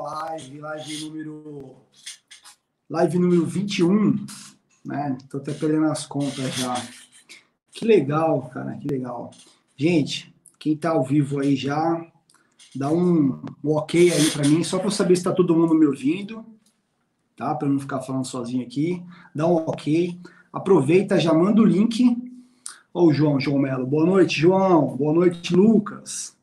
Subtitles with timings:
[0.00, 1.76] live, live número
[2.88, 4.26] live número 21,
[4.84, 5.18] né?
[5.28, 6.74] Tô até perdendo as contas já.
[7.72, 9.30] Que legal, cara, que legal.
[9.76, 12.06] Gente, quem tá ao vivo aí já,
[12.74, 15.86] dá um, um ok aí para mim, só para saber se tá todo mundo me
[15.86, 16.44] ouvindo,
[17.36, 17.54] tá?
[17.54, 19.02] Para não ficar falando sozinho aqui.
[19.34, 20.18] Dá um ok.
[20.52, 22.16] Aproveita, já manda o link.
[22.92, 23.86] Ô, João, João Melo.
[23.86, 24.96] Boa noite, João.
[24.96, 26.35] Boa noite, Lucas.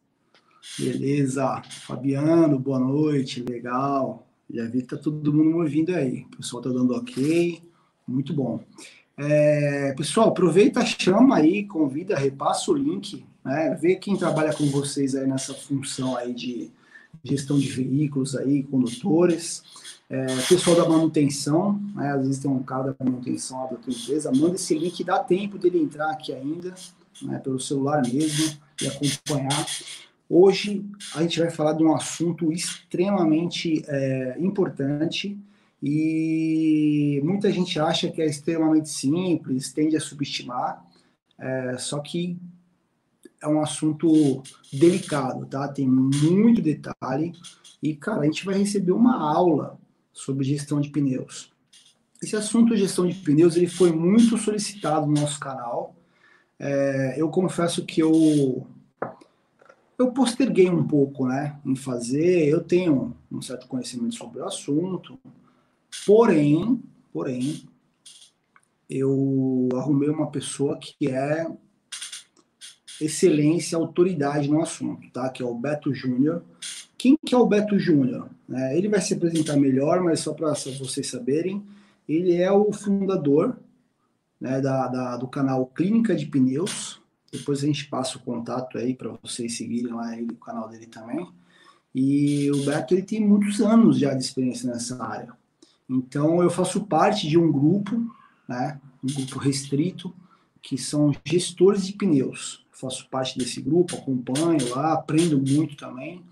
[0.77, 1.61] Beleza.
[1.85, 3.43] Fabiano, boa noite.
[3.43, 4.27] Legal.
[4.49, 6.25] Já vi que tá todo mundo me ouvindo aí.
[6.33, 7.61] O pessoal tá dando ok.
[8.07, 8.59] Muito bom.
[9.17, 13.77] É, pessoal, aproveita, chama aí, convida, repassa o link, né?
[13.79, 16.71] Vê quem trabalha com vocês aí nessa função aí de
[17.23, 19.63] gestão de veículos aí, condutores.
[20.09, 22.11] É, pessoal da manutenção, né?
[22.11, 25.57] às vezes tem um cara da manutenção da tua empresa, manda esse link, dá tempo
[25.57, 26.73] dele entrar aqui ainda,
[27.21, 27.39] né?
[27.39, 29.65] pelo celular mesmo, e acompanhar.
[30.35, 30.83] Hoje
[31.13, 35.39] a gente vai falar de um assunto extremamente é, importante
[35.79, 40.83] e muita gente acha que é extremamente simples, tende a subestimar,
[41.37, 42.35] é, só que
[43.43, 45.67] é um assunto delicado, tá?
[45.67, 47.33] Tem muito detalhe
[47.79, 49.79] e, cara, a gente vai receber uma aula
[50.11, 51.53] sobre gestão de pneus.
[52.23, 55.95] Esse assunto gestão de pneus ele foi muito solicitado no nosso canal.
[56.57, 58.65] É, eu confesso que eu
[59.97, 62.47] eu posterguei um pouco, né, em fazer.
[62.47, 65.19] Eu tenho um certo conhecimento sobre o assunto,
[66.05, 67.63] porém, porém,
[68.89, 71.47] eu arrumei uma pessoa que é
[73.01, 75.29] excelência, autoridade no assunto, tá?
[75.29, 76.43] Que é o Beto Júnior.
[76.97, 78.29] Quem que é o Beto Júnior?
[78.51, 81.63] É, ele vai se apresentar melhor, mas só para vocês saberem,
[82.07, 83.57] ele é o fundador
[84.39, 87.01] né, da, da, do canal Clínica de Pneus,
[87.33, 90.85] depois a gente passa o contato aí para vocês seguirem lá ele, o canal dele
[90.85, 91.27] também.
[91.93, 95.33] E o Beto ele tem muitos anos já de experiência nessa área.
[95.89, 97.95] Então eu faço parte de um grupo,
[98.47, 100.13] né, um grupo restrito,
[100.61, 102.63] que são gestores de pneus.
[102.71, 106.23] Eu faço parte desse grupo, acompanho lá, aprendo muito também.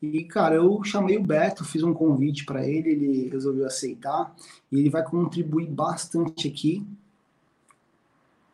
[0.00, 4.34] E, cara, eu chamei o Beto, fiz um convite para ele, ele resolveu aceitar,
[4.70, 6.86] e ele vai contribuir bastante aqui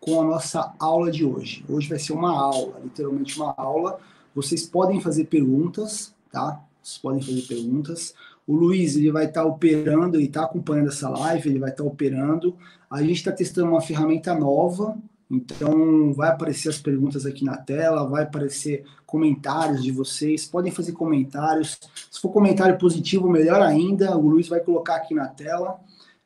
[0.03, 1.65] com a nossa aula de hoje.
[1.69, 4.01] Hoje vai ser uma aula, literalmente uma aula.
[4.35, 6.61] Vocês podem fazer perguntas, tá?
[6.83, 8.13] Vocês podem fazer perguntas.
[8.45, 11.85] O Luiz ele vai estar tá operando, ele está acompanhando essa live, ele vai estar
[11.85, 12.57] tá operando.
[12.91, 14.99] A gente está testando uma ferramenta nova,
[15.31, 20.47] então vai aparecer as perguntas aqui na tela, vai aparecer comentários de vocês.
[20.47, 21.79] Podem fazer comentários.
[22.11, 24.17] Se for comentário positivo, melhor ainda.
[24.17, 25.79] O Luiz vai colocar aqui na tela.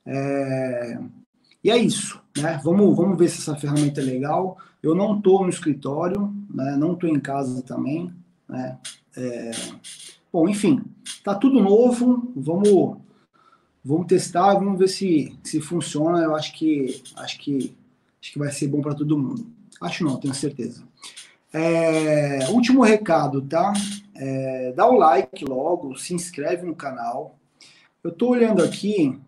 [0.06, 0.98] É...
[1.62, 2.60] E é isso, né?
[2.62, 4.58] Vamos, vamos ver se essa ferramenta é legal.
[4.82, 6.76] Eu não estou no escritório, né?
[6.76, 8.12] não estou em casa também,
[8.48, 8.78] né?
[9.16, 9.50] É...
[10.32, 10.82] Bom, enfim,
[11.24, 12.32] tá tudo novo.
[12.36, 12.98] Vamos,
[13.84, 16.18] vamos testar, vamos ver se, se funciona.
[16.18, 17.74] Eu acho que acho que
[18.20, 19.46] acho que vai ser bom para todo mundo.
[19.80, 20.84] Acho não, tenho certeza.
[21.52, 23.72] É, último recado, tá?
[24.14, 27.38] É, dá o like logo, se inscreve no canal.
[28.04, 29.18] Eu estou olhando aqui,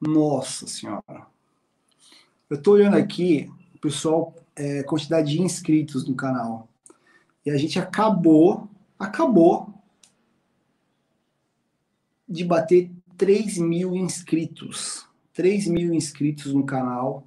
[0.00, 1.26] nossa senhora.
[2.48, 6.68] Eu estou olhando aqui, pessoal, é, quantidade de inscritos no canal.
[7.44, 8.68] E a gente acabou,
[8.98, 9.74] acabou
[12.28, 15.04] de bater 3 mil inscritos.
[15.34, 17.26] 3 mil inscritos no canal.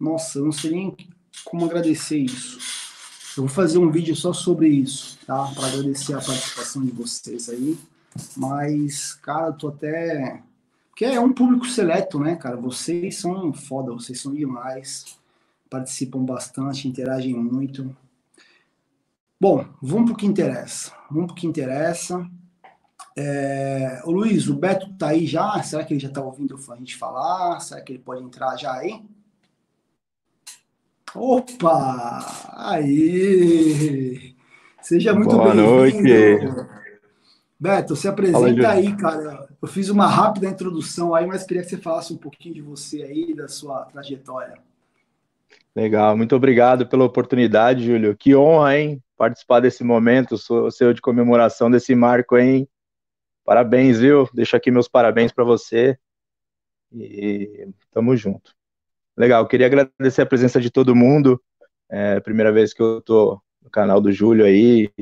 [0.00, 0.96] Nossa, eu não sei nem
[1.44, 2.58] como agradecer isso.
[3.36, 5.52] Eu vou fazer um vídeo só sobre isso, tá?
[5.54, 7.76] Para agradecer a participação de vocês aí.
[8.36, 10.42] Mas, cara, eu tô até
[10.94, 12.56] porque é um público seleto, né, cara?
[12.56, 15.18] Vocês são foda, vocês são demais.
[15.68, 17.94] Participam bastante, interagem muito.
[19.40, 20.92] Bom, vamos pro que interessa.
[21.10, 22.24] Vamos pro que interessa.
[23.16, 24.02] É...
[24.04, 25.60] O Luiz, o Beto tá aí já?
[25.64, 27.58] Será que ele já tá ouvindo a gente falar?
[27.58, 29.02] Será que ele pode entrar já aí?
[31.12, 32.52] Opa!
[32.52, 34.36] Aí!
[34.80, 36.68] Seja muito bem-vindo.
[37.58, 39.43] Beto, se apresenta aí, cara.
[39.64, 43.02] Eu fiz uma rápida introdução aí, mas queria que você falasse um pouquinho de você
[43.02, 44.58] aí, da sua trajetória.
[45.74, 48.14] Legal, muito obrigado pela oportunidade, Júlio.
[48.14, 49.02] Que honra, hein?
[49.16, 50.36] Participar desse momento,
[50.70, 52.68] seu de comemoração desse marco, hein?
[53.42, 54.28] Parabéns, viu?
[54.34, 55.98] Deixo aqui meus parabéns para você.
[56.92, 58.54] E tamo junto.
[59.16, 61.42] Legal, queria agradecer a presença de todo mundo.
[61.90, 64.92] É a primeira vez que eu tô no canal do Júlio aí,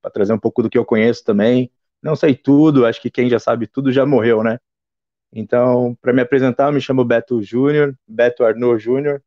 [0.00, 1.72] para trazer um pouco do que eu conheço também
[2.02, 4.58] não sei tudo, acho que quem já sabe tudo já morreu, né?
[5.32, 9.22] Então, para me apresentar, eu me chamo Beto Júnior, Beto Arnaud Júnior.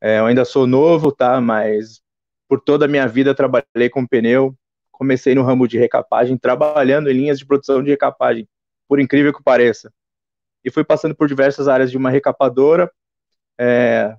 [0.00, 1.40] É, eu ainda sou novo, tá?
[1.40, 2.00] Mas
[2.48, 4.54] por toda a minha vida trabalhei com pneu,
[4.92, 8.48] comecei no ramo de recapagem, trabalhando em linhas de produção de recapagem,
[8.88, 9.92] por incrível que pareça.
[10.64, 12.90] E fui passando por diversas áreas de uma recapadora.
[13.58, 14.16] É,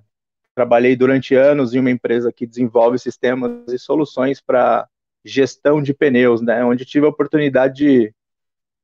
[0.54, 4.88] trabalhei durante anos em uma empresa que desenvolve sistemas e soluções para
[5.24, 8.14] gestão de pneus, né, onde tive a oportunidade de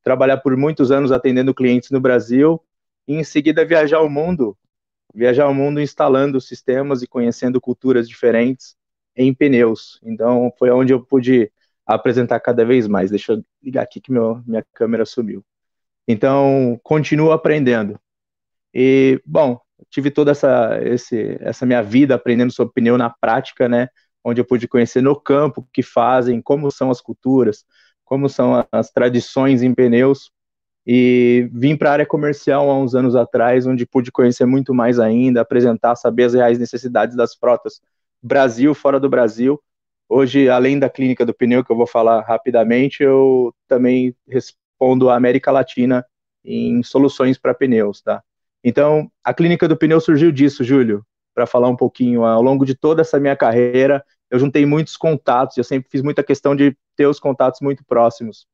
[0.03, 2.63] trabalhar por muitos anos atendendo clientes no Brasil
[3.07, 4.57] e em seguida viajar o mundo,
[5.15, 8.77] viajar o mundo instalando sistemas e conhecendo culturas diferentes
[9.17, 10.01] em pneus.
[10.03, 11.51] Então foi onde eu pude
[11.85, 13.11] apresentar cada vez mais.
[13.11, 15.45] Deixa eu ligar aqui que meu, minha câmera sumiu.
[16.07, 17.99] Então continuo aprendendo.
[18.73, 19.61] E bom,
[19.91, 23.89] tive toda essa esse, essa minha vida aprendendo sobre pneu na prática, né?
[24.25, 27.65] Onde eu pude conhecer no campo o que fazem, como são as culturas,
[28.05, 30.31] como são as tradições em pneus.
[30.87, 34.99] E vim para a área comercial há uns anos atrás, onde pude conhecer muito mais
[34.99, 37.81] ainda, apresentar, saber as reais necessidades das frotas
[38.23, 39.61] Brasil, fora do Brasil.
[40.09, 45.17] Hoje, além da clínica do pneu, que eu vou falar rapidamente, eu também respondo a
[45.17, 46.05] América Latina
[46.45, 48.23] em soluções para pneus, tá?
[48.65, 51.05] Então, a clínica do pneu surgiu disso, Júlio,
[51.39, 52.25] para falar um pouquinho.
[52.25, 56.25] Ao longo de toda essa minha carreira, eu juntei muitos contatos, eu sempre fiz muita
[56.25, 58.45] questão de ter os contatos muito próximos.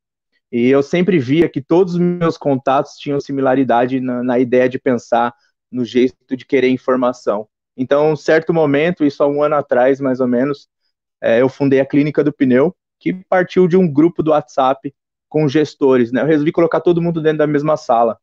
[0.53, 4.79] E eu sempre via que todos os meus contatos tinham similaridade na, na ideia de
[4.79, 5.35] pensar,
[5.73, 7.49] no jeito de querer informação.
[7.75, 10.69] Então, certo momento, isso há um ano atrás, mais ou menos,
[11.23, 14.95] é, eu fundei a Clínica do Pneu, que partiu de um grupo do WhatsApp
[15.27, 16.21] com gestores, né?
[16.21, 18.19] Eu resolvi colocar todo mundo dentro da mesma sala.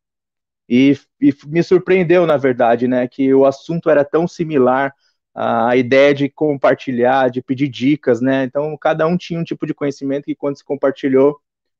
[0.73, 4.95] E, e me surpreendeu, na verdade, né, que o assunto era tão similar,
[5.35, 8.45] a ideia de compartilhar, de pedir dicas, né?
[8.45, 11.37] Então, cada um tinha um tipo de conhecimento que quando se compartilhou,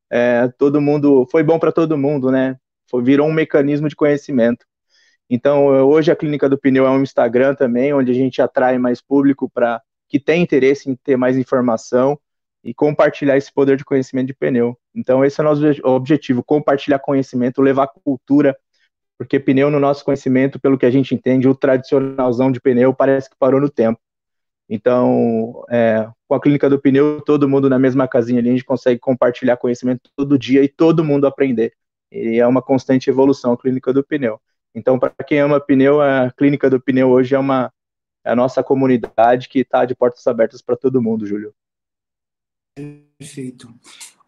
[0.09, 2.57] é, todo mundo foi bom para todo mundo, né?
[2.89, 4.65] Foi, virou um mecanismo de conhecimento.
[5.29, 9.01] Então, hoje a Clínica do Pneu é um Instagram também, onde a gente atrai mais
[9.01, 12.19] público para que tem interesse em ter mais informação
[12.61, 14.77] e compartilhar esse poder de conhecimento de pneu.
[14.93, 18.55] Então, esse é o nosso objetivo: compartilhar conhecimento, levar cultura,
[19.21, 23.29] porque pneu, no nosso conhecimento, pelo que a gente entende, o tradicionalzão de pneu parece
[23.29, 24.01] que parou no tempo.
[24.67, 28.65] Então, é, com a clínica do pneu, todo mundo na mesma casinha ali, a gente
[28.65, 31.71] consegue compartilhar conhecimento todo dia e todo mundo aprender.
[32.11, 34.41] E é uma constante evolução a clínica do pneu.
[34.73, 37.71] Então, para quem ama pneu, a clínica do pneu hoje é uma
[38.25, 41.53] é a nossa comunidade que está de portas abertas para todo mundo, Júlio.
[43.19, 43.71] Perfeito.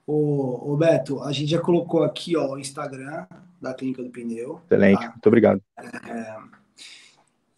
[0.06, 3.26] O, o, Beto, a gente já colocou aqui ó, o Instagram
[3.62, 4.60] da Clínica do Pneu.
[4.66, 5.10] Excelente, tá?
[5.10, 5.62] muito obrigado.
[5.78, 6.36] É,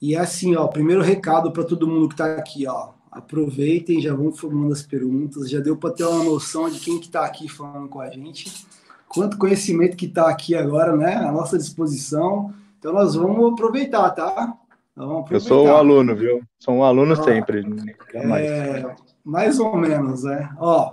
[0.01, 4.31] e assim, ó, primeiro recado para todo mundo que está aqui, ó, aproveitem, já vão
[4.31, 7.87] formando as perguntas, já deu para ter uma noção de quem que está aqui falando
[7.87, 8.67] com a gente,
[9.07, 12.53] quanto conhecimento que está aqui agora, né, à nossa disposição.
[12.77, 14.55] Então nós vamos aproveitar, tá?
[14.95, 15.35] Vamos aproveitar.
[15.35, 16.43] Eu sou um aluno, viu?
[16.59, 17.65] Sou um aluno sempre.
[18.13, 20.53] É, mais ou menos, né?
[20.59, 20.91] Ó,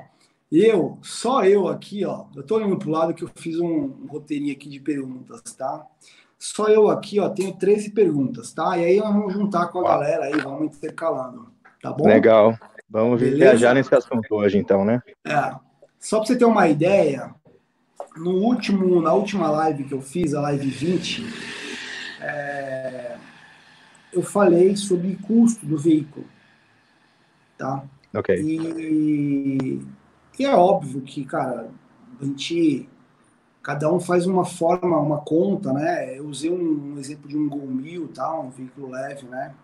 [0.61, 4.07] eu, só eu aqui, ó, eu tô olhando pro lado que eu fiz um, um
[4.07, 5.87] roteirinho aqui de perguntas, tá?
[6.39, 8.77] Só eu aqui, ó, tenho 13 perguntas, tá?
[8.77, 11.47] E aí nós vamos juntar com a galera aí, vamos intercalando,
[11.81, 12.07] tá bom?
[12.07, 12.59] Legal.
[12.91, 13.39] Vamos Beleza?
[13.39, 15.01] viajar nesse assunto hoje, então, né?
[15.25, 15.55] É.
[15.99, 17.35] Só para você ter uma ideia,
[18.17, 21.25] no último, na última live que eu fiz, a live 20,
[22.21, 23.17] é,
[24.13, 26.27] eu falei sobre custo do veículo,
[27.57, 27.85] tá?
[28.13, 28.37] Ok.
[28.37, 29.81] E,
[30.39, 31.71] e é óbvio que, cara,
[32.21, 32.89] a gente
[33.63, 36.19] cada um faz uma forma, uma conta, né?
[36.19, 38.39] Eu usei um, um exemplo de um Gol Mil, tá?
[38.41, 39.55] Um veículo leve, né?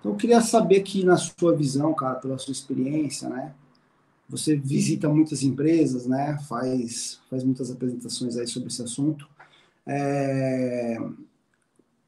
[0.00, 3.54] Então eu queria saber que na sua visão, cara, pela sua experiência, né?
[4.28, 6.38] Você visita muitas empresas, né?
[6.48, 9.28] Faz faz muitas apresentações aí sobre esse assunto.
[9.86, 10.98] É,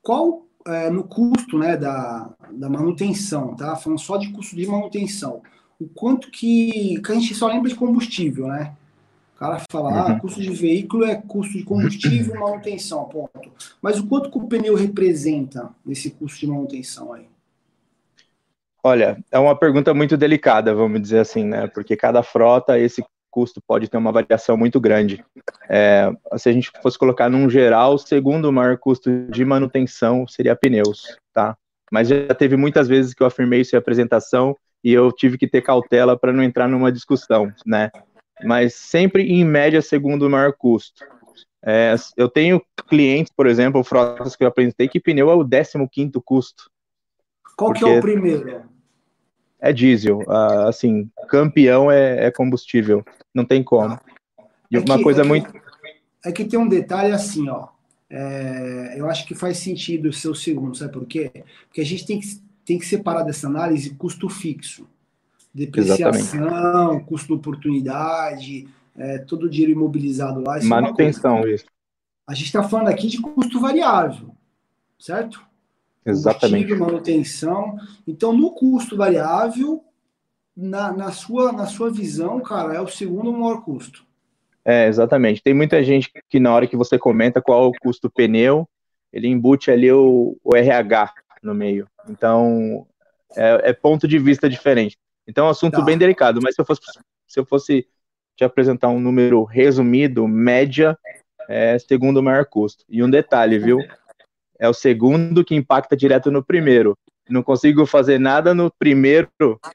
[0.03, 3.77] qual é, no custo né, da, da manutenção, tá?
[3.77, 5.43] Falando só de custo de manutenção.
[5.79, 8.75] O quanto que, que a gente só lembra de combustível, né?
[9.35, 10.13] O cara fala, ah, uhum.
[10.13, 13.53] ah, custo de veículo é custo de combustível e manutenção, ponto.
[13.83, 17.27] Mas o quanto que o pneu representa nesse custo de manutenção aí?
[18.83, 21.67] Olha, é uma pergunta muito delicada, vamos dizer assim, né?
[21.67, 25.23] Porque cada frota, esse custo pode ter uma variação muito grande.
[25.69, 30.57] É, se a gente fosse colocar num geral, o segundo maior custo de manutenção seria
[30.57, 31.55] pneus, tá?
[31.93, 34.57] Mas já teve muitas vezes que eu afirmei isso em apresentação
[34.87, 37.91] e eu tive que ter cautela para não entrar numa discussão, né?
[38.45, 41.05] Mas sempre em média segundo maior custo.
[41.61, 45.89] É, eu tenho clientes, por exemplo, frotas que eu apresentei que pneu é o 15
[45.91, 46.71] quinto custo.
[47.57, 48.63] Qual que é o primeiro?
[49.59, 50.19] é diesel.
[50.21, 53.05] Uh, assim, campeão é, é, combustível.
[53.35, 53.99] Não tem como.
[54.71, 55.53] E é uma que, coisa é que, muito.
[56.25, 57.71] É que tem um detalhe assim, ó.
[58.09, 61.45] É, eu acho que faz sentido o seu segundo, sabe por quê?
[61.67, 64.87] Porque a gente tem que, tem que separar dessa análise custo fixo.
[65.55, 70.59] Depreciação, custo de oportunidade, é, todo o dinheiro imobilizado lá.
[70.59, 71.65] É Manutenção, é isso.
[72.27, 74.35] A gente está falando aqui de custo variável,
[74.99, 75.41] certo?
[76.05, 76.75] Exatamente.
[76.75, 77.79] manutenção.
[78.07, 79.83] Então, no custo variável,
[80.57, 84.05] na, na, sua, na sua visão, cara, é o segundo maior custo.
[84.65, 85.43] É, exatamente.
[85.43, 88.69] Tem muita gente que na hora que você comenta qual é o custo pneu,
[89.13, 91.89] ele embute ali o, o RH no meio.
[92.09, 92.87] Então,
[93.37, 94.97] é, é, ponto de vista diferente.
[95.27, 95.83] Então, é um assunto tá.
[95.83, 96.81] bem delicado, mas se eu fosse,
[97.27, 97.87] se eu fosse
[98.37, 100.97] te apresentar um número resumido, média,
[101.49, 102.85] é segundo maior custo.
[102.89, 103.79] E um detalhe, viu?
[104.59, 106.97] É o segundo que impacta direto no primeiro.
[107.29, 109.29] Não consigo fazer nada no primeiro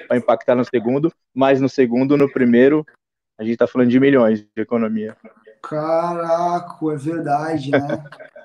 [0.07, 2.85] para impactar no segundo, mas no segundo, no primeiro,
[3.37, 5.17] a gente está falando de milhões de economia.
[5.61, 8.03] Caraca, é verdade, né?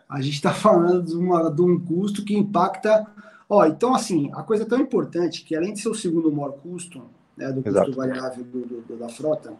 [0.09, 3.07] a gente está falando de, uma, de um custo que impacta.
[3.49, 7.03] Ó, então, assim, a coisa tão importante que, além de ser o segundo maior custo,
[7.37, 7.93] né, do custo Exato.
[7.93, 9.55] variável do, do, da frota,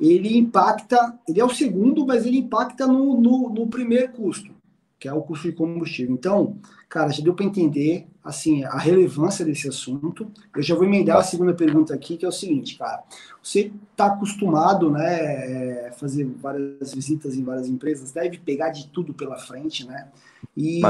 [0.00, 4.50] ele impacta, ele é o segundo, mas ele impacta no, no, no primeiro custo,
[4.98, 6.14] que é o custo de combustível.
[6.14, 10.30] Então, cara, já deu para entender assim a relevância desse assunto.
[10.54, 13.04] Eu já vou emendar a segunda pergunta aqui, que é o seguinte, cara.
[13.42, 19.14] Você está acostumado, né, é, fazer várias visitas em várias empresas, deve pegar de tudo
[19.14, 20.08] pela frente, né?
[20.56, 20.80] E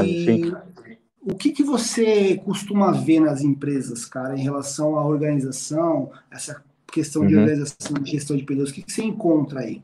[1.21, 7.23] o que, que você costuma ver nas empresas, cara, em relação à organização, essa questão
[7.23, 7.27] uhum.
[7.27, 9.81] de organização, de gestão de pneus, o que, que você encontra aí?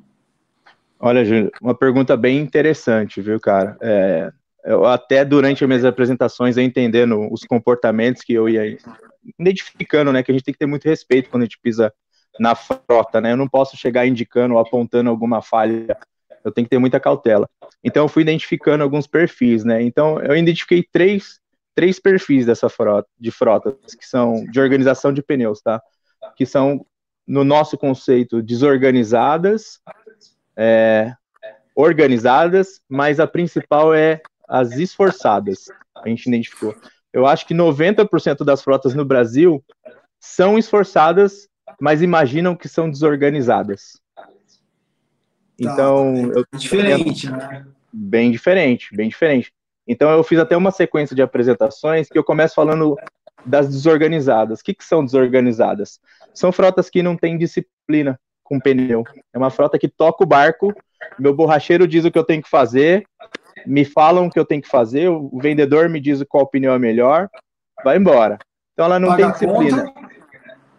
[1.00, 3.78] Olha, Júlio, uma pergunta bem interessante, viu, cara?
[3.82, 4.32] É,
[4.63, 8.78] eu até durante as minhas apresentações, entendendo os comportamentos que eu ia
[9.38, 11.94] identificando, né, que a gente tem que ter muito respeito quando a gente pisa
[12.40, 13.34] na frota, né?
[13.34, 15.98] Eu não posso chegar indicando ou apontando alguma falha.
[16.44, 17.50] Eu tenho que ter muita cautela.
[17.84, 19.82] Então, eu fui identificando alguns perfis, né?
[19.82, 21.40] Então, eu identifiquei três,
[21.76, 25.82] três perfis dessa frota, de frotas, que são de organização de pneus, tá?
[26.36, 26.86] Que são,
[27.28, 29.80] no nosso conceito, desorganizadas,
[30.56, 31.14] é,
[31.76, 35.66] organizadas, mas a principal é as esforçadas.
[35.96, 36.76] A gente identificou.
[37.12, 39.64] Eu acho que 90% das frotas no Brasil
[40.20, 41.48] são esforçadas,
[41.80, 44.02] mas imaginam que são desorganizadas.
[45.62, 47.65] Tá, então, tá, é diferente, né?
[47.91, 49.53] Bem diferente, bem diferente.
[49.88, 52.95] Então, eu fiz até uma sequência de apresentações que eu começo falando
[53.45, 54.62] das desorganizadas.
[54.62, 56.00] O que, que são desorganizadas?
[56.33, 59.03] São frotas que não têm disciplina com pneu.
[59.33, 60.74] É uma frota que toca o barco,
[61.19, 63.03] meu borracheiro diz o que eu tenho que fazer,
[63.65, 66.79] me falam o que eu tenho que fazer, o vendedor me diz qual pneu é
[66.79, 67.29] melhor,
[67.83, 68.38] vai embora.
[68.74, 69.86] Então ela não paga tem disciplina.
[69.86, 70.10] Conta,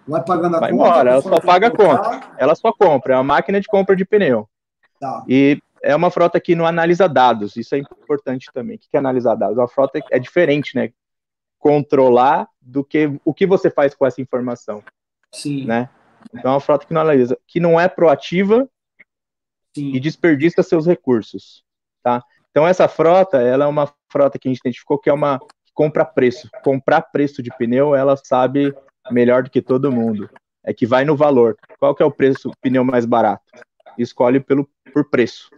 [0.07, 0.85] vai pagando a vai conta.
[0.85, 2.21] embora, ela só paga a conta.
[2.39, 4.49] Ela só compra, é uma máquina de compra de pneu.
[5.05, 5.23] Tá.
[5.29, 8.77] E é uma frota que não analisa dados, isso é importante também.
[8.77, 9.59] O que é analisar dados?
[9.59, 10.91] A frota é diferente, né?
[11.59, 14.83] Controlar do que o que você faz com essa informação.
[15.31, 15.67] Sim.
[15.67, 15.91] Né?
[16.33, 18.67] Então é uma frota que não analisa, que não é proativa
[19.77, 19.95] Sim.
[19.95, 21.63] e desperdiça seus recursos,
[22.03, 22.23] tá?
[22.51, 25.73] Então essa frota, ela é uma frota que a gente identificou que é uma que
[25.75, 26.49] compra preço.
[26.63, 28.75] Comprar preço de pneu, ela sabe
[29.11, 30.31] melhor do que todo mundo.
[30.65, 31.59] É que vai no valor.
[31.79, 33.53] Qual que é o preço pneu mais barato?
[33.99, 35.51] Escolhe pelo por preço.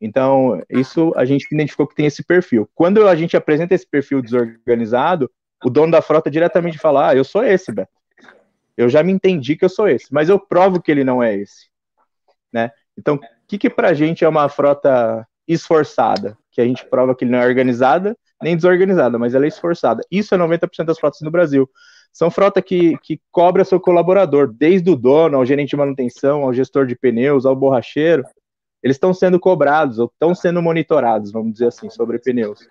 [0.00, 2.68] Então, isso a gente identificou que tem esse perfil.
[2.74, 5.30] Quando a gente apresenta esse perfil desorganizado,
[5.64, 7.92] o dono da frota diretamente fala: Ah, eu sou esse, Beto.
[8.76, 11.36] Eu já me entendi que eu sou esse, mas eu provo que ele não é
[11.36, 11.68] esse.
[12.50, 12.70] Né?
[12.96, 17.14] Então, o que, que para a gente é uma frota esforçada, que a gente prova
[17.14, 20.02] que ele não é organizada nem desorganizada, mas ela é esforçada.
[20.10, 21.68] Isso é 90% das frotas no Brasil.
[22.12, 26.52] São frota que, que cobra seu colaborador, desde o dono, ao gerente de manutenção, ao
[26.52, 28.24] gestor de pneus, ao borracheiro.
[28.82, 32.66] Eles estão sendo cobrados ou estão sendo monitorados, vamos dizer assim, sobre pneus.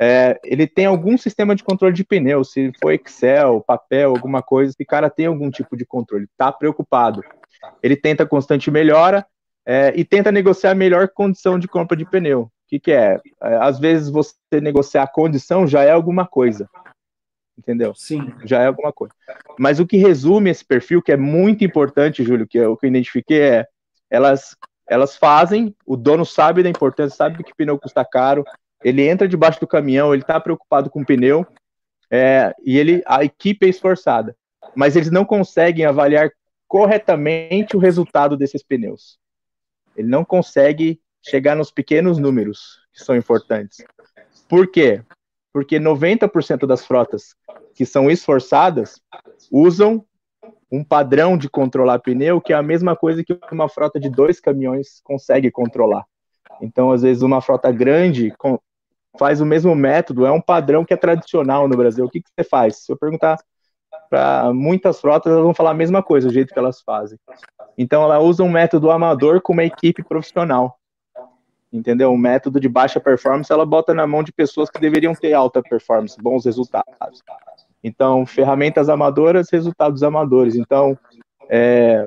[0.00, 4.72] É, ele tem algum sistema de controle de pneus, se for Excel, papel, alguma coisa,
[4.72, 7.22] esse cara tem algum tipo de controle, está preocupado.
[7.82, 9.24] Ele tenta constante melhora,
[9.66, 12.42] é, e tenta negociar a melhor condição de compra de pneu.
[12.42, 13.20] O que, que é?
[13.42, 13.56] é?
[13.56, 16.68] Às vezes você negociar a condição já é alguma coisa.
[17.56, 17.94] Entendeu?
[17.94, 18.32] Sim.
[18.44, 19.14] Já é alguma coisa.
[19.58, 22.90] Mas o que resume esse perfil, que é muito importante, Júlio, que o que eu
[22.90, 23.66] identifiquei, é
[24.10, 24.56] elas,
[24.88, 28.44] elas fazem, o dono sabe da importância, sabe que pneu custa caro,
[28.82, 31.46] ele entra debaixo do caminhão, ele está preocupado com o pneu,
[32.10, 34.36] é, e ele, a equipe é esforçada.
[34.74, 36.30] Mas eles não conseguem avaliar
[36.66, 39.18] corretamente o resultado desses pneus.
[39.96, 43.84] Ele não consegue chegar nos pequenos números que são importantes.
[44.48, 45.02] Por quê?
[45.54, 47.36] Porque 90% das frotas
[47.74, 49.00] que são esforçadas
[49.52, 50.04] usam
[50.70, 54.40] um padrão de controlar pneu que é a mesma coisa que uma frota de dois
[54.40, 56.04] caminhões consegue controlar.
[56.60, 58.32] Então, às vezes, uma frota grande
[59.16, 62.04] faz o mesmo método, é um padrão que é tradicional no Brasil.
[62.04, 62.78] O que, que você faz?
[62.78, 63.38] Se eu perguntar
[64.10, 67.18] para muitas frotas elas vão falar a mesma coisa, o jeito que elas fazem.
[67.78, 70.76] Então ela usa um método amador com uma equipe profissional.
[71.74, 72.12] Entendeu?
[72.12, 75.60] Um método de baixa performance, ela bota na mão de pessoas que deveriam ter alta
[75.60, 77.20] performance, bons resultados.
[77.82, 80.54] Então, ferramentas amadoras, resultados amadores.
[80.54, 80.96] Então,
[81.50, 82.06] é,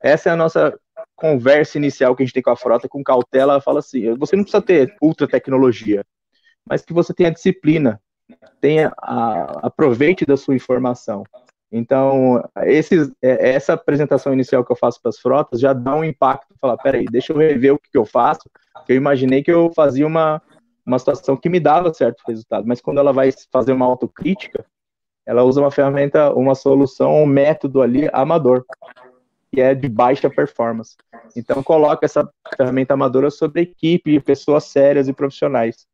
[0.00, 0.78] essa é a nossa
[1.16, 4.36] conversa inicial que a gente tem com a frota, com cautela, ela fala assim, você
[4.36, 6.04] não precisa ter ultra tecnologia,
[6.64, 8.00] mas que você tenha disciplina,
[8.60, 11.24] tenha a, aproveite da sua informação.
[11.70, 12.80] Então, é,
[13.22, 16.54] essa apresentação inicial que eu faço para as frotas já dá um impacto.
[16.60, 18.48] Falar, peraí, deixa eu rever o que, que eu faço.
[18.88, 20.40] Eu imaginei que eu fazia uma,
[20.84, 24.64] uma situação que me dava certo resultado, mas quando ela vai fazer uma autocrítica,
[25.26, 28.64] ela usa uma ferramenta, uma solução, um método ali amador,
[29.52, 30.96] que é de baixa performance.
[31.36, 35.86] Então, coloca essa ferramenta amadora sobre equipe, pessoas sérias e profissionais.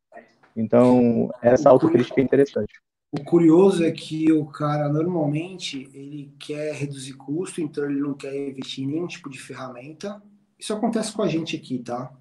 [0.57, 2.81] Então, essa autocrítica é interessante.
[3.17, 8.35] O curioso é que o cara normalmente ele quer reduzir custo, então ele não quer
[8.51, 10.21] investir em nenhum tipo de ferramenta.
[10.59, 12.13] Isso acontece com a gente aqui, tá?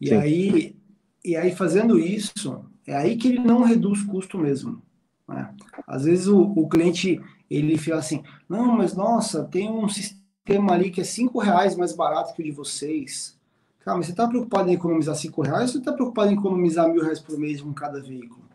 [0.00, 0.14] E Sim.
[0.14, 0.76] aí,
[1.24, 4.80] e aí fazendo isso, é aí que ele não reduz custo mesmo.
[5.26, 5.52] Né?
[5.84, 10.92] Às vezes o, o cliente ele fala assim, não, mas nossa, tem um sistema ali
[10.92, 13.36] que é cinco reais mais barato que o de vocês.
[13.80, 16.88] Cara, mas você está preocupado em economizar cinco reais ou você está preocupado em economizar
[16.88, 18.47] mil reais por mês com cada veículo?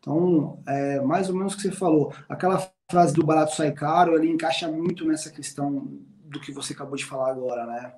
[0.00, 2.12] Então, é mais ou menos o que você falou.
[2.28, 5.88] Aquela frase do barato sai caro, ele encaixa muito nessa questão
[6.24, 7.92] do que você acabou de falar agora, né?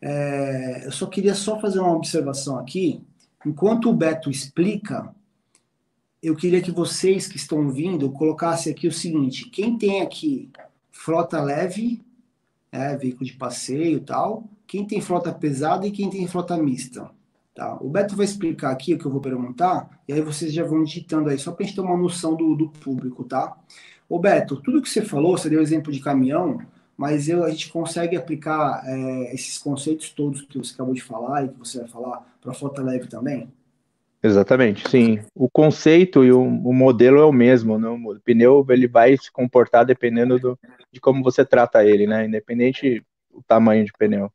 [0.00, 3.02] É, eu só queria só fazer uma observação aqui.
[3.44, 5.14] Enquanto o Beto explica,
[6.22, 10.50] eu queria que vocês que estão vindo colocassem aqui o seguinte: quem tem aqui
[10.90, 12.02] frota leve,
[12.72, 17.10] é, veículo de passeio e tal, quem tem frota pesada e quem tem frota mista.
[17.54, 17.78] Tá?
[17.80, 20.82] O Beto vai explicar aqui o que eu vou perguntar, e aí vocês já vão
[20.82, 23.56] digitando aí, só para a gente ter uma noção do, do público, tá?
[24.08, 26.60] Ô Beto, tudo que você falou, você deu exemplo de caminhão,
[26.96, 31.44] mas eu, a gente consegue aplicar é, esses conceitos todos que você acabou de falar
[31.44, 33.48] e que você vai falar para a frota leve também?
[34.22, 35.20] Exatamente, sim.
[35.34, 37.88] O conceito e o, o, modelo é o mesmo, né?
[37.88, 40.58] O pneu ele vai se comportar dependendo do,
[40.90, 42.24] de como você trata ele, né?
[42.24, 44.32] Independente do tamanho de pneu.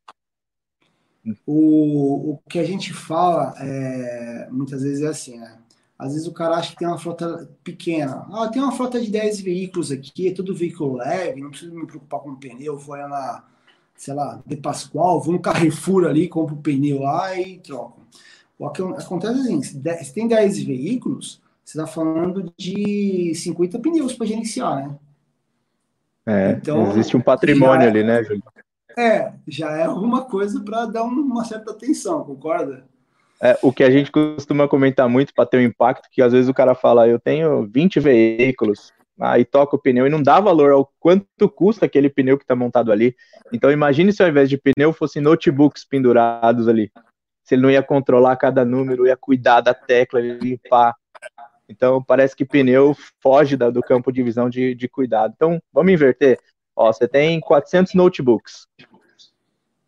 [1.45, 5.58] O, o que a gente fala é, muitas vezes é assim, né?
[5.97, 8.25] Às vezes o cara acha que tem uma frota pequena.
[8.32, 11.86] Ah, tem uma frota de 10 veículos aqui, é tudo veículo leve, não preciso me
[11.86, 13.43] preocupar com o pneu, vou na,
[13.97, 17.99] sei lá, de Pascoal, vou no Carrefour ali, compro o pneu lá e troco.
[18.58, 24.13] O que acontece é assim, se tem 10 veículos, você está falando de 50 pneus
[24.13, 24.95] para gerenciar, né?
[26.25, 28.43] É, então, existe um patrimônio ali, né, Júlio?
[28.99, 32.83] É, já é alguma coisa para dar uma certa atenção, concorda?
[33.41, 36.49] É, o que a gente costuma comentar muito para ter um impacto, que às vezes
[36.49, 40.73] o cara fala, eu tenho 20 veículos, aí toca o pneu e não dá valor
[40.73, 43.15] ao quanto custa aquele pneu que está montado ali.
[43.53, 46.91] Então imagine se ao invés de pneu fossem notebooks pendurados ali.
[47.45, 50.93] Se ele não ia controlar cada número, ia cuidar da tecla, limpar.
[51.69, 55.33] Então parece que pneu foge da, do campo de visão de, de cuidado.
[55.33, 56.38] Então vamos inverter.
[56.79, 58.65] Ó, você tem 400 notebooks.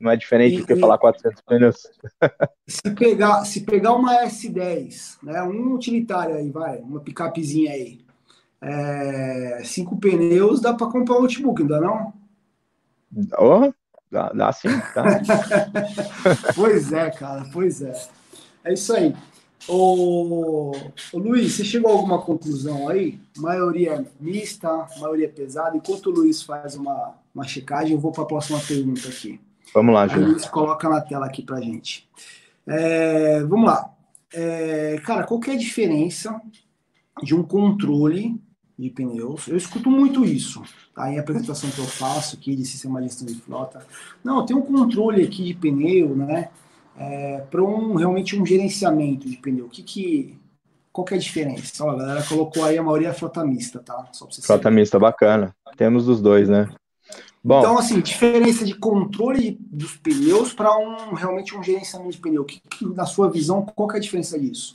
[0.01, 1.87] Não é diferente do que e, falar 400 pneus.
[2.67, 7.99] Se pegar, se pegar uma S10, né, um utilitário aí, vai, uma picapezinha aí,
[8.61, 12.13] é, cinco pneus, dá para comprar um notebook, não dá não?
[13.37, 13.73] Oh,
[14.09, 15.03] dá, dá sim, tá.
[16.55, 17.93] pois é, cara, pois é.
[18.63, 19.13] É isso aí.
[19.67, 20.71] Ô,
[21.13, 23.19] ô, Luiz, você chegou a alguma conclusão aí?
[23.37, 25.77] Maioria mista, maioria pesada.
[25.77, 29.39] Enquanto o Luiz faz uma, uma checagem, eu vou para a próxima pergunta aqui.
[29.73, 30.29] Vamos lá, Júlio.
[30.29, 32.09] Luiz coloca na tela aqui para gente.
[32.67, 33.89] É, vamos lá.
[34.33, 36.41] É, cara, qual é a diferença
[37.21, 38.39] de um controle
[38.77, 39.47] de pneus?
[39.47, 40.61] Eu escuto muito isso,
[40.93, 41.11] tá?
[41.11, 43.85] Em apresentação que eu faço aqui de sistema de gestão de frota.
[44.23, 46.49] Não, tem um controle aqui de pneu, né?
[46.97, 49.65] é, para um, realmente um gerenciamento de pneu?
[49.65, 50.39] O que que,
[50.91, 51.83] qual que é a diferença?
[51.83, 54.07] Ó, a galera colocou aí a maioria é frota mista, tá?
[54.11, 54.75] Só pra você frota saber.
[54.75, 55.55] mista, bacana.
[55.77, 56.69] Temos os dois, né?
[57.43, 62.45] Bom, então, assim, diferença de controle dos pneus para um realmente um gerenciamento de pneu.
[62.45, 64.73] Que, que, na sua visão, qual que é a diferença disso?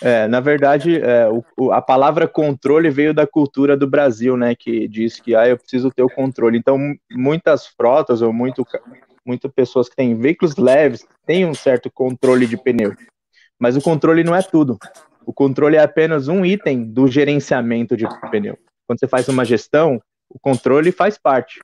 [0.00, 4.54] É, na verdade, é, o, a palavra controle veio da cultura do Brasil, né?
[4.54, 6.58] Que diz que ah, eu preciso ter o controle.
[6.58, 6.78] Então,
[7.10, 8.66] muitas frotas ou muito
[9.24, 12.94] muitas pessoas que têm veículos leves têm um certo controle de pneu.
[13.58, 14.78] Mas o controle não é tudo.
[15.24, 18.58] O controle é apenas um item do gerenciamento de pneu.
[18.86, 21.60] Quando você faz uma gestão, o controle faz parte.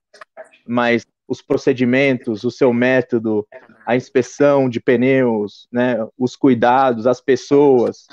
[0.67, 3.47] Mas os procedimentos, o seu método,
[3.87, 8.07] a inspeção de pneus, né, os cuidados, as pessoas,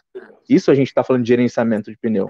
[0.49, 2.29] Isso a gente está falando de gerenciamento de pneu.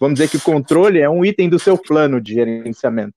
[0.00, 3.14] Vamos dizer que o controle é um item do seu plano de gerenciamento.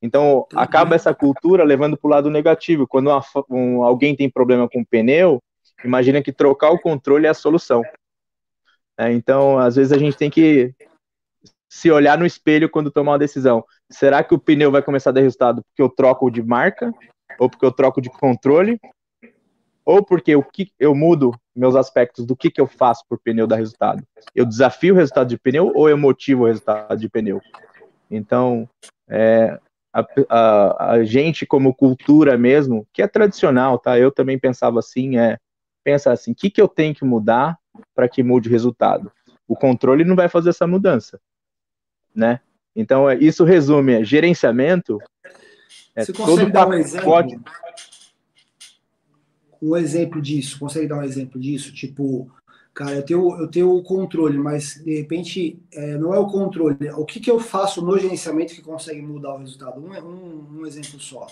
[0.00, 2.86] Então, acaba essa cultura levando para o lado negativo.
[2.86, 5.42] Quando uma, um, alguém tem problema com o pneu,
[5.84, 7.82] imagina que trocar o controle é a solução.
[8.98, 10.72] É, então, às vezes a gente tem que
[11.68, 13.64] se olhar no espelho quando tomar uma decisão.
[13.90, 16.92] Será que o pneu vai começar a dar resultado porque eu troco de marca?
[17.38, 18.80] Ou porque eu troco de controle?
[19.84, 23.56] Ou porque que eu mudo meus aspectos do que, que eu faço por pneu dar
[23.56, 24.02] resultado?
[24.34, 27.40] Eu desafio o resultado de pneu ou eu motivo o resultado de pneu?
[28.10, 28.68] Então,
[29.08, 29.58] é,
[29.92, 33.98] a, a, a, gente como cultura mesmo, que é tradicional, tá?
[33.98, 35.36] Eu também pensava assim, é
[35.84, 37.56] pensar assim, o que, que eu tenho que mudar
[37.94, 39.10] para que mude o resultado?
[39.46, 41.20] O controle não vai fazer essa mudança
[42.16, 42.40] né?
[42.74, 44.98] Então, é, isso resume é, gerenciamento.
[45.94, 47.42] É Você consegue dar um exemplo?
[49.62, 51.72] Um exemplo disso, consegue dar um exemplo disso?
[51.72, 52.30] Tipo,
[52.74, 56.90] cara, eu tenho, eu tenho o controle, mas de repente é, não é o controle.
[56.90, 59.80] O que, que eu faço no gerenciamento que consegue mudar o resultado?
[59.80, 61.26] Um, um, um exemplo só.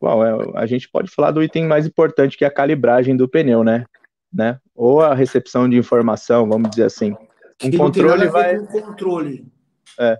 [0.00, 3.28] Bom, é, a gente pode falar do item mais importante que é a calibragem do
[3.28, 3.84] pneu, né?
[4.32, 4.58] né?
[4.74, 7.16] Ou a recepção de informação, vamos dizer assim.
[7.62, 8.58] Um controle vai.
[8.66, 9.46] controle.
[9.98, 10.18] É.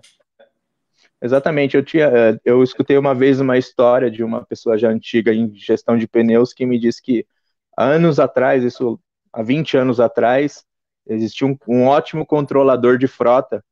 [1.21, 5.33] Exatamente, eu tinha, é, eu escutei uma vez uma história de uma pessoa já antiga
[5.33, 7.25] em gestão de pneus que me disse que
[7.77, 8.99] anos atrás, isso
[9.33, 10.63] há 20 anos atrás,
[11.05, 13.63] existia um, um ótimo controlador de frota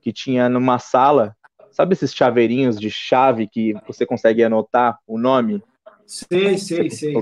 [0.00, 1.36] que tinha numa sala,
[1.70, 5.62] sabe esses chaveirinhos de chave que você consegue anotar o nome?
[6.06, 7.14] Sei, sei, sei.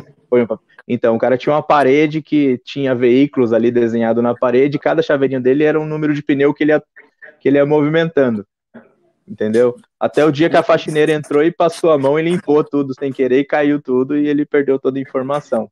[0.87, 5.03] Então, o cara tinha uma parede que tinha veículos ali desenhado na parede, e cada
[5.03, 6.83] chaveirinho dele era um número de pneu que ele ia
[7.41, 8.47] que ele ia movimentando.
[9.27, 9.75] Entendeu?
[9.99, 13.11] Até o dia que a faxineira entrou e passou a mão e limpou tudo sem
[13.11, 15.71] querer e caiu tudo e ele perdeu toda a informação.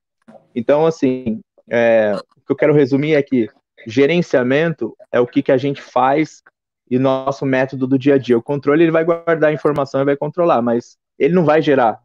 [0.54, 3.48] Então, assim, é, o que eu quero resumir é que
[3.86, 6.42] gerenciamento é o que, que a gente faz
[6.90, 8.38] e nosso método do dia a dia.
[8.38, 12.00] O controle ele vai guardar a informação e vai controlar, mas ele não vai gerar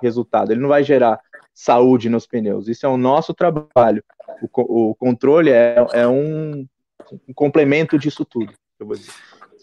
[0.00, 1.18] resultado, ele não vai gerar
[1.52, 2.68] saúde nos pneus.
[2.68, 4.02] Isso é o nosso trabalho.
[4.42, 6.66] O, o controle é, é um,
[7.28, 9.12] um complemento disso tudo eu vou dizer.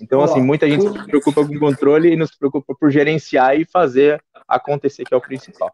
[0.02, 3.66] Então, assim, muita gente se preocupa com o controle e nos preocupa por gerenciar e
[3.66, 5.72] fazer acontecer, que é o principal.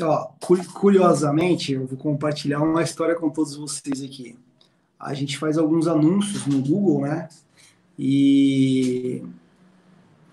[0.00, 0.30] Ó,
[0.72, 4.38] curiosamente, eu vou compartilhar uma história com todos vocês aqui.
[4.98, 7.28] A gente faz alguns anúncios no Google, né?
[7.98, 9.22] E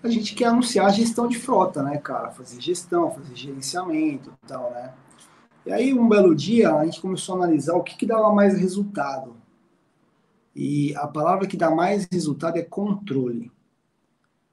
[0.02, 2.30] a gente quer anunciar a gestão de frota, né, cara?
[2.30, 4.92] Fazer gestão, fazer gerenciamento e tal, né?
[5.66, 8.58] E aí, um belo dia, a gente começou a analisar o que, que dava mais
[8.58, 9.36] resultado.
[10.60, 13.48] E a palavra que dá mais resultado é controle.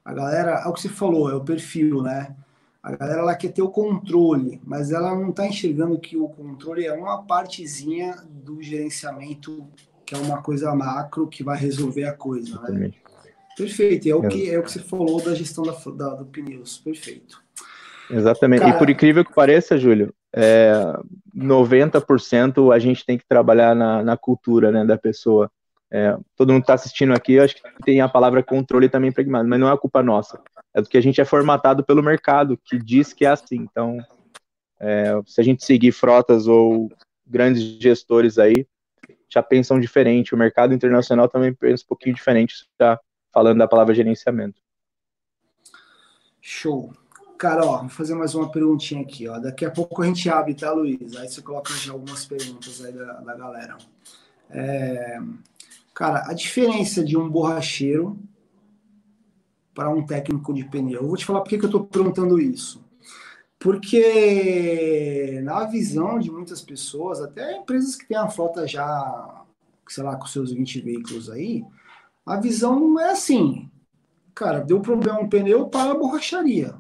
[0.06, 2.36] A galera, é o que você falou, é o perfil, né?
[2.84, 6.86] A galera ela quer ter o controle, mas ela não está enxergando que o controle
[6.86, 9.65] é uma partezinha do gerenciamento,
[10.06, 12.91] que é uma coisa macro que vai resolver a coisa, né?
[13.58, 16.78] Perfeito, é o que é o que você falou da gestão da, da do pneus,
[16.78, 17.41] perfeito.
[18.12, 18.60] Exatamente.
[18.60, 20.72] Cara, e por incrível que pareça, Júlio, é,
[21.36, 25.50] 90% a gente tem que trabalhar na, na cultura né, da pessoa.
[25.98, 29.48] É, todo mundo que está assistindo aqui, acho que tem a palavra controle também impregnado,
[29.48, 30.42] mas não é culpa nossa.
[30.74, 33.56] É do que a gente é formatado pelo mercado, que diz que é assim.
[33.56, 33.98] Então,
[34.78, 36.92] é, se a gente seguir frotas ou
[37.26, 38.68] grandes gestores aí,
[39.30, 40.36] já pensam diferente.
[40.36, 43.00] O mercado internacional também pensa um pouquinho diferente, está
[43.34, 44.62] falando da palavra gerenciamento.
[46.42, 46.92] Show.
[47.38, 49.40] Cara, ó, vou fazer mais uma perguntinha aqui, ó.
[49.40, 51.16] Daqui a pouco a gente abre, tá, Luiz?
[51.16, 53.78] Aí você coloca já algumas perguntas aí da, da galera.
[54.50, 55.20] É,
[55.96, 58.20] Cara, a diferença de um borracheiro
[59.74, 61.02] para um técnico de pneu.
[61.02, 62.84] Eu vou te falar por que, eu estou perguntando isso.
[63.58, 69.46] Porque na visão de muitas pessoas, até empresas que têm a frota já,
[69.88, 71.64] sei lá, com seus 20 veículos aí,
[72.26, 73.72] a visão é assim,
[74.34, 76.76] cara, deu problema no pneu para a borracharia.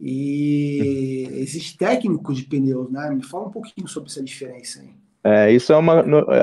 [0.00, 3.10] E existe técnico de pneus, né?
[3.10, 4.94] Me fala um pouquinho sobre essa diferença aí.
[5.24, 6.02] É, isso é uma.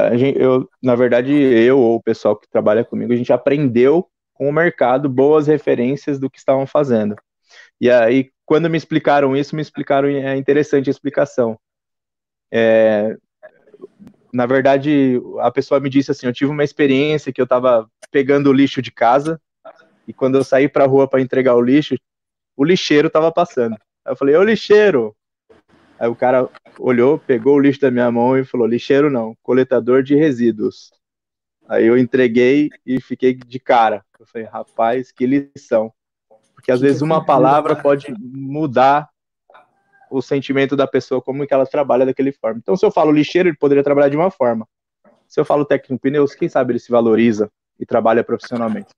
[0.09, 4.07] A gente, eu, na verdade, eu ou o pessoal que trabalha comigo, a gente aprendeu
[4.33, 7.15] com o mercado boas referências do que estavam fazendo.
[7.79, 11.59] E aí, quando me explicaram isso, me explicaram, é interessante a explicação.
[12.51, 13.15] É,
[14.33, 18.49] na verdade, a pessoa me disse assim: eu tive uma experiência que eu estava pegando
[18.49, 19.39] o lixo de casa,
[20.07, 21.95] e quando eu saí para a rua para entregar o lixo,
[22.57, 23.73] o lixeiro estava passando.
[24.05, 25.15] Aí eu falei: Ô lixeiro,
[26.01, 30.01] Aí o cara olhou, pegou o lixo da minha mão e falou: lixeiro não, coletador
[30.01, 30.89] de resíduos.
[31.69, 34.03] Aí eu entreguei e fiquei de cara.
[34.19, 35.93] Eu falei: rapaz, que lição.
[36.55, 39.09] Porque às vezes uma palavra pode mudar
[40.09, 42.57] o sentimento da pessoa, como que ela trabalha daquele forma.
[42.57, 44.67] Então, se eu falo lixeiro, ele poderia trabalhar de uma forma.
[45.27, 47.47] se eu falo técnico pneus, quem sabe ele se valoriza
[47.79, 48.89] e trabalha profissionalmente.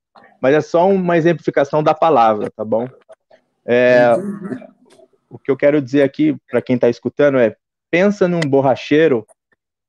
[0.41, 2.87] Mas é só uma exemplificação da palavra, tá bom?
[3.65, 4.13] É,
[5.33, 7.57] o que eu quero dizer aqui para quem está escutando é:
[7.89, 9.25] pensa num borracheiro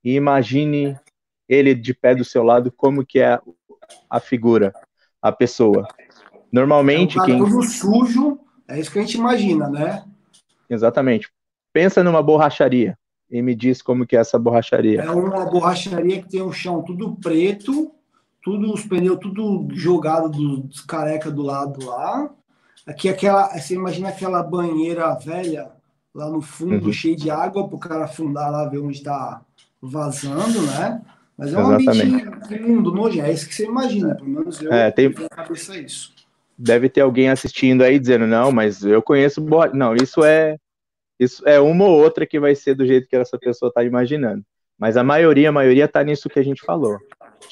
[0.02, 0.98] e imagine
[1.46, 3.38] ele de pé do seu lado, como que é
[4.08, 4.72] a figura,
[5.20, 5.86] a pessoa.
[6.50, 10.04] Normalmente é um quem tudo sujo, é isso que a gente imagina, né?
[10.70, 11.30] Exatamente.
[11.74, 12.96] Pensa numa borracharia
[13.30, 15.02] e me diz como que é essa borracharia.
[15.02, 17.92] É uma borracharia que tem o chão tudo preto,
[18.42, 22.34] tudo os pneus tudo jogado dos careca do lado lá.
[22.86, 25.70] Aqui aquela, você imagina aquela banheira velha
[26.14, 26.92] lá no fundo, uhum.
[26.92, 29.40] cheia de água para o cara afundar lá ver onde está
[29.80, 31.02] vazando, né?
[31.36, 32.24] Mas é um Exatamente.
[32.24, 33.26] ambiente imundo, nojento.
[33.26, 35.08] É isso que você imagina, pelo menos eu é, tem...
[35.08, 36.14] na cabeça isso.
[36.56, 39.44] Deve ter alguém assistindo aí dizendo, não, mas eu conheço.
[39.72, 40.56] Não, isso é
[41.18, 44.44] isso é uma ou outra que vai ser do jeito que essa pessoa está imaginando.
[44.78, 46.98] Mas a maioria, a maioria tá nisso que a gente falou.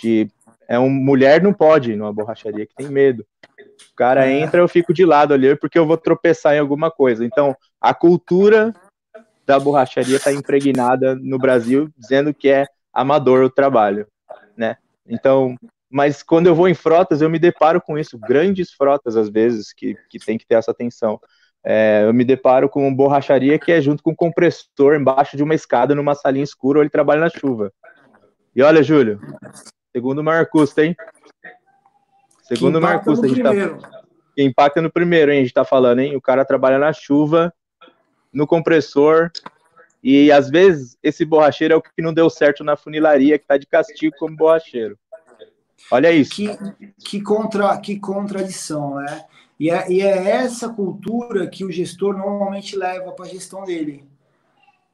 [0.01, 0.29] De
[0.73, 3.27] é um mulher não pode ir numa borracharia que tem medo.
[3.93, 4.41] O cara é.
[4.41, 7.27] entra, eu fico de lado ali porque eu vou tropeçar em alguma coisa.
[7.27, 8.73] Então, a cultura
[9.45, 14.07] da borracharia está impregnada no Brasil, dizendo que é amador o trabalho,
[14.57, 14.79] né?
[15.07, 15.57] Então,
[15.91, 19.75] mas quando eu vou em frotas, eu me deparo com isso, grandes frotas às vezes
[19.75, 21.21] que, que tem que ter essa atenção.
[21.63, 25.43] É, eu me deparo com uma borracharia que é junto com um compressor embaixo de
[25.43, 27.71] uma escada numa salinha escura ou ele trabalha na chuva.
[28.57, 29.21] E olha, Júlio,
[29.93, 30.97] segundo custo, hein?
[32.43, 33.53] Segundo custo, a gente tá,
[34.35, 35.39] que impacta no primeiro, hein?
[35.39, 36.17] A gente tá falando, hein?
[36.17, 37.53] O cara trabalha na chuva,
[38.33, 39.31] no compressor,
[40.03, 43.57] e às vezes esse borracheiro é o que não deu certo na funilaria, que tá
[43.57, 44.99] de castigo como borracheiro.
[45.91, 46.33] Olha isso.
[46.33, 46.59] Que,
[47.05, 49.25] que, contra, que contradição, né?
[49.61, 54.05] E é, e é essa cultura que o gestor normalmente leva para a gestão dele.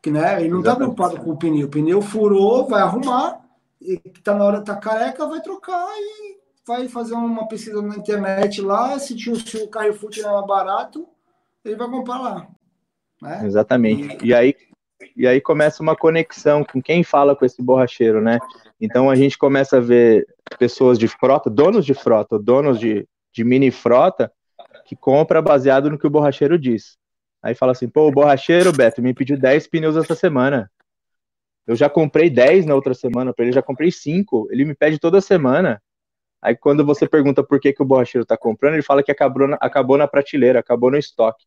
[0.06, 1.66] Né, ele não está preocupado com o pneu.
[1.66, 3.40] O pneu furou, vai arrumar,
[3.80, 8.98] está na hora, tá careca, vai trocar e vai fazer uma pesquisa na internet lá.
[8.98, 11.08] Se, tinha, se o Carrefour tiver mais barato,
[11.64, 12.48] ele vai comprar lá.
[13.22, 13.42] Né?
[13.44, 14.24] Exatamente.
[14.24, 14.54] E, e aí
[15.16, 18.38] e aí começa uma conexão com quem fala com esse borracheiro, né?
[18.80, 20.26] Então a gente começa a ver
[20.58, 24.32] pessoas de frota, donos de frota, donos de, de mini frota,
[24.84, 26.96] que compra baseado no que o borracheiro diz.
[27.42, 30.70] Aí fala assim, pô, o borracheiro, Beto, me pediu 10 pneus essa semana.
[31.68, 34.48] Eu já comprei 10 na outra semana, para ele já comprei 5.
[34.50, 35.80] Ele me pede toda semana.
[36.42, 39.46] Aí quando você pergunta por que, que o borracheiro está comprando, ele fala que acabou
[39.46, 41.44] na, acabou na prateleira, acabou no estoque.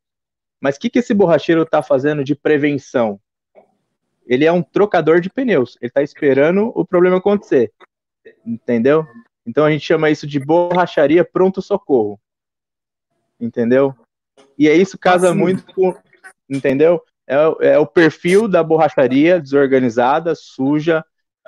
[0.61, 3.19] Mas o que, que esse borracheiro está fazendo de prevenção?
[4.25, 5.77] Ele é um trocador de pneus.
[5.81, 7.73] Ele está esperando o problema acontecer.
[8.45, 9.05] Entendeu?
[9.45, 12.19] Então a gente chama isso de borracharia pronto-socorro
[13.41, 13.95] entendeu?
[14.57, 15.95] E é isso casa muito com,
[16.49, 17.03] entendeu?
[17.31, 21.01] É, é, o perfil da borracharia desorganizada, suja,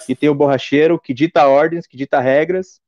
[0.06, 2.80] que tem o borracheiro que dita ordens, que dita regras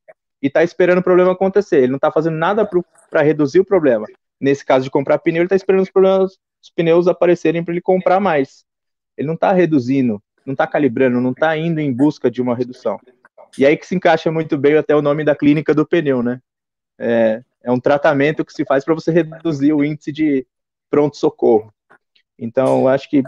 [0.41, 1.79] e tá esperando o problema acontecer.
[1.79, 2.65] Ele não tá fazendo nada
[3.10, 4.08] para reduzir o problema.
[4.39, 8.19] Nesse caso de comprar pneu, ele tá esperando os os pneus aparecerem para ele comprar
[8.19, 8.65] mais.
[9.17, 12.99] Ele não tá reduzindo, não tá calibrando, não tá indo em busca de uma redução.
[13.58, 16.41] E aí que se encaixa muito bem até o nome da clínica do pneu, né?
[16.97, 20.47] É, é um tratamento que se faz para você reduzir o índice de
[20.89, 21.71] pronto-socorro.
[22.38, 23.24] Então, acho que,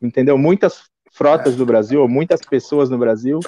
[0.00, 0.36] entendeu?
[0.36, 3.40] Muitas frotas do Brasil, muitas pessoas no Brasil,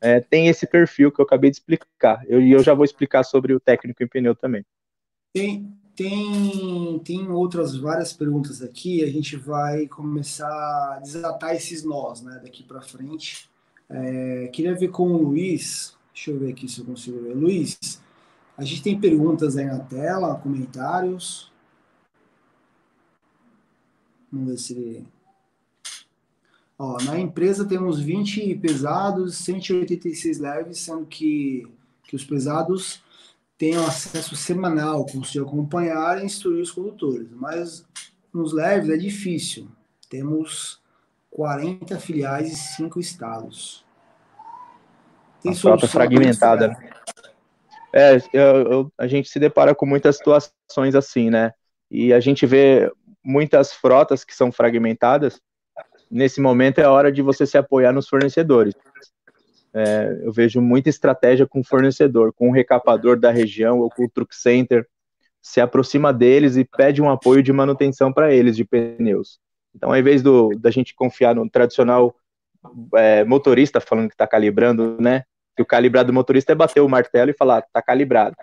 [0.00, 2.24] é, tem esse perfil que eu acabei de explicar.
[2.28, 4.64] E eu, eu já vou explicar sobre o técnico em pneu também.
[5.32, 9.04] Tem, tem, tem outras várias perguntas aqui.
[9.04, 13.50] A gente vai começar a desatar esses nós, né, daqui para frente.
[13.88, 15.96] É, queria ver com o Luiz.
[16.14, 17.34] Deixa eu ver aqui se eu consigo ver.
[17.34, 17.78] Luiz,
[18.56, 21.49] a gente tem perguntas aí na tela, comentários.
[24.32, 25.06] Vamos ver se ele.
[26.78, 31.66] Ó, na empresa temos 20 pesados, 186 leves, sendo que,
[32.04, 33.02] que os pesados
[33.58, 37.28] têm acesso semanal, conseguir acompanhar e instruir os condutores.
[37.32, 37.86] Mas
[38.32, 39.68] nos leves é difícil.
[40.08, 40.80] Temos
[41.30, 43.84] 40 filiais e 5 estados.
[45.42, 46.68] Tem a frota fragmentada.
[46.68, 46.90] Né?
[47.92, 51.52] É, eu, eu, a gente se depara com muitas situações assim, né?
[51.90, 52.90] E a gente vê
[53.24, 55.40] muitas frotas que são fragmentadas.
[56.10, 58.74] Nesse momento é a hora de você se apoiar nos fornecedores.
[59.72, 64.08] É, eu vejo muita estratégia com fornecedor, com o recapador da região ou com o
[64.08, 64.86] truck center,
[65.40, 69.38] se aproxima deles e pede um apoio de manutenção para eles de pneus.
[69.74, 72.14] Então, ao invés do, da gente confiar no tradicional
[72.94, 75.24] é, motorista falando que está calibrando, né?
[75.56, 78.36] que o calibrado do motorista é bater o martelo e falar, tá calibrado.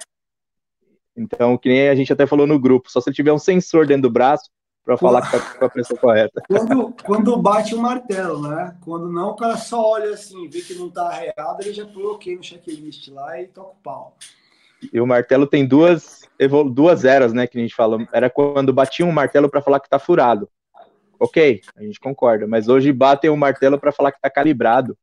[1.16, 3.88] Então, que nem a gente até falou no grupo, só se ele tiver um sensor
[3.88, 4.50] dentro do braço,
[4.88, 6.42] para falar que tá com a pessoa correta.
[6.48, 8.74] Quando, quando bate o martelo, né?
[8.86, 12.06] Quando não, o cara só olha assim, vê que não tá arreado, ele já põe
[12.06, 14.16] ok no checklist lá e toca o pau.
[14.94, 16.22] E o martelo tem duas,
[16.72, 17.46] duas eras, né?
[17.48, 17.98] Que a gente fala.
[18.14, 20.48] Era quando batiam um martelo para falar que tá furado.
[21.20, 22.48] Ok, a gente concorda.
[22.48, 24.98] Mas hoje batem o um martelo para falar que tá calibrado.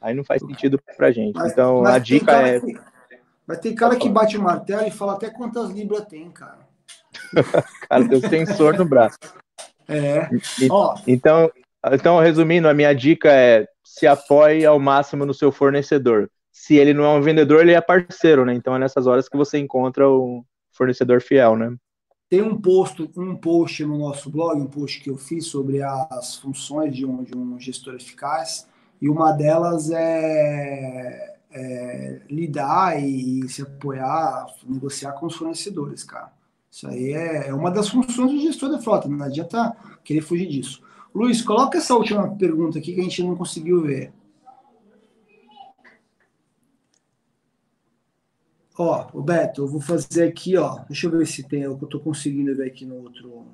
[0.00, 1.34] Aí não faz sentido pra gente.
[1.34, 2.60] Mas, então mas a dica é.
[2.60, 2.78] Que,
[3.44, 6.65] mas tem cara que bate o martelo e fala até quantas libras tem, cara.
[7.88, 9.18] cara, tem um sensor no braço.
[9.88, 10.28] É.
[10.60, 10.68] E,
[11.06, 11.50] então,
[11.92, 16.94] então, resumindo, a minha dica é se apoie ao máximo no seu fornecedor se ele
[16.94, 18.54] não é um vendedor, ele é parceiro, né?
[18.54, 21.76] Então é nessas horas que você encontra o fornecedor fiel, né?
[22.30, 26.36] Tem um post, um post no nosso blog, um post que eu fiz sobre as
[26.36, 28.66] funções de um, de um gestor eficaz,
[29.00, 36.32] e uma delas é, é lidar e se apoiar, negociar com os fornecedores, cara.
[36.76, 40.46] Isso aí é, é uma das funções do gestor da frota, não adianta querer fugir
[40.46, 40.82] disso.
[41.14, 44.12] Luiz, coloca essa última pergunta aqui que a gente não conseguiu ver.
[48.76, 50.80] Ó, o Beto, eu vou fazer aqui, ó.
[50.86, 53.46] Deixa eu ver se tem, o que eu tô conseguindo ver aqui no outro.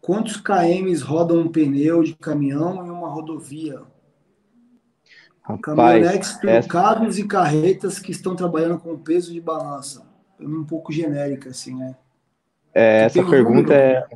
[0.00, 3.82] Quantos KMs rodam um pneu de caminhão em uma rodovia?
[5.42, 7.20] Rapaz, Caminhonetes essa...
[7.20, 10.07] e carretas que estão trabalhando com peso de balança.
[10.40, 11.96] É um pouco genérica, assim, né?
[12.74, 14.06] É, essa pergunta é,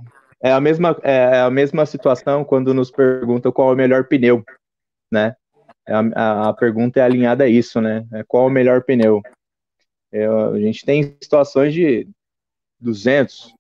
[0.41, 4.45] é, a mesma, é a mesma situação quando nos perguntam qual é o melhor pneu,
[5.11, 5.35] né?
[5.87, 8.07] É a, a, pergunta é alinhada a isso, né?
[8.13, 9.21] É qual o melhor pneu?
[10.13, 12.07] É, a gente tem situações de
[12.81, 13.53] 200,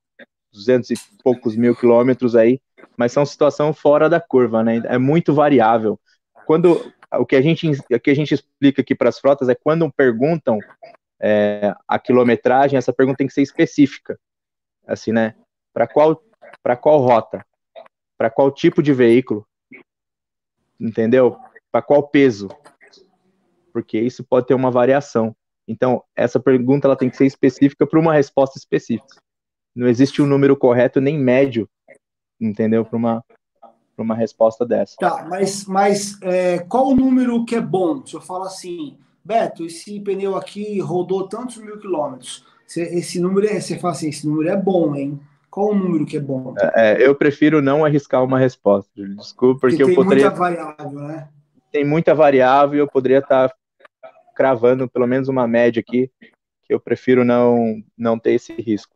[0.52, 2.60] 200 e poucos mil quilômetros aí,
[2.96, 4.82] mas são situação fora da curva, né?
[4.84, 5.98] É muito variável.
[6.46, 9.54] Quando o que a gente, o que a gente explica aqui para as frotas é
[9.54, 10.58] quando perguntam
[11.22, 14.18] é, a quilometragem, essa pergunta tem que ser específica,
[14.86, 15.36] assim, né?
[15.72, 16.20] Para qual
[16.62, 17.44] para qual rota?
[18.18, 19.46] Para qual tipo de veículo?
[20.78, 21.38] Entendeu?
[21.70, 22.48] Para qual peso?
[23.72, 25.34] Porque isso pode ter uma variação.
[25.66, 29.16] Então, essa pergunta ela tem que ser específica para uma resposta específica.
[29.74, 31.68] Não existe um número correto nem médio,
[32.40, 32.84] entendeu?
[32.84, 33.24] Para uma,
[33.96, 34.96] uma resposta dessa.
[34.98, 38.04] Tá, mas, mas é, qual o número que é bom?
[38.04, 42.44] Se eu falo assim, Beto, esse pneu aqui rodou tantos mil quilômetros.
[42.74, 45.20] Esse número é, você fala assim, esse número é bom, hein?
[45.50, 46.54] Qual o número que é bom?
[46.74, 50.30] É, eu prefiro não arriscar uma resposta, desculpa, porque, porque eu poderia.
[50.30, 51.28] Muita variável, né?
[51.72, 53.54] tem muita variável, eu poderia estar tá
[54.36, 58.94] cravando pelo menos uma média aqui, que eu prefiro não, não ter esse risco,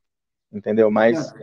[0.53, 0.91] entendeu?
[0.91, 1.35] Mas,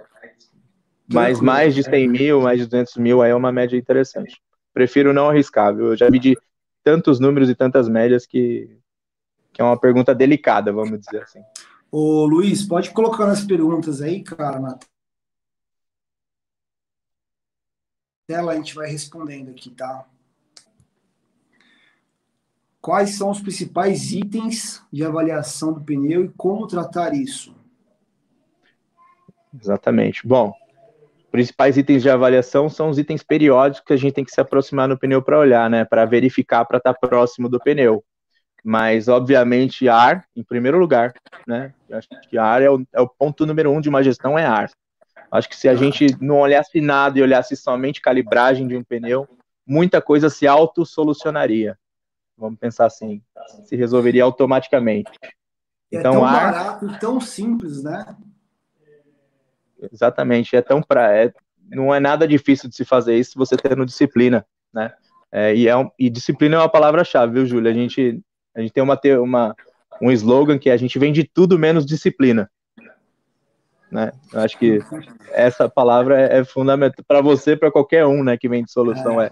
[1.11, 4.39] mas mais de 100 mil, mais de 200 mil, aí é uma média interessante.
[4.73, 5.87] Prefiro não arriscar, viu?
[5.87, 6.37] Eu já de
[6.83, 8.77] tantos números e tantas médias que,
[9.51, 11.41] que é uma pergunta delicada, vamos dizer assim.
[11.91, 14.77] Ô Luiz, pode colocar nas perguntas aí, cara, na
[18.27, 20.07] tela, a gente vai respondendo aqui, tá?
[22.81, 27.55] Quais são os principais itens de avaliação do pneu e como tratar isso?
[29.57, 30.27] Exatamente.
[30.27, 30.53] Bom,
[31.33, 34.87] principais itens de avaliação são os itens periódicos que a gente tem que se aproximar
[34.87, 35.83] no pneu para olhar, né?
[35.83, 38.03] Para verificar, para estar tá próximo do pneu.
[38.63, 41.11] Mas, obviamente, ar, em primeiro lugar,
[41.47, 41.73] né?
[41.89, 44.45] Eu acho que ar é o, é o ponto número um de uma gestão, é
[44.45, 44.69] ar.
[45.31, 49.27] Acho que se a gente não olhasse nada e olhasse somente calibragem de um pneu,
[49.65, 51.75] muita coisa se auto-solucionaria.
[52.37, 53.23] Vamos pensar assim,
[53.65, 55.09] se resolveria automaticamente.
[55.91, 56.53] É então, tão ar...
[56.53, 58.15] barato tão simples, né?
[59.91, 61.15] Exatamente, é tão pra...
[61.15, 61.33] É...
[61.69, 64.93] não é nada difícil de se fazer isso você tendo disciplina, né?
[65.31, 65.89] É, e, é um...
[65.97, 67.71] e disciplina é uma palavra-chave, viu, Júlia?
[67.71, 68.21] A gente,
[68.55, 69.55] a gente tem uma, uma,
[70.01, 72.49] um slogan que é a gente vende tudo menos disciplina.
[73.91, 74.11] Né?
[74.31, 74.79] Eu acho que
[75.31, 79.31] essa palavra é, é fundamental para você, para qualquer um, né, que vende solução é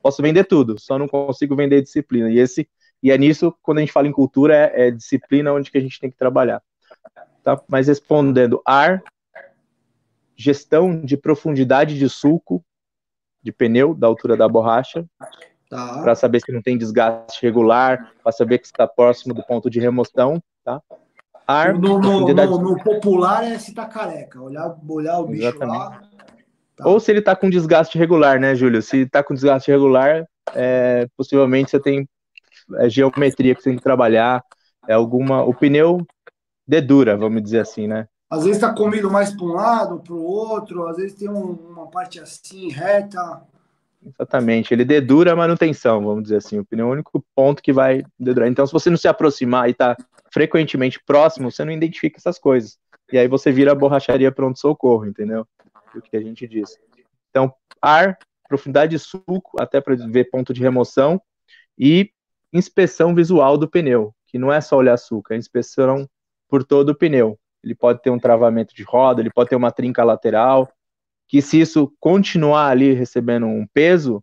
[0.00, 2.30] posso vender tudo, só não consigo vender disciplina.
[2.30, 2.68] E esse
[3.02, 5.80] e é nisso, quando a gente fala em cultura, é, é disciplina onde que a
[5.80, 6.62] gente tem que trabalhar.
[7.44, 7.60] Tá?
[7.68, 9.02] Mas respondendo, ar,
[10.38, 12.64] gestão de profundidade de sulco
[13.42, 15.04] de pneu, da altura da borracha,
[15.68, 16.00] tá.
[16.02, 19.80] para saber se não tem desgaste regular, para saber que está próximo do ponto de
[19.80, 20.80] remoção, tá?
[21.46, 25.78] Ar, no, no, no, no popular é se tá careca, olhar, olhar o bicho Exatamente.
[25.78, 26.02] lá,
[26.78, 26.88] Tá.
[26.88, 28.80] Ou se ele está com desgaste regular, né, Júlio?
[28.80, 30.24] Se está com desgaste regular,
[30.54, 32.08] é, possivelmente você tem
[32.76, 34.44] é, geometria que você tem que trabalhar,
[34.86, 35.42] é alguma.
[35.42, 36.06] O pneu
[36.64, 38.06] dedura, vamos dizer assim, né?
[38.30, 41.52] Às vezes está comido mais para um lado, para o outro, às vezes tem um,
[41.52, 43.42] uma parte assim, reta.
[44.04, 46.58] Exatamente, ele dedura a manutenção, vamos dizer assim.
[46.58, 48.48] O pneu é o único ponto que vai dedurar.
[48.48, 49.96] Então, se você não se aproximar e está
[50.30, 52.78] frequentemente próximo, você não identifica essas coisas.
[53.10, 55.46] e aí você vira a borracharia pronto-socorro, entendeu?
[55.94, 56.78] O que a gente diz.
[57.30, 61.20] Então, ar, profundidade de suco, até para ver ponto de remoção,
[61.78, 62.10] e
[62.52, 66.08] inspeção visual do pneu, que não é só olhar suco, é inspeção
[66.48, 67.38] por todo o pneu.
[67.62, 70.70] Ele pode ter um travamento de roda, ele pode ter uma trinca lateral,
[71.28, 74.22] que se isso continuar ali recebendo um peso,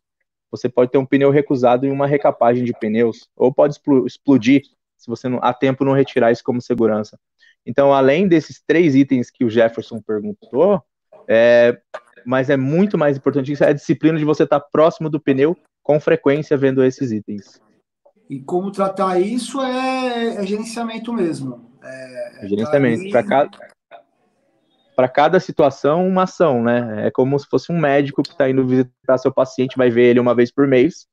[0.49, 4.63] você pode ter um pneu recusado em uma recapagem de pneus, ou pode explodir
[4.97, 7.19] se você não, a tempo não retirar isso como segurança.
[7.65, 10.81] Então, além desses três itens que o Jefferson perguntou,
[11.27, 11.79] é,
[12.25, 15.57] mas é muito mais importante isso, é a disciplina de você estar próximo do pneu
[15.83, 17.61] com frequência vendo esses itens.
[18.29, 21.74] E como tratar isso é, é gerenciamento mesmo.
[22.39, 23.09] É, é gerenciamento.
[23.09, 23.49] Para cada,
[24.95, 27.07] para cada situação, uma ação, né?
[27.07, 30.19] É como se fosse um médico que está indo visitar seu paciente, vai ver ele
[30.19, 31.05] uma vez por mês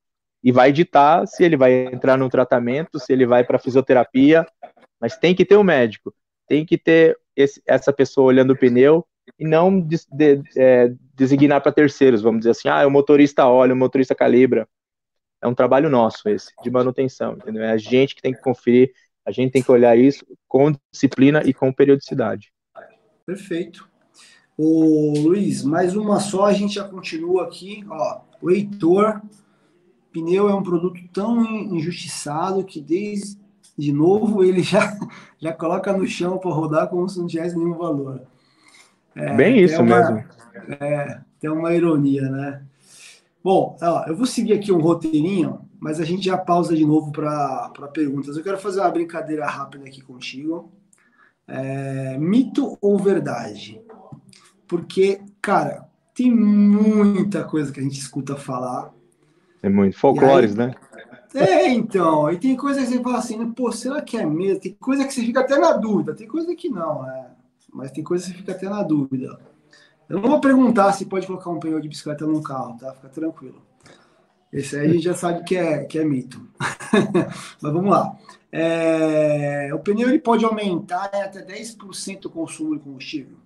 [0.42, 4.46] e vai ditar se ele vai entrar no tratamento, se ele vai para fisioterapia,
[5.00, 6.14] mas tem que ter um médico,
[6.48, 9.06] tem que ter esse, essa pessoa olhando o pneu
[9.38, 13.74] e não de, de, é, designar para terceiros, vamos dizer assim, ah, o motorista olha,
[13.74, 14.68] o motorista calibra.
[15.40, 17.64] É um trabalho nosso esse, de manutenção, entendeu?
[17.64, 18.92] É a gente que tem que conferir,
[19.24, 22.52] a gente tem que olhar isso com disciplina e com periodicidade.
[23.24, 23.88] Perfeito.
[24.56, 27.84] O Luiz, mais uma só, a gente já continua aqui.
[27.88, 29.20] Ó, o Heitor,
[30.12, 33.40] pneu é um produto tão injustiçado que desde
[33.76, 34.96] de novo ele já,
[35.40, 38.22] já coloca no chão para rodar como se não tivesse nenhum valor.
[39.14, 40.24] É, Bem isso uma, mesmo.
[40.80, 42.62] É, tem uma ironia, né?
[43.42, 47.10] Bom, ó, eu vou seguir aqui um roteirinho, mas a gente já pausa de novo
[47.10, 48.36] para perguntas.
[48.36, 50.70] Eu quero fazer uma brincadeira rápida aqui contigo.
[51.44, 53.82] É, mito ou verdade?
[54.68, 58.94] Porque, cara, tem muita coisa que a gente escuta falar.
[59.60, 60.74] É muito folclores, aí, né?
[61.34, 62.30] É, então.
[62.30, 64.60] E tem coisa que você fala assim, pô, será que é mesmo?
[64.60, 67.26] Tem coisa que você fica até na dúvida, tem coisa que não, né?
[67.74, 69.36] Mas tem coisa que você fica até na dúvida.
[70.08, 72.94] Eu não vou perguntar se pode colocar um pneu de bicicleta no carro, tá?
[72.94, 73.60] Fica tranquilo.
[74.52, 76.46] Esse aí já sabe que é, que é mito.
[77.60, 78.18] Mas vamos lá.
[78.50, 83.38] É, o pneu ele pode aumentar até 10% o consumo de combustível.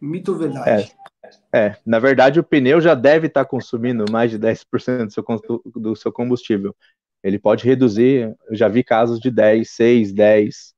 [0.00, 0.94] Mito ou verdade?
[1.52, 5.62] É, é, na verdade, o pneu já deve estar consumindo mais de 10% do seu,
[5.74, 6.74] do seu combustível.
[7.24, 10.74] Ele pode reduzir, eu já vi casos de 10, 6, 10.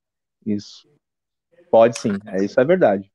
[0.47, 0.89] Isso.
[1.69, 3.08] Pode sim, é, isso é verdade.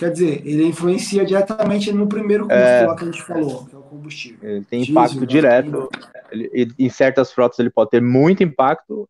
[0.00, 3.74] Quer dizer, ele influencia diretamente no primeiro custo é, lá que a gente falou, que
[3.74, 4.48] é o combustível.
[4.48, 5.90] Ele tem impacto Diesel, direto.
[6.32, 9.06] Ele, em certas frotas ele pode ter muito impacto,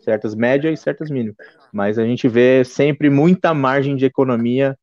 [0.00, 1.36] certas médias e certas mínimas.
[1.72, 4.76] Mas a gente vê sempre muita margem de economia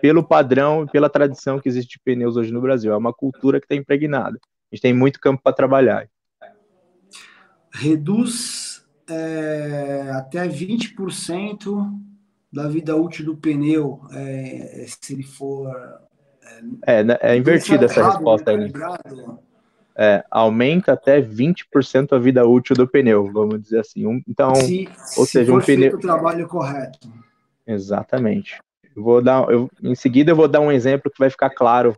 [0.00, 2.92] pelo padrão e pela tradição que existe de pneus hoje no Brasil.
[2.92, 4.38] É uma cultura que está impregnada.
[4.70, 6.08] A gente tem muito campo para trabalhar.
[7.74, 12.00] Reduz é, até 20%
[12.52, 15.70] da vida útil do pneu, é, se ele for.
[16.86, 18.72] É, né, é invertida essa resposta aí.
[18.72, 19.38] Né?
[19.96, 24.06] É, aumenta até 20% a vida útil do pneu, vamos dizer assim.
[24.06, 25.94] Um, então, se, ou se seja, um pneu.
[25.94, 27.08] o trabalho correto.
[27.66, 28.60] Exatamente.
[28.96, 31.96] Eu vou dar, eu, em seguida, eu vou dar um exemplo que vai ficar claro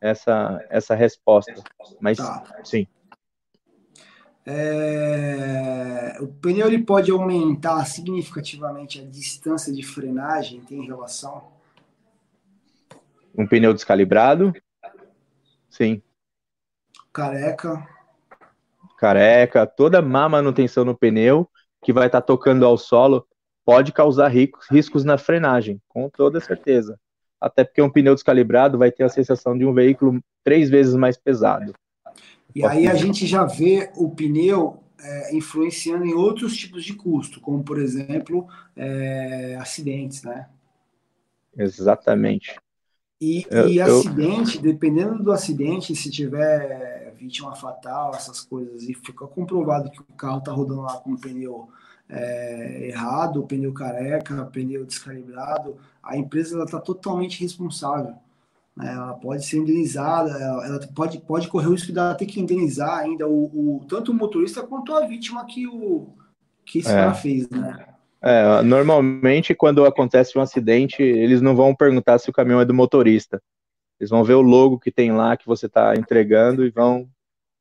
[0.00, 1.54] essa, essa resposta.
[2.00, 2.44] Mas, tá.
[2.64, 2.86] sim.
[4.50, 11.44] É, o pneu ele pode aumentar significativamente a distância de frenagem, tem relação?
[13.36, 14.54] Um pneu descalibrado?
[15.68, 16.00] Sim.
[17.12, 17.86] Careca.
[18.96, 21.46] Careca, toda má manutenção no pneu
[21.84, 23.28] que vai estar tá tocando ao solo
[23.66, 26.98] pode causar riscos na frenagem, com toda certeza.
[27.38, 31.18] Até porque um pneu descalibrado vai ter a sensação de um veículo três vezes mais
[31.18, 31.74] pesado.
[32.58, 37.40] E aí a gente já vê o pneu é, influenciando em outros tipos de custo,
[37.40, 40.48] como por exemplo é, acidentes, né?
[41.56, 42.58] Exatamente.
[43.20, 44.62] E, eu, e acidente, eu...
[44.62, 50.38] dependendo do acidente, se tiver vítima fatal, essas coisas, e ficar comprovado que o carro
[50.38, 51.68] está rodando lá com o pneu
[52.08, 58.14] é, errado, pneu careca, pneu descalibrado, a empresa está totalmente responsável.
[58.78, 58.94] Né?
[58.94, 62.40] Ela pode ser indenizada, ela, ela, pode, pode correr o risco de ela ter que
[62.40, 66.06] indenizar ainda o, o tanto o motorista quanto a vítima que, o,
[66.64, 66.94] que esse é.
[66.94, 67.86] cara fez, né?
[68.20, 72.74] É, normalmente, quando acontece um acidente, eles não vão perguntar se o caminhão é do
[72.74, 73.40] motorista.
[73.98, 77.08] Eles vão ver o logo que tem lá que você está entregando e vão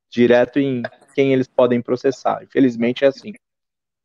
[0.09, 0.81] direto em
[1.13, 2.43] quem eles podem processar.
[2.43, 3.33] Infelizmente é assim.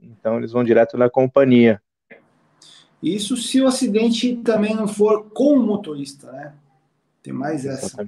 [0.01, 1.81] Então eles vão direto na companhia.
[3.03, 6.55] Isso se o acidente também não for com o motorista, né?
[7.23, 8.07] Tem mais essa.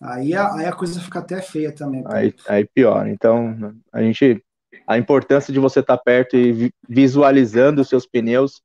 [0.00, 2.02] Aí a, aí a coisa fica até feia também.
[2.06, 3.06] Aí, aí pior.
[3.06, 4.42] Então, a gente.
[4.86, 8.60] A importância de você estar tá perto e visualizando os seus pneus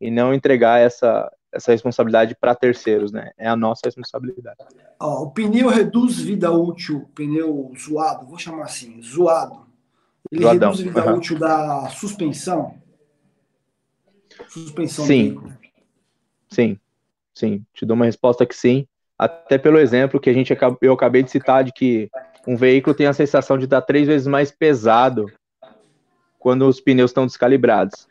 [0.00, 3.30] e não entregar essa, essa responsabilidade para terceiros, né?
[3.38, 4.56] É a nossa responsabilidade.
[5.00, 9.66] Ó, o pneu reduz vida útil, pneu zoado, vou chamar assim, zoado.
[10.30, 10.70] Ele Zoadão.
[10.70, 11.18] reduz vida uhum.
[11.18, 12.74] útil da suspensão?
[14.48, 15.38] Suspensão sim.
[16.48, 16.78] Sim,
[17.34, 17.64] sim.
[17.72, 18.86] Te dou uma resposta que sim.
[19.22, 22.10] Até pelo exemplo que a gente eu acabei de citar de que
[22.44, 25.26] um veículo tem a sensação de estar três vezes mais pesado
[26.40, 28.08] quando os pneus estão descalibrados.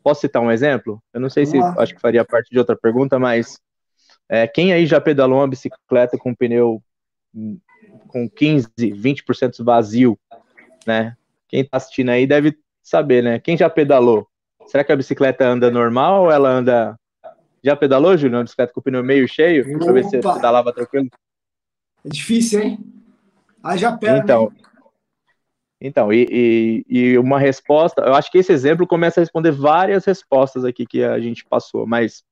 [0.00, 1.02] Posso citar um exemplo?
[1.12, 3.58] Eu não sei se acho que faria parte de outra pergunta, mas
[4.28, 6.80] é, quem aí já pedalou uma bicicleta com pneu
[8.06, 10.16] com 15, 20% vazio,
[10.86, 11.16] né?
[11.48, 13.40] Quem está assistindo aí deve saber, né?
[13.40, 14.28] Quem já pedalou?
[14.66, 16.96] Será que a bicicleta anda normal ou ela anda.
[17.64, 18.36] Já pedalou, Júlio?
[18.36, 19.64] Uma bicicleta com o pneu meio cheio?
[19.64, 21.08] Deixa eu ver se você pedalava tranquilo.
[22.04, 22.78] É difícil, hein?
[23.62, 24.18] Haja perna.
[24.18, 24.52] Então,
[25.80, 30.04] então, e, e, e, uma resposta, eu acho que esse exemplo começa a responder várias
[30.04, 32.22] respostas aqui que a gente passou, mas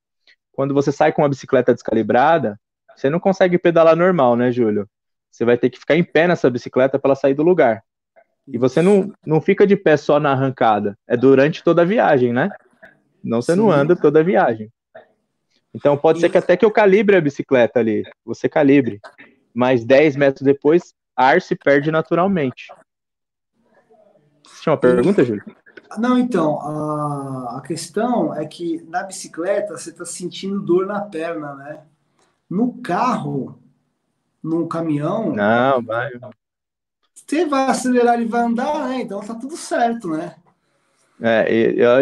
[0.53, 2.59] quando você sai com uma bicicleta descalibrada,
[2.95, 4.87] você não consegue pedalar normal, né, Júlio?
[5.31, 7.83] Você vai ter que ficar em pé nessa bicicleta para ela sair do lugar.
[8.47, 12.33] E você não, não fica de pé só na arrancada, é durante toda a viagem,
[12.33, 12.51] né?
[13.25, 13.61] Não você Sim.
[13.61, 14.71] não anda toda a viagem.
[15.75, 19.01] Então pode ser que até que eu calibre a bicicleta ali, você calibre,
[19.55, 22.67] mas 10 metros depois, ar se perde naturalmente.
[24.61, 25.43] Tinha uma pergunta, Júlio?
[25.99, 31.55] Não, então, a, a questão é que na bicicleta você está sentindo dor na perna,
[31.55, 31.83] né?
[32.49, 33.59] No carro,
[34.43, 35.33] no caminhão.
[35.33, 36.11] Não, vai.
[37.15, 39.03] Você vai acelerar e vai andar, né?
[39.03, 40.37] Então tá tudo certo, né?
[41.25, 41.47] É,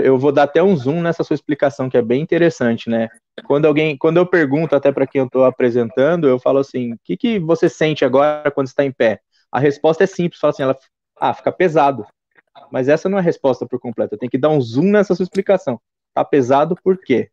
[0.03, 3.09] eu vou dar até um zoom nessa sua explicação, que é bem interessante, né?
[3.45, 6.99] Quando alguém, quando eu pergunto até para quem eu estou apresentando, eu falo assim: o
[7.05, 9.21] que, que você sente agora quando está em pé?
[9.53, 10.79] A resposta é simples, fala assim, ela,
[11.21, 12.07] ah, fica pesado.
[12.71, 14.17] Mas essa não é a resposta por completo.
[14.17, 15.81] Tem que dar um zoom nessa sua explicação.
[16.15, 17.31] Tá pesado por quê?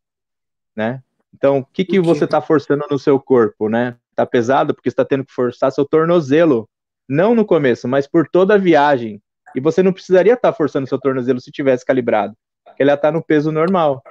[0.75, 1.01] Né?
[1.33, 3.95] Então, o que, que você está forçando no seu corpo, né?
[4.15, 6.67] Tá pesado porque está tendo que forçar seu tornozelo.
[7.07, 9.21] Não no começo, mas por toda a viagem.
[9.55, 12.35] E você não precisaria estar tá forçando seu tornozelo se tivesse calibrado.
[12.77, 14.03] Ele ia estar tá no peso normal.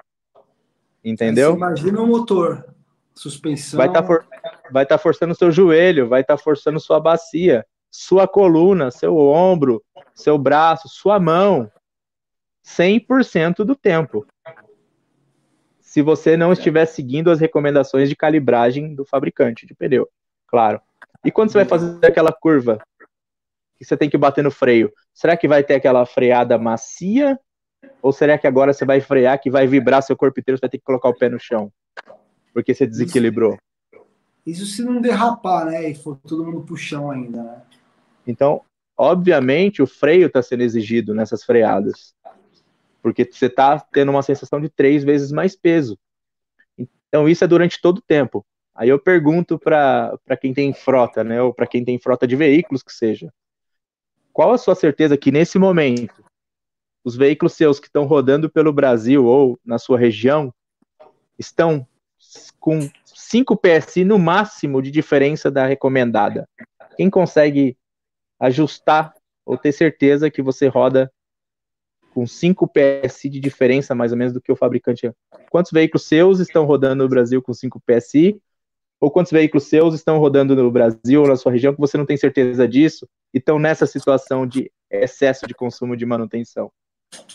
[1.04, 1.52] Entendeu?
[1.52, 2.66] Você imagina o motor,
[3.14, 3.78] suspensão.
[3.78, 4.26] Vai estar tá for...
[4.70, 7.64] vai tá forçando seu joelho, vai estar tá forçando sua bacia
[7.96, 9.82] sua coluna, seu ombro,
[10.14, 11.70] seu braço, sua mão,
[12.64, 14.26] 100% do tempo.
[15.80, 20.06] Se você não estiver seguindo as recomendações de calibragem do fabricante de pneu,
[20.46, 20.80] claro.
[21.24, 22.78] E quando você vai fazer aquela curva
[23.78, 27.38] que você tem que bater no freio, será que vai ter aquela freada macia?
[28.02, 30.70] Ou será que agora você vai frear que vai vibrar seu corpo inteiro, você vai
[30.70, 31.72] ter que colocar o pé no chão?
[32.52, 33.58] Porque você desequilibrou.
[34.46, 35.90] Isso se não derrapar, né?
[35.90, 37.62] E for todo mundo pro chão ainda, né?
[38.26, 38.62] Então,
[38.96, 42.14] obviamente, o freio está sendo exigido nessas freadas,
[43.02, 45.98] porque você está tendo uma sensação de três vezes mais peso.
[47.08, 48.44] Então, isso é durante todo o tempo.
[48.74, 52.82] Aí eu pergunto para quem tem frota, né, ou para quem tem frota de veículos
[52.82, 53.32] que seja,
[54.36, 56.22] qual a sua certeza que nesse momento
[57.02, 60.52] os veículos seus que estão rodando pelo Brasil ou na sua região
[61.38, 61.86] estão
[62.60, 66.46] com 5 PSI no máximo de diferença da recomendada?
[66.98, 67.78] Quem consegue
[68.38, 69.14] ajustar
[69.46, 71.10] ou ter certeza que você roda
[72.12, 75.10] com 5 PSI de diferença, mais ou menos, do que o fabricante.
[75.48, 78.38] Quantos veículos seus estão rodando no Brasil com 5 PSI?
[79.00, 82.06] Ou quantos veículos seus estão rodando no Brasil ou na sua região que você não
[82.06, 86.70] tem certeza disso e estão nessa situação de excesso de consumo de manutenção?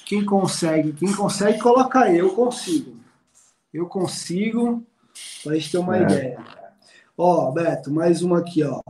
[0.06, 2.18] Quem consegue, quem consegue, coloca aí.
[2.18, 2.98] Eu consigo.
[3.74, 4.86] Eu consigo,
[5.44, 6.02] para a gente ter uma é.
[6.02, 6.40] ideia.
[7.18, 8.82] Ó, Beto, mais uma aqui, ó.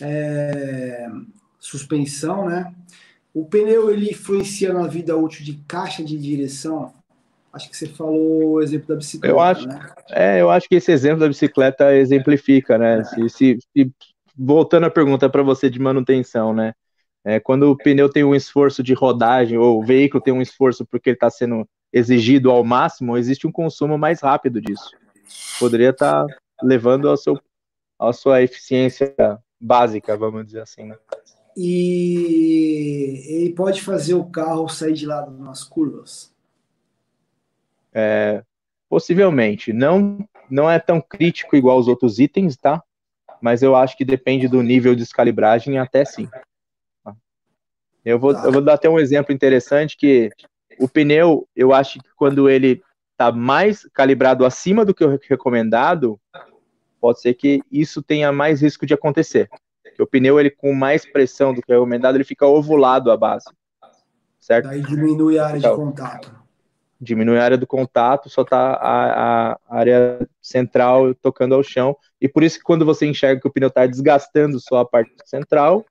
[0.00, 1.08] É,
[1.58, 2.74] suspensão, né?
[3.34, 6.92] O pneu ele influencia na vida útil de caixa de direção.
[7.52, 9.34] Acho que você falou o exemplo da bicicleta.
[9.34, 9.90] Eu acho, né?
[10.10, 13.00] é, eu acho que esse exemplo da bicicleta exemplifica, né?
[13.00, 13.04] É.
[13.04, 13.92] Se, se, se,
[14.36, 16.72] voltando à pergunta para você de manutenção, né?
[17.24, 20.84] É, quando o pneu tem um esforço de rodagem ou o veículo tem um esforço
[20.84, 24.90] porque ele está sendo exigido ao máximo, existe um consumo mais rápido disso.
[25.60, 27.38] Poderia estar tá levando ao seu,
[27.98, 29.14] à sua eficiência
[29.60, 30.84] básica, vamos dizer assim.
[30.84, 30.96] Né?
[31.56, 36.31] e ele pode fazer o carro sair de lado nas curvas?
[37.94, 38.42] É,
[38.88, 39.72] possivelmente.
[39.72, 40.18] Não,
[40.50, 42.82] não é tão crítico igual os outros itens, tá?
[43.40, 46.28] Mas eu acho que depende do nível de descalibragem, até sim.
[48.04, 50.30] Eu vou, eu vou dar até um exemplo interessante que
[50.78, 52.82] o pneu, eu acho que quando ele
[53.12, 56.20] está mais calibrado acima do que o recomendado,
[57.00, 59.48] pode ser que isso tenha mais risco de acontecer
[59.92, 63.16] que o pneu ele com mais pressão do que o recomendado, ele fica ovulado à
[63.16, 63.46] base.
[64.40, 64.66] Certo?
[64.66, 66.41] Daí diminui a área então, de contato.
[67.02, 72.28] Diminui a área do contato, só está a, a, área central tocando ao chão, e
[72.28, 75.84] por isso que quando você enxerga que o pneu está desgastando só a parte central,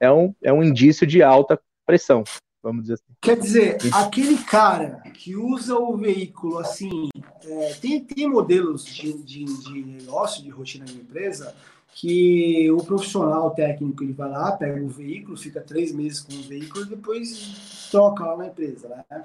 [0.00, 2.24] é um, é um indício de alta pressão,
[2.60, 3.04] vamos dizer assim.
[3.20, 7.08] Quer dizer, aquele cara que usa o veículo assim,
[7.44, 11.54] é, tem, tem modelos de, de, de negócio, de rotina de empresa,
[11.94, 16.42] que o profissional técnico ele vai lá, pega o veículo, fica três meses com o
[16.42, 19.24] veículo e depois troca lá na empresa, né?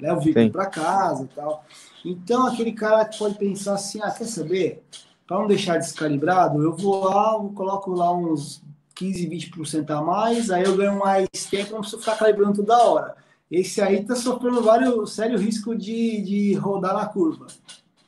[0.00, 1.64] Leva o veículo para casa e tal.
[2.04, 4.82] Então aquele cara pode pensar assim, ah, quer saber?
[5.26, 8.62] Para não deixar descalibrado, eu vou lá, eu coloco lá uns
[8.96, 13.14] 15, 20% a mais, aí eu ganho mais tempo, não preciso ficar calibrando toda hora.
[13.50, 17.46] Esse aí está sofrendo vários sério risco de, de rodar na curva.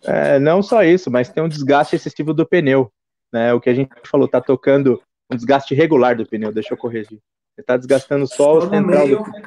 [0.04, 2.92] É, não só isso, mas tem um desgaste excessivo do pneu.
[3.32, 3.52] Né?
[3.54, 7.18] O que a gente falou, tá tocando um desgaste regular do pneu, deixa eu corrigir.
[7.56, 9.46] Ele tá desgastando só, só o central do pneu,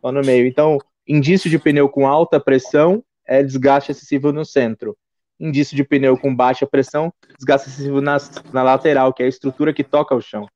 [0.00, 0.46] só no meio.
[0.46, 4.96] Então, indício de pneu com alta pressão é desgaste excessivo no centro.
[5.40, 8.18] Indício de pneu com baixa pressão, desgaste excessivo na,
[8.52, 10.46] na lateral, que é a estrutura que toca o chão.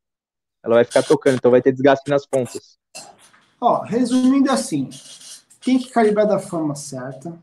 [0.62, 2.78] Ela vai ficar tocando, então vai ter desgaste nas pontas.
[3.60, 4.90] Ó, resumindo assim,
[5.64, 7.38] tem que calibrar da forma certa.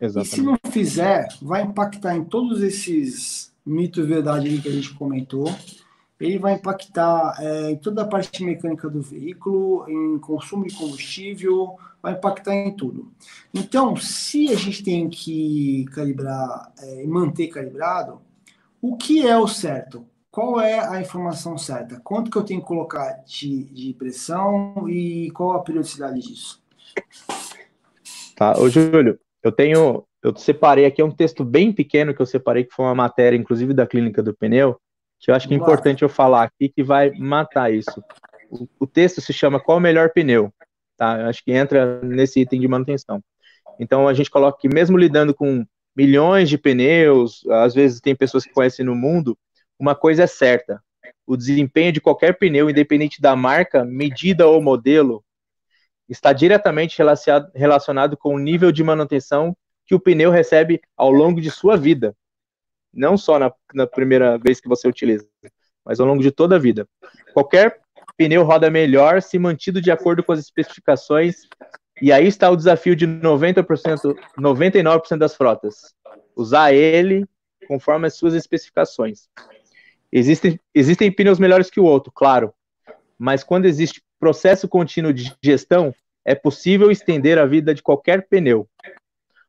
[0.00, 0.32] Exatamente.
[0.32, 4.94] E se não fizer, vai impactar em todos esses mitos e verdade que a gente
[4.94, 5.52] comentou.
[6.18, 11.78] Ele vai impactar é, em toda a parte mecânica do veículo, em consumo de combustível,
[12.02, 13.12] vai impactar em tudo.
[13.52, 18.20] Então, se a gente tem que calibrar e é, manter calibrado,
[18.80, 20.06] o que é o certo?
[20.30, 22.00] qual é a informação certa?
[22.00, 26.62] Quanto que eu tenho que colocar de, de pressão e qual a periodicidade disso?
[28.36, 32.64] Tá, ô Júlio, eu tenho, eu separei aqui um texto bem pequeno que eu separei,
[32.64, 34.80] que foi uma matéria, inclusive, da clínica do pneu,
[35.18, 38.02] que eu acho que é importante eu falar aqui, que vai matar isso.
[38.48, 40.52] O, o texto se chama Qual o melhor pneu?
[41.00, 41.18] Tá?
[41.18, 43.24] Eu acho que entra nesse item de manutenção.
[43.78, 45.64] Então a gente coloca que mesmo lidando com
[45.96, 49.34] milhões de pneus, às vezes tem pessoas que conhecem no mundo,
[49.78, 50.78] uma coisa é certa:
[51.26, 55.24] o desempenho de qualquer pneu, independente da marca, medida ou modelo,
[56.06, 56.98] está diretamente
[57.54, 62.14] relacionado com o nível de manutenção que o pneu recebe ao longo de sua vida.
[62.92, 65.26] Não só na, na primeira vez que você utiliza,
[65.82, 66.86] mas ao longo de toda a vida.
[67.32, 67.80] Qualquer
[68.20, 71.48] pneu roda melhor se mantido de acordo com as especificações,
[72.02, 75.94] e aí está o desafio de 90%, 99% das frotas.
[76.36, 77.26] Usar ele
[77.66, 79.26] conforme as suas especificações.
[80.12, 82.52] Existem, existem pneus melhores que o outro, claro,
[83.18, 88.68] mas quando existe processo contínuo de gestão, é possível estender a vida de qualquer pneu.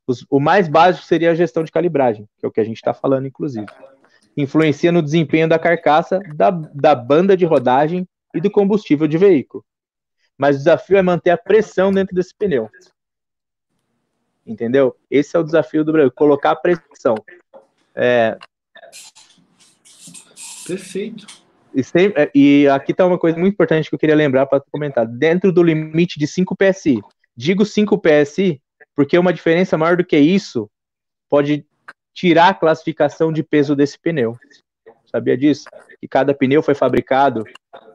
[0.08, 2.78] Os, o mais básico seria a gestão de calibragem, que é o que a gente
[2.78, 3.66] está falando, inclusive.
[4.38, 9.64] Influencia no desempenho da carcaça, da, da banda de rodagem e do combustível de veículo.
[10.38, 12.70] Mas o desafio é manter a pressão dentro desse pneu.
[14.46, 14.96] Entendeu?
[15.10, 17.16] Esse é o desafio do Brasil, colocar a pressão.
[17.94, 18.38] É,
[20.66, 21.26] Perfeito.
[21.74, 24.64] E, sempre, é, e aqui está uma coisa muito importante que eu queria lembrar para
[24.72, 25.06] comentar.
[25.06, 27.02] Dentro do limite de 5 PSI.
[27.36, 28.62] Digo 5 PSI
[28.96, 30.70] porque uma diferença maior do que isso
[31.30, 31.66] pode
[32.14, 34.38] tirar a classificação de peso desse pneu.
[35.06, 35.66] Sabia disso?
[36.00, 37.44] Que cada pneu foi fabricado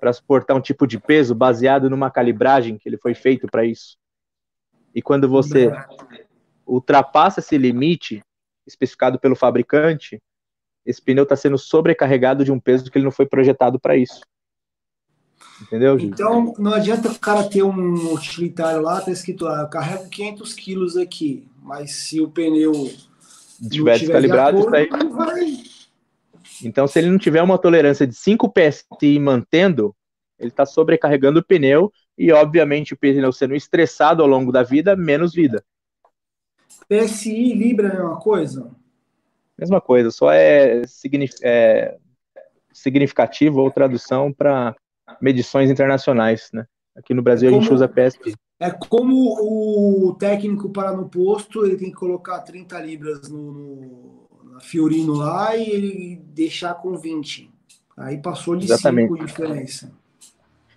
[0.01, 3.97] para suportar um tipo de peso baseado numa calibragem que ele foi feito para isso.
[4.95, 5.71] E quando você
[6.67, 8.23] ultrapassa esse limite
[8.67, 10.21] especificado pelo fabricante,
[10.85, 14.21] esse pneu está sendo sobrecarregado de um peso que ele não foi projetado para isso.
[15.63, 16.11] Entendeu, Gil?
[16.11, 20.53] Então, não adianta o cara ter um utilitário lá, tá escrito, ah, eu carrego 500
[20.55, 22.73] quilos aqui, mas se o pneu
[23.61, 25.09] estiver descalibrado, de acordo, isso aí...
[25.09, 25.76] vai...
[26.63, 29.95] Então, se ele não tiver uma tolerância de 5 PSI mantendo,
[30.39, 34.97] ele está sobrecarregando o pneu e, obviamente, o pneu sendo estressado ao longo da vida,
[34.97, 35.65] menos vida.
[36.89, 38.71] PSI e Libra é a mesma coisa?
[39.59, 40.83] Mesma coisa, só é,
[41.43, 41.97] é
[42.73, 44.77] significativo ou tradução para
[45.21, 46.67] medições internacionais, né?
[46.95, 48.35] Aqui no Brasil é como, a gente usa PSP.
[48.61, 54.26] É como o técnico parar no posto, ele tem que colocar 30 libras no, no
[54.61, 57.51] Fiorino lá e ele deixar com 20.
[57.97, 59.13] Aí passou de Exatamente.
[59.13, 59.93] 5 diferença.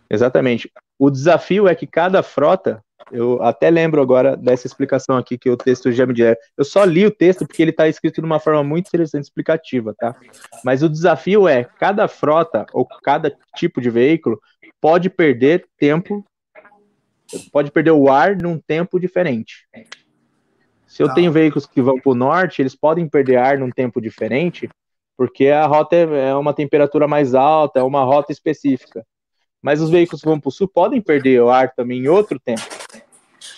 [0.10, 0.72] Exatamente.
[0.98, 5.58] O desafio é que cada frota eu até lembro agora dessa explicação aqui que o
[5.58, 6.36] texto já me diz.
[6.58, 9.96] Eu só li o texto porque ele está escrito de uma forma muito interessante, explicativa,
[9.98, 10.16] tá?
[10.64, 14.40] Mas o desafio é cada frota ou cada tipo de veículo
[14.80, 16.24] pode perder tempo,
[17.52, 19.68] pode perder o ar num tempo diferente.
[20.90, 21.14] Se eu tá.
[21.14, 24.68] tenho veículos que vão para o norte, eles podem perder ar num tempo diferente,
[25.16, 29.06] porque a rota é, é uma temperatura mais alta, é uma rota específica.
[29.62, 32.40] Mas os veículos que vão para o sul podem perder o ar também em outro
[32.40, 32.64] tempo.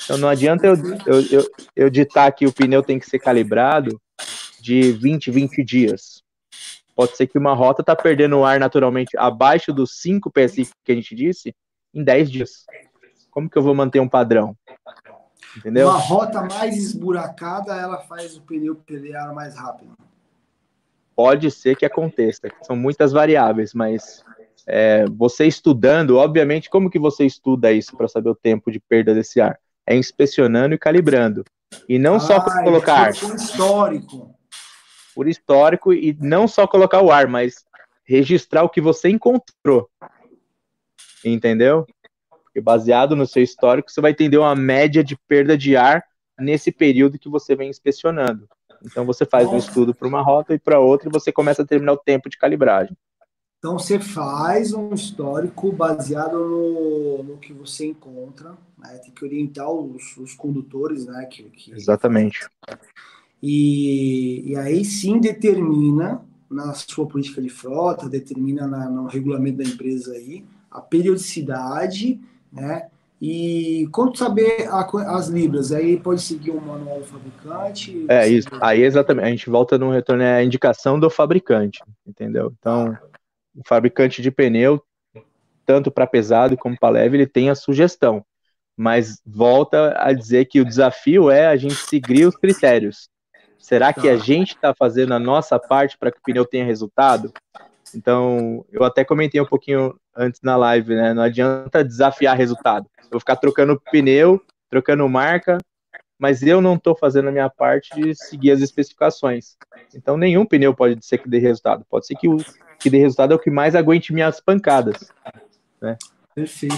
[0.03, 0.75] Então não adianta eu,
[1.05, 3.99] eu, eu, eu ditar que o pneu tem que ser calibrado
[4.59, 6.21] de 20, 20 dias.
[6.93, 10.91] Pode ser que uma rota tá perdendo o ar naturalmente abaixo dos 5 PSI que
[10.91, 11.55] a gente disse
[11.93, 12.65] em 10 dias.
[13.29, 14.53] Como que eu vou manter um padrão?
[15.58, 15.88] Entendeu?
[15.88, 19.91] Uma rota mais esburacada, ela faz o pneu pelear mais rápido.
[21.16, 22.49] Pode ser que aconteça.
[22.62, 24.24] São muitas variáveis, mas
[24.66, 29.14] é, você estudando, obviamente, como que você estuda isso para saber o tempo de perda
[29.14, 29.60] desse ar?
[29.86, 31.43] É inspecionando e calibrando.
[31.88, 33.16] E não ah, só colocar ar.
[33.16, 34.36] Por histórico.
[35.14, 37.66] Por histórico e não só colocar o ar, mas
[38.04, 39.89] registrar o que você encontrou.
[41.24, 41.86] Entendeu?
[42.52, 46.04] Porque baseado no seu histórico, você vai entender uma média de perda de ar
[46.38, 48.45] nesse período que você vem inspecionando.
[48.84, 49.56] Então você faz Nossa.
[49.56, 52.30] um estudo para uma rota e para outra e você começa a terminar o tempo
[52.30, 52.95] de calibragem.
[53.60, 58.97] Então você faz um histórico baseado no, no que você encontra, né?
[58.97, 61.26] tem que orientar os, os condutores, né?
[61.26, 61.72] Que, que...
[61.72, 62.49] Exatamente.
[63.41, 69.64] E, e aí sim determina na sua política de frota, determina na, no regulamento da
[69.64, 72.20] empresa aí a periodicidade,
[72.52, 72.88] né?
[73.22, 74.82] E quanto saber a,
[75.16, 78.06] as libras, aí pode seguir o manual do fabricante.
[78.10, 78.49] É isso.
[78.60, 79.26] Aí exatamente.
[79.26, 82.52] A gente volta no retorno é a indicação do fabricante, entendeu?
[82.58, 82.97] Então
[83.56, 84.82] o fabricante de pneu,
[85.66, 88.26] tanto para pesado como para leve, ele tem a sugestão.
[88.76, 93.08] Mas volta a dizer que o desafio é a gente seguir os critérios.
[93.60, 94.24] Será que a tá.
[94.24, 97.32] gente está fazendo a nossa parte para que o pneu tenha resultado?
[97.95, 101.13] Então, eu até comentei um pouquinho antes na live, né?
[101.13, 102.87] Não adianta desafiar resultado.
[103.03, 105.57] Eu vou ficar trocando pneu, trocando marca,
[106.17, 109.57] mas eu não estou fazendo a minha parte de seguir as especificações.
[109.93, 111.85] Então, nenhum pneu pode ser que dê resultado.
[111.89, 112.37] Pode ser que o
[112.79, 115.11] que dê resultado é o que mais aguente minhas pancadas.
[115.79, 115.97] Né?
[116.33, 116.75] Perfeito.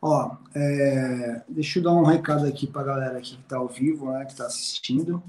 [0.00, 3.68] Ó, é, deixa eu dar um recado aqui para a galera aqui que está ao
[3.68, 5.22] vivo, né, que está assistindo.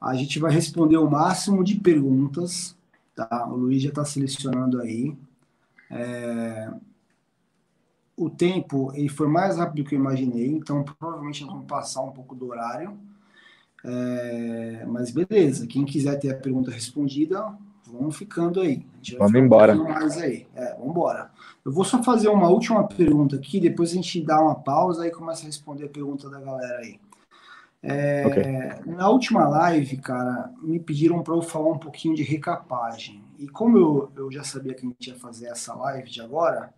[0.00, 2.76] A gente vai responder o máximo de perguntas,
[3.24, 3.46] tá?
[3.46, 5.16] O Luiz já está selecionando aí.
[5.90, 6.70] É,
[8.16, 12.02] o tempo ele foi mais rápido do que eu imaginei, então provavelmente nós vamos passar
[12.02, 12.96] um pouco do horário.
[13.84, 17.52] É, mas beleza, quem quiser ter a pergunta respondida,
[17.86, 18.86] vamos ficando aí.
[19.18, 19.74] vamos embora.
[19.74, 20.46] Um mais aí.
[20.54, 21.30] É, vamos embora.
[21.64, 25.10] Eu vou só fazer uma última pergunta aqui, depois a gente dá uma pausa e
[25.10, 27.00] começa a responder a pergunta da galera aí.
[27.82, 28.94] É, okay.
[28.94, 33.22] Na última live, cara, me pediram para eu falar um pouquinho de recapagem.
[33.38, 36.72] E como eu, eu já sabia que a gente ia fazer essa live de agora,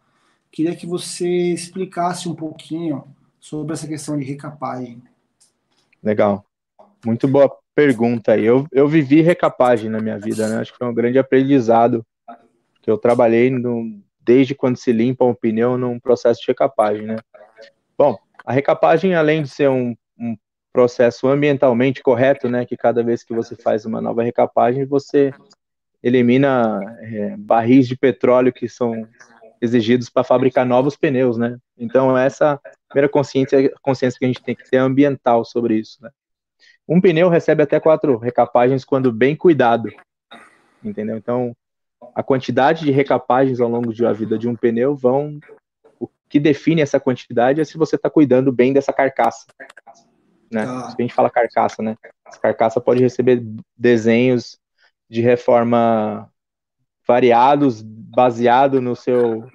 [0.50, 3.04] queria que você explicasse um pouquinho
[3.38, 5.02] sobre essa questão de recapagem.
[6.02, 6.46] Legal.
[7.04, 8.44] Muito boa pergunta aí.
[8.44, 10.56] Eu, eu vivi recapagem na minha vida, né?
[10.56, 12.06] Acho que foi um grande aprendizado
[12.80, 17.16] que eu trabalhei no, desde quando se limpa um pneu num processo de recapagem, né?
[17.96, 20.36] Bom, a recapagem, além de ser um, um
[20.74, 22.66] processo ambientalmente correto, né?
[22.66, 25.32] Que cada vez que você faz uma nova recapagem, você
[26.02, 29.06] elimina é, barris de petróleo que são
[29.62, 31.56] exigidos para fabricar novos pneus, né?
[31.78, 36.10] Então, essa primeira consciência, consciência que a gente tem que ter ambiental sobre isso, né?
[36.88, 39.88] Um pneu recebe até quatro recapagens quando bem cuidado,
[40.82, 41.16] entendeu?
[41.16, 41.56] Então,
[42.14, 45.38] a quantidade de recapagens ao longo da vida de um pneu vão.
[46.00, 49.46] O que define essa quantidade é se você está cuidando bem dessa carcaça.
[50.50, 50.64] Né?
[50.66, 50.88] Ah.
[50.88, 51.96] a gente fala carcaça, né?
[52.26, 53.42] Essa carcaça pode receber
[53.76, 54.58] desenhos
[55.08, 56.30] de reforma
[57.06, 59.46] variados, baseado no seu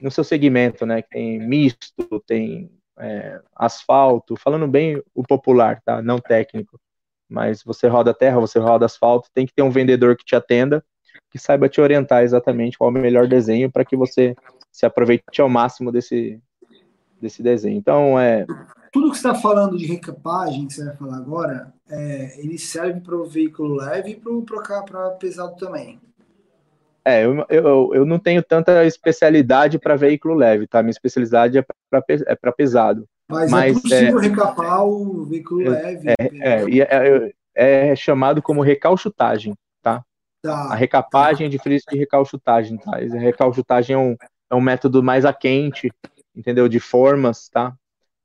[0.00, 1.02] no seu segmento, né?
[1.02, 6.02] Tem misto, tem é, asfalto, falando bem o popular, tá?
[6.02, 6.78] Não técnico.
[7.28, 10.84] Mas você roda terra, você roda asfalto, tem que ter um vendedor que te atenda,
[11.30, 14.34] que saiba te orientar exatamente qual é o melhor desenho para que você
[14.70, 16.40] se aproveite ao máximo desse,
[17.20, 17.76] desse desenho.
[17.76, 18.46] Então, é.
[18.92, 23.00] Tudo que você está falando de recapagem, que você vai falar agora, é, ele serve
[23.00, 26.00] para o veículo leve e para pesado também.
[27.04, 30.82] É, eu, eu, eu não tenho tanta especialidade para veículo leve, tá?
[30.82, 33.06] Minha especialidade é para é pesado.
[33.28, 36.08] Mas, Mas é possível é, recapar o veículo é, leve.
[36.08, 40.04] É, é, é, é, chamado como recalchutagem, tá?
[40.42, 41.44] tá a recapagem tá.
[41.46, 42.96] é diferente de recalchutagem, tá?
[42.96, 44.16] A recalchutagem é um,
[44.50, 45.92] é um método mais a quente,
[46.34, 46.68] entendeu?
[46.68, 47.72] De formas, tá?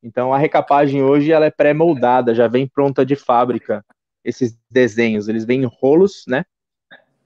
[0.04, 3.86] Então a recapagem hoje ela é pré-moldada, já vem pronta de fábrica.
[4.24, 6.46] Esses desenhos, eles vêm em rolos, né?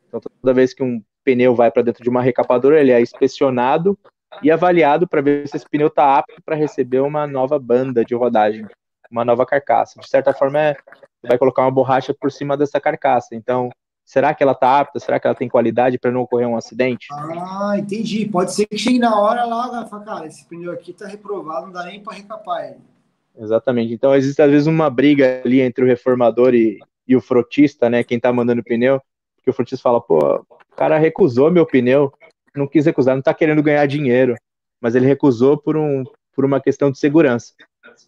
[0.07, 3.97] Então toda vez que um pneu vai para dentro de uma recapadora, ele é inspecionado
[4.41, 8.13] e avaliado para ver se esse pneu está apto para receber uma nova banda de
[8.13, 8.65] rodagem,
[9.09, 9.99] uma nova carcaça.
[9.99, 10.75] De certa forma, é,
[11.27, 13.33] vai colocar uma borracha por cima dessa carcaça.
[13.33, 13.69] Então,
[14.05, 14.99] será que ela está apta?
[14.99, 17.07] Será que ela tem qualidade para não ocorrer um acidente?
[17.11, 18.25] Ah, entendi.
[18.27, 21.83] Pode ser que chegue na hora lá, cara, esse pneu aqui está reprovado, não dá
[21.85, 22.79] nem para recapar ele.
[23.37, 23.93] Exatamente.
[23.93, 28.03] Então existe às vezes uma briga ali entre o reformador e, e o frotista, né?
[28.03, 29.01] Quem tá mandando o pneu,
[29.35, 32.13] porque o frotista fala, pô, o cara recusou meu pneu,
[32.55, 34.35] não quis recusar, não tá querendo ganhar dinheiro,
[34.79, 36.03] mas ele recusou por, um,
[36.33, 37.53] por uma questão de segurança,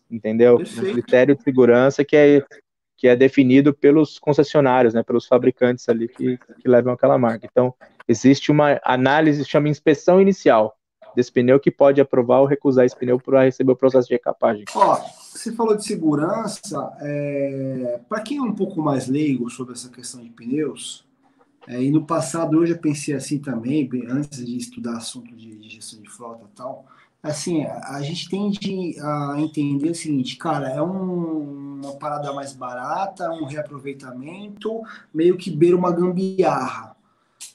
[0.09, 0.57] entendeu?
[0.57, 0.89] Perfeito.
[0.89, 2.43] Um critério de segurança que é,
[2.97, 5.03] que é definido pelos concessionários, né?
[5.03, 7.47] Pelos fabricantes ali que, que levam aquela marca.
[7.49, 7.73] Então,
[8.07, 10.75] existe uma análise, chama inspeção inicial
[11.15, 14.65] desse pneu que pode aprovar ou recusar esse pneu para receber o processo de recapagem.
[14.75, 14.99] Ó,
[15.31, 20.21] você falou de segurança, é, para quem é um pouco mais leigo sobre essa questão
[20.21, 21.05] de pneus,
[21.67, 25.69] é, e no passado eu já pensei assim também, antes de estudar assunto de, de
[25.69, 26.85] gestão de frota e tal,
[27.21, 33.31] assim, a gente tende a entender o seguinte, cara, é um, uma parada mais barata,
[33.31, 34.81] um reaproveitamento,
[35.13, 36.95] meio que beira uma gambiarra.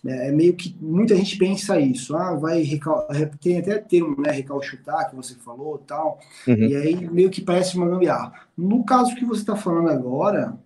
[0.05, 3.07] É, é meio que muita gente pensa isso, ah, vai recal...
[3.41, 6.19] tem até termo, né, recalchutar que você falou, tal.
[6.47, 6.55] Uhum.
[6.55, 8.33] E aí meio que parece uma gambiarra.
[8.57, 10.59] No caso que você está falando agora,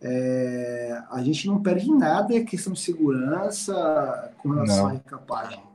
[0.00, 1.00] é...
[1.10, 4.86] a gente não perde nada, é questão de segurança com relação não.
[4.86, 5.69] à recapagem.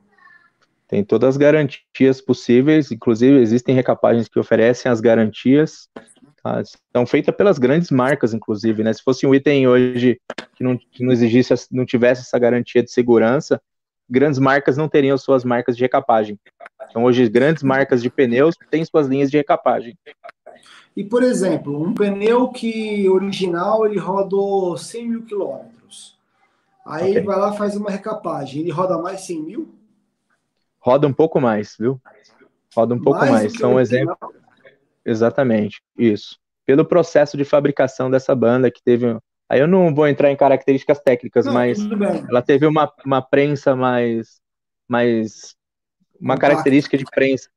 [0.88, 5.90] Tem todas as garantias possíveis, inclusive existem recapagens que oferecem as garantias
[6.46, 6.62] Tá?
[6.96, 8.94] São feitas pelas grandes marcas, inclusive, né?
[8.94, 10.22] Se fosse um item hoje
[10.54, 13.60] que não, que não exigisse, não tivesse essa garantia de segurança,
[14.08, 16.40] grandes marcas não teriam suas marcas de recapagem.
[16.88, 19.98] Então, hoje, grandes marcas de pneus têm suas linhas de recapagem.
[20.96, 26.16] E, por exemplo, um pneu que original ele rodou 100 mil quilômetros.
[26.86, 27.18] Aí okay.
[27.18, 28.62] ele vai lá faz uma recapagem.
[28.62, 29.74] Ele roda mais 100 mil?
[30.86, 32.00] Roda um pouco mais, viu?
[32.76, 33.32] Roda um pouco mais.
[33.32, 33.54] mais.
[33.54, 34.16] São um exemplo.
[35.04, 36.38] Exatamente, isso.
[36.64, 39.18] Pelo processo de fabricação dessa banda, que teve.
[39.50, 41.80] Aí eu não vou entrar em características técnicas, não, mas
[42.30, 44.40] ela teve uma, uma prensa mais.
[44.88, 45.56] mais
[46.20, 46.50] uma compacta.
[46.50, 47.50] característica de prensa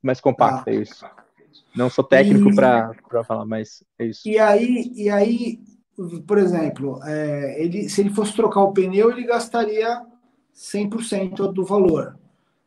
[0.00, 0.72] mais compacta, ah.
[0.72, 1.04] é isso.
[1.74, 2.94] Não sou técnico para
[3.26, 4.22] falar, mas é isso.
[4.24, 5.58] E aí, e aí
[6.26, 10.02] por exemplo, é, ele, se ele fosse trocar o pneu, ele gastaria
[10.54, 12.16] 100% do valor.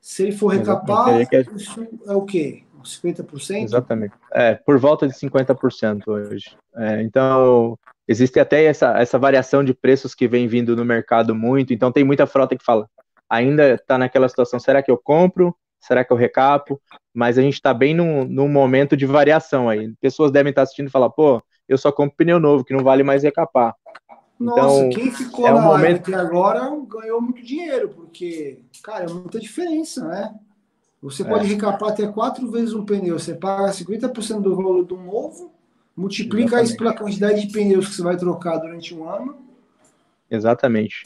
[0.02, 1.38] Se ele for recapar, que...
[1.56, 2.64] isso é o quê?
[2.84, 3.64] 50%?
[3.64, 4.14] Exatamente.
[4.32, 6.56] É, por volta de 50% hoje.
[6.76, 7.78] É, então,
[8.08, 11.74] existe até essa, essa variação de preços que vem vindo no mercado muito.
[11.74, 12.90] Então, tem muita frota que fala,
[13.30, 15.56] ainda está naquela situação, será que eu compro?
[15.80, 16.82] Será que eu recapo?
[17.14, 19.94] Mas a gente está bem num, num momento de variação aí.
[20.02, 22.84] Pessoas devem estar tá assistindo e falar, pô, eu só compro pneu novo, que não
[22.84, 23.74] vale mais recapar.
[24.40, 26.10] Nossa, então, quem ficou é um momento...
[26.10, 30.34] até agora ganhou muito dinheiro, porque, cara, é muita diferença, né?
[31.02, 31.48] Você pode é.
[31.50, 33.20] recapar até quatro vezes um pneu.
[33.20, 35.54] Você paga 50% do valor do novo,
[35.96, 36.70] multiplica Exatamente.
[36.70, 39.38] isso pela quantidade de pneus que você vai trocar durante um ano.
[40.30, 41.04] Exatamente.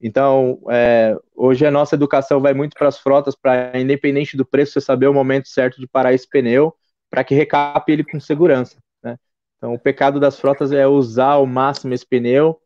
[0.00, 4.72] Então, é, hoje a nossa educação vai muito para as frotas, para independente do preço,
[4.72, 6.74] você saber o momento certo de parar esse pneu,
[7.10, 8.76] para que recape ele com segurança.
[9.02, 9.16] Né?
[9.56, 12.60] Então, o pecado das frotas é usar ao máximo esse pneu,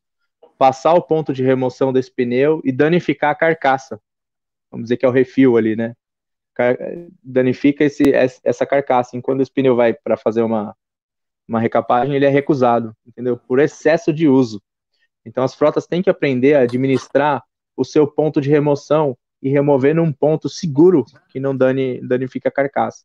[0.59, 4.01] passar o ponto de remoção desse pneu e danificar a carcaça.
[4.71, 5.95] Vamos dizer que é o refil ali, né?
[7.23, 9.17] danifica esse, essa carcaça.
[9.17, 10.75] E quando esse pneu vai para fazer uma,
[11.47, 13.37] uma recapagem, ele é recusado, entendeu?
[13.37, 14.61] Por excesso de uso.
[15.25, 17.45] Então as frotas têm que aprender a administrar
[17.77, 22.53] o seu ponto de remoção e remover num ponto seguro que não dane, danifica a
[22.53, 23.05] carcaça.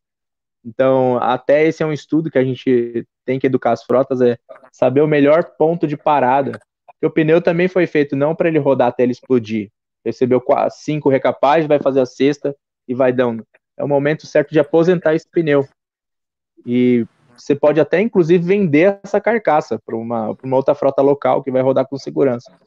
[0.65, 4.37] Então, até esse é um estudo que a gente tem que educar as frotas, é
[4.71, 6.59] saber o melhor ponto de parada.
[7.03, 9.69] Porque o pneu também foi feito não para ele rodar até ele explodir.
[10.05, 10.41] Recebeu
[10.71, 12.55] cinco recapagens, vai fazer a sexta,
[12.87, 13.45] e vai dando.
[13.75, 15.67] É o momento certo de aposentar esse pneu.
[16.65, 21.51] E você pode até, inclusive, vender essa carcaça para uma, uma outra frota local que
[21.51, 22.57] vai rodar com segurança.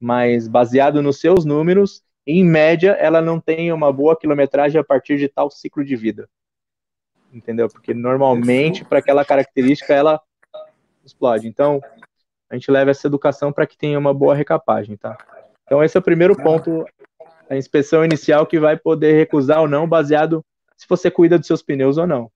[0.00, 5.16] Mas, baseado nos seus números, em média, ela não tem uma boa quilometragem a partir
[5.16, 6.28] de tal ciclo de vida.
[7.32, 7.68] Entendeu?
[7.68, 10.20] Porque normalmente, para aquela característica, ela
[11.04, 11.46] explode.
[11.46, 11.80] Então,
[12.50, 15.16] a gente leva essa educação para que tenha uma boa recapagem, tá?
[15.64, 16.84] Então, esse é o primeiro ponto
[17.48, 20.44] a inspeção inicial que vai poder recusar ou não, baseado
[20.76, 22.30] se você cuida dos seus pneus ou não.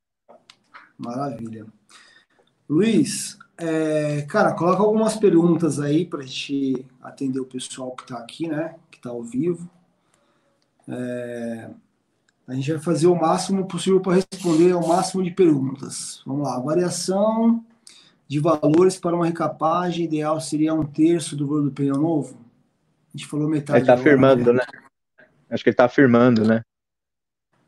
[0.98, 1.66] Maravilha.
[2.68, 8.18] Luiz, é, cara, coloca algumas perguntas aí para a gente atender o pessoal que está
[8.18, 8.74] aqui, né?
[8.90, 9.68] Que está ao vivo.
[10.88, 11.70] É,
[12.46, 16.22] a gente vai fazer o máximo possível para responder ao máximo de perguntas.
[16.26, 16.58] Vamos lá.
[16.58, 17.64] Variação
[18.34, 22.36] de valores para uma recapagem ideal seria um terço do valor do pneu novo?
[23.08, 23.78] A gente falou metade.
[23.78, 24.64] Ele está afirmando, né?
[25.48, 26.62] Acho que ele está afirmando, né?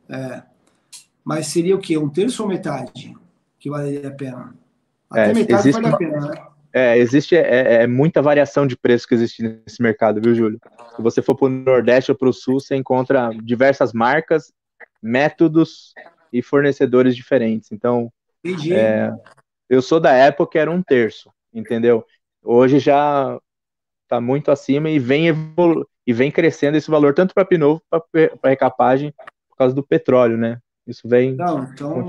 [0.09, 0.43] É.
[1.25, 1.97] Mas seria o quê?
[1.97, 3.17] Um terço ou metade
[3.61, 4.57] que valeria a pena?
[5.09, 6.47] Até é, metade vale a pena, né?
[6.73, 10.61] É, existe é, é, é, muita variação de preço que existe nesse mercado, viu, Júlio?
[10.97, 14.53] Se você for para o Nordeste ou para o Sul, você encontra diversas marcas,
[15.01, 15.95] métodos
[16.33, 17.71] e fornecedores diferentes.
[17.71, 18.12] Então,
[18.45, 19.12] é,
[19.69, 22.05] Eu sou da época que era um terço, entendeu?
[22.43, 23.39] Hoje já
[24.05, 28.51] está muito acima e vem evolu e vem crescendo esse valor tanto para pneu para
[28.51, 29.12] recapagem
[29.49, 30.61] por causa do petróleo, né?
[30.87, 31.35] Isso vem.
[31.35, 32.07] Não, então,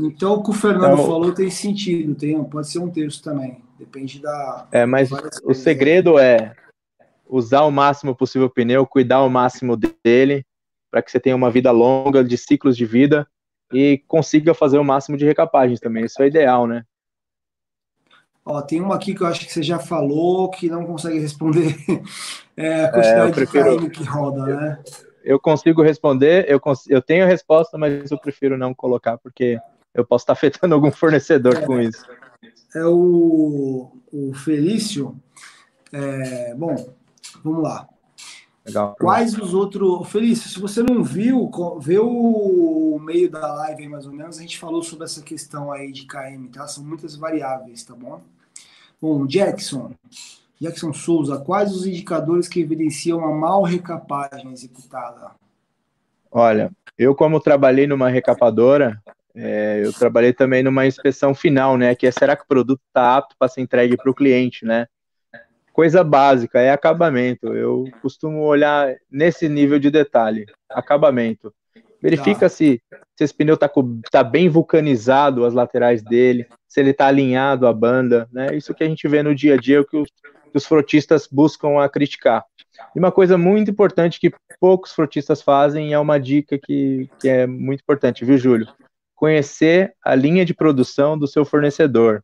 [0.00, 3.62] então o que o Fernando então, falou tem sentido, tem, pode ser um terço também.
[3.78, 4.66] Depende da.
[4.72, 5.10] É, mas
[5.44, 6.54] o segredo é
[7.28, 10.46] usar o máximo possível o pneu, cuidar o máximo dele,
[10.90, 13.26] para que você tenha uma vida longa de ciclos de vida
[13.72, 16.04] e consiga fazer o máximo de recapagens também.
[16.04, 16.84] Isso é ideal, né?
[18.44, 21.74] Ó, tem uma aqui que eu acho que você já falou que não consegue responder.
[22.56, 23.80] É a quantidade é, prefiro...
[23.80, 24.78] de que roda, né?
[25.24, 26.88] Eu consigo responder, eu, cons...
[26.88, 29.58] eu tenho a resposta, mas eu prefiro não colocar, porque
[29.92, 32.06] eu posso estar afetando algum fornecedor é, com isso.
[32.76, 35.20] É o, o Felício.
[35.92, 36.76] É, bom,
[37.42, 37.88] vamos lá.
[38.64, 38.94] Legal.
[39.00, 40.08] Quais os outros.
[40.08, 44.40] Felício, se você não viu, vê o meio da live aí mais ou menos, a
[44.40, 46.68] gente falou sobre essa questão aí de KM, tá?
[46.68, 48.22] São muitas variáveis, tá bom?
[49.04, 49.92] Bom, Jackson.
[50.58, 55.32] Jackson Souza, quais os indicadores que evidenciam a mal recapagem executada?
[56.32, 58.98] Olha, eu como trabalhei numa recapadora,
[59.34, 61.94] é, eu trabalhei também numa inspeção final, né?
[61.94, 64.86] Que é será que o produto está apto para ser entregue para o cliente, né?
[65.70, 67.48] Coisa básica é acabamento.
[67.48, 71.52] Eu costumo olhar nesse nível de detalhe, acabamento.
[72.04, 72.82] Verifica se,
[73.16, 73.70] se esse pneu está
[74.10, 78.54] tá bem vulcanizado, as laterais dele, se ele está alinhado à banda, né?
[78.54, 80.08] Isso que a gente vê no dia a dia, o que os,
[80.52, 82.44] que os frotistas buscam a criticar.
[82.94, 87.28] E uma coisa muito importante que poucos frotistas fazem, e é uma dica que, que
[87.28, 88.68] é muito importante, viu, Júlio?
[89.14, 92.22] conhecer a linha de produção do seu fornecedor.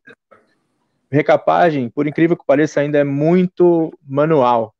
[1.11, 4.73] Recapagem, por incrível que pareça, ainda é muito manual.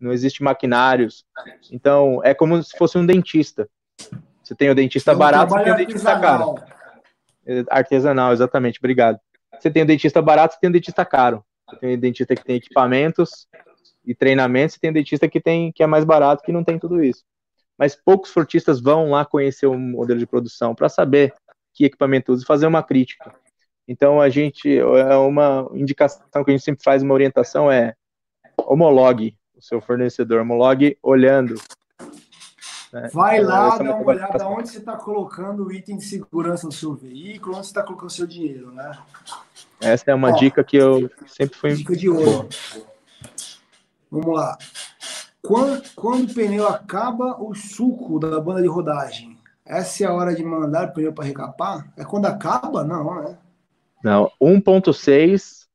[0.00, 1.24] Não existe maquinários.
[1.70, 3.68] Então, é como se fosse um dentista.
[4.42, 6.54] Você tem o dentista barato, você tem o dentista caro.
[7.70, 9.18] Artesanal, exatamente, obrigado.
[9.58, 11.44] Você tem o dentista barato, você tem o dentista caro.
[11.68, 13.46] Você tem o dentista que tem equipamentos
[14.04, 16.78] e treinamentos, você tem o dentista que tem que é mais barato, que não tem
[16.78, 17.24] tudo isso.
[17.78, 21.32] Mas poucos frotistas vão lá conhecer o modelo de produção para saber
[21.72, 23.32] que equipamento usa e fazer uma crítica.
[23.88, 27.94] Então a gente é uma indicação que a gente sempre faz uma orientação é
[28.58, 31.54] homologue o seu fornecedor, homologue olhando.
[32.92, 33.08] Né?
[33.12, 36.66] Vai então, lá, é dá uma olhada onde você está colocando o item de segurança
[36.66, 38.98] no seu veículo, onde você está colocando o seu dinheiro, né?
[39.80, 41.74] Essa é uma Ó, dica que eu sempre fui.
[41.74, 42.48] Dica de ouro.
[44.10, 44.58] Vamos lá.
[45.40, 50.34] Quando, quando o pneu acaba o suco da banda de rodagem, essa é a hora
[50.34, 51.90] de mandar o pneu para recapar?
[51.96, 52.84] É quando acaba?
[52.84, 53.38] Não, né?
[54.04, 55.66] Não, 1.6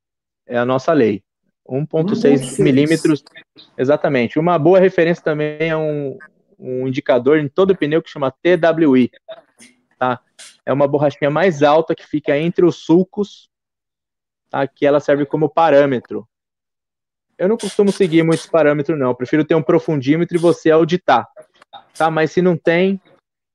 [0.46, 1.24] é a nossa lei.
[1.68, 3.24] 1.6 milímetros,
[3.78, 4.40] exatamente.
[4.40, 6.18] Uma boa referência também é um,
[6.58, 9.12] um indicador em todo pneu que chama TWI,
[9.98, 10.22] tá?
[10.66, 13.50] É uma borrachinha mais alta que fica entre os sulcos,
[14.50, 14.68] tá?
[14.68, 16.28] Que ela serve como parâmetro.
[17.38, 19.10] Eu não costumo seguir muitos parâmetros, não.
[19.10, 21.28] Eu prefiro ter um profundímetro e você auditar,
[21.96, 22.10] tá?
[22.10, 23.00] Mas se não tem,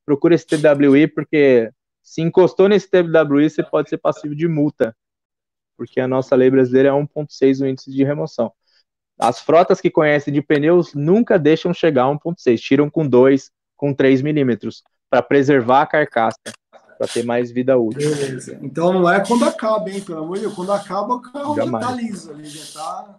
[0.06, 1.72] procura esse TWI, porque
[2.02, 4.96] se encostou nesse TWI, você pode ser passivo de multa,
[5.76, 8.52] porque a nossa lei brasileira é 1,6 o índice de remoção.
[9.18, 13.94] As frotas que conhecem de pneus nunca deixam chegar a 1,6, tiram com 2, com
[13.94, 16.38] 3 milímetros, para preservar a carcaça,
[16.98, 18.14] para ter mais vida útil.
[18.14, 18.58] Beleza.
[18.62, 20.00] Então não é quando acaba, hein?
[20.00, 21.84] Pelo amor de Deus, quando acaba, o carro Jamais.
[21.84, 23.16] já tá liso ali, já tá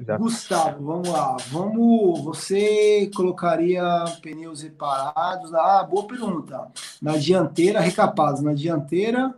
[0.00, 0.16] já.
[0.16, 1.36] Gustavo, vamos lá.
[1.50, 2.24] Vamos.
[2.24, 3.82] Você colocaria
[4.20, 5.54] pneus reparados?
[5.54, 6.66] Ah, boa pergunta.
[7.00, 8.40] Na dianteira, recapados.
[8.40, 9.34] Na dianteira,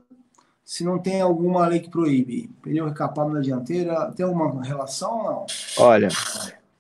[0.66, 2.50] se não tem alguma lei que proíbe.
[2.60, 5.46] Pneu recapado na dianteira, tem alguma relação ou não?
[5.78, 6.08] Olha,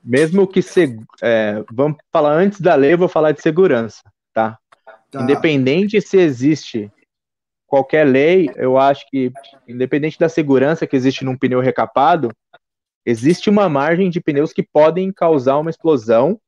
[0.02, 4.58] mesmo que se, é, vamos falar antes da lei, eu vou falar de segurança, tá?
[5.08, 5.22] tá?
[5.22, 6.90] Independente se existe
[7.64, 9.32] qualquer lei, eu acho que
[9.68, 12.32] independente da segurança que existe num pneu recapado,
[13.04, 16.40] existe uma margem de pneus que podem causar uma explosão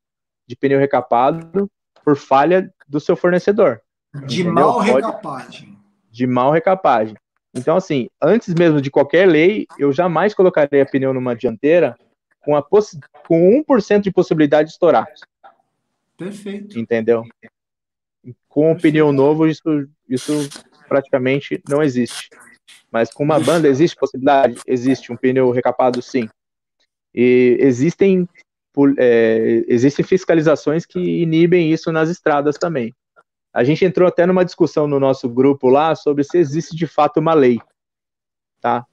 [0.44, 1.70] de pneu recapado
[2.04, 3.80] por falha do seu fornecedor.
[4.26, 4.54] De entendeu?
[4.54, 5.78] mal recapagem.
[6.10, 7.16] De mal recapagem.
[7.58, 11.96] Então, assim, antes mesmo de qualquer lei, eu jamais colocaria pneu numa dianteira
[12.40, 15.06] com, a com 1% de possibilidade de estourar.
[16.16, 16.78] Perfeito.
[16.78, 17.24] Entendeu?
[18.48, 20.32] Com um pneu novo, isso, isso
[20.88, 22.30] praticamente não existe.
[22.90, 24.60] Mas com uma banda, existe possibilidade?
[24.66, 25.12] Existe.
[25.12, 26.28] Um pneu recapado, sim.
[27.14, 28.28] E existem,
[28.98, 32.94] é, existem fiscalizações que inibem isso nas estradas também.
[33.52, 37.18] A gente entrou até numa discussão no nosso grupo lá sobre se existe de fato
[37.18, 37.58] uma lei,
[38.60, 38.86] tá?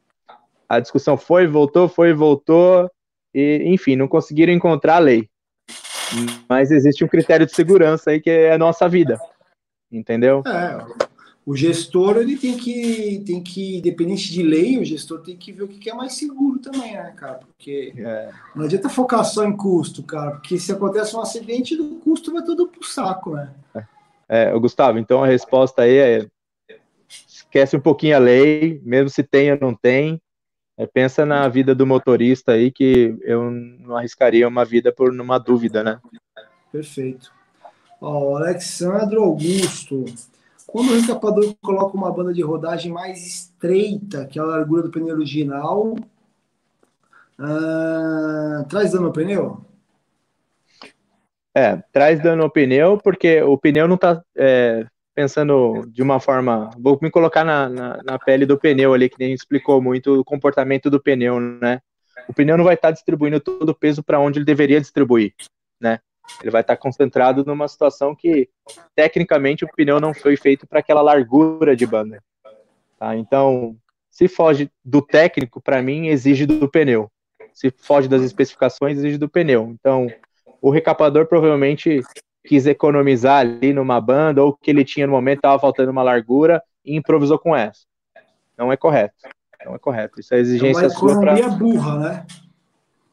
[0.67, 2.89] A discussão foi, voltou, foi, voltou,
[3.33, 5.29] e enfim, não conseguiram encontrar a lei.
[6.47, 9.19] Mas existe um critério de segurança aí que é a nossa vida,
[9.91, 10.41] entendeu?
[10.47, 10.85] É,
[11.45, 15.63] o gestor ele tem que, tem que, independente de lei, o gestor tem que ver
[15.63, 17.39] o que é mais seguro também, né, cara?
[17.39, 18.31] Porque é.
[18.55, 22.43] não adianta focar só em custo, cara, porque se acontece um acidente, o custo vai
[22.43, 23.53] todo pro saco, né?
[23.75, 23.83] É,
[24.59, 26.27] Gustavo, então a resposta aí é
[27.07, 30.21] esquece um pouquinho a lei, mesmo se tem ou não tem,
[30.77, 35.37] é, pensa na vida do motorista aí, que eu não arriscaria uma vida por uma
[35.37, 35.99] dúvida, né?
[36.71, 37.31] Perfeito.
[38.01, 40.03] Ó, Alexandre Augusto,
[40.67, 45.15] quando o recapador coloca uma banda de rodagem mais estreita que a largura do pneu
[45.15, 45.95] original,
[47.39, 49.65] uh, traz dano ao pneu?
[51.55, 54.85] É, traz dano ao pneu, porque o pneu não está é,
[55.15, 56.69] pensando de uma forma.
[56.77, 60.25] Vou me colocar na, na, na, pele do pneu ali, que nem explicou muito o
[60.25, 61.79] comportamento do pneu, né?
[62.27, 65.33] O pneu não vai estar tá distribuindo todo o peso para onde ele deveria distribuir,
[65.79, 65.99] né?
[66.41, 68.49] Ele vai estar concentrado numa situação que,
[68.93, 72.21] tecnicamente, o pneu não foi feito para aquela largura de banda.
[72.99, 73.15] Tá?
[73.15, 73.77] Então,
[74.09, 77.09] se foge do técnico, para mim, exige do pneu.
[77.53, 79.69] Se foge das especificações, exige do pneu.
[79.79, 80.07] Então,
[80.65, 82.01] o recapador provavelmente
[82.43, 86.59] quis economizar ali numa banda, ou que ele tinha no momento, estava faltando uma largura,
[86.83, 87.81] e improvisou com essa.
[88.57, 89.13] Não é correto.
[89.63, 90.19] Não é correto.
[90.19, 91.55] Isso é exigência é uma economia pra...
[91.55, 92.25] burra, né?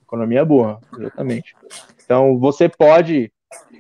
[0.00, 1.54] Economia burra, exatamente.
[2.02, 3.30] Então, você pode,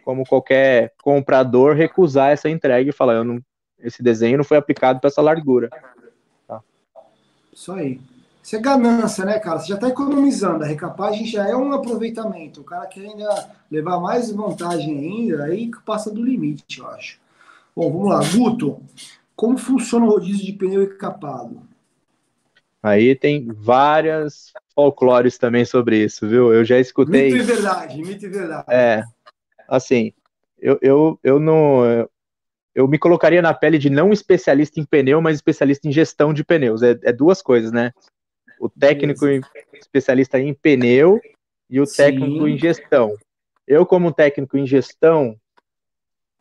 [0.04, 3.40] como qualquer comprador, recusar essa entrega e falar: eu não,
[3.78, 5.70] esse desenho não foi aplicado para essa largura.
[6.46, 6.60] Tá?
[7.50, 7.98] Isso aí.
[8.42, 9.60] Isso é ganância, né, cara?
[9.60, 10.64] Você já está economizando.
[10.64, 12.60] A recapagem já é um aproveitamento.
[12.60, 17.20] O cara quer ainda levar mais vantagem ainda, aí passa do limite, eu acho.
[17.74, 18.20] Bom, vamos lá.
[18.34, 18.82] Guto,
[19.36, 21.62] como funciona o rodízio de pneu encapado?
[22.82, 26.52] Aí tem várias folclores também sobre isso, viu?
[26.52, 27.30] Eu já escutei.
[27.30, 28.64] Mito e verdade, mito e verdade.
[28.68, 29.04] É,
[29.68, 30.12] assim,
[30.58, 32.08] eu, eu, eu não.
[32.74, 36.42] Eu me colocaria na pele de não especialista em pneu, mas especialista em gestão de
[36.42, 36.82] pneus.
[36.82, 37.92] É, é duas coisas, né?
[38.62, 39.50] O técnico Isso.
[39.72, 41.20] especialista em pneu
[41.68, 41.96] e o Sim.
[41.96, 43.12] técnico em gestão.
[43.66, 45.36] Eu, como técnico em gestão,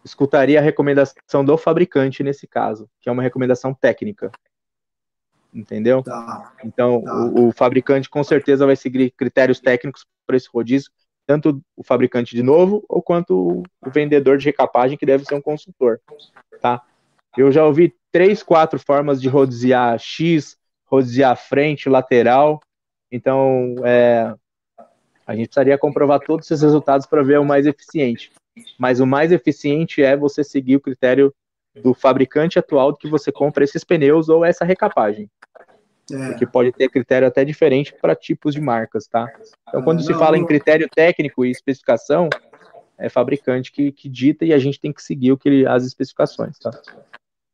[0.06, 4.32] escutaria a recomendação do fabricante nesse caso, que é uma recomendação técnica
[5.52, 6.04] entendeu?
[6.04, 6.54] Tá.
[6.64, 7.26] Então, tá.
[7.26, 10.92] O, o, fabricante com certeza vai seguir critérios técnicos para esse rodízio,
[11.26, 15.36] tanto o fabricante de novo, ou quanto o, o vendedor de recapagem, que deve ser
[15.36, 16.00] um consultor,
[16.62, 16.84] tá?
[17.36, 20.58] Eu já ouvi três, quatro formas de rodiziar X,
[20.92, 22.60] rodiziar frente, lateral,
[23.12, 24.34] então é,
[25.26, 28.32] a gente precisaria comprovar todos esses resultados para ver o mais eficiente.
[28.78, 31.34] Mas o mais eficiente é você seguir o critério
[31.82, 35.30] do fabricante atual que você compra esses pneus ou essa recapagem.
[36.12, 36.28] É.
[36.28, 39.32] Porque pode ter critério até diferente para tipos de marcas, tá?
[39.70, 40.44] Então, quando é, se fala não...
[40.44, 42.28] em critério técnico e especificação,
[42.98, 46.60] é fabricante que, que dita e a gente tem que seguir o que as especificações,
[46.60, 46.72] tá?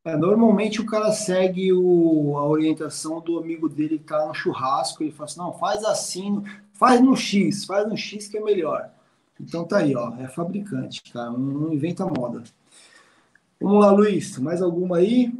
[0.08, 5.04] É, normalmente o cara segue o, a orientação do amigo dele que tá no churrasco
[5.04, 6.42] e fala assim, não, faz assim,
[6.72, 8.90] faz no X, faz no X que é melhor.
[9.38, 12.42] Então tá aí, ó, é fabricante, cara, não, não inventa moda.
[13.60, 15.34] Vamos lá, Luiz, mais alguma aí?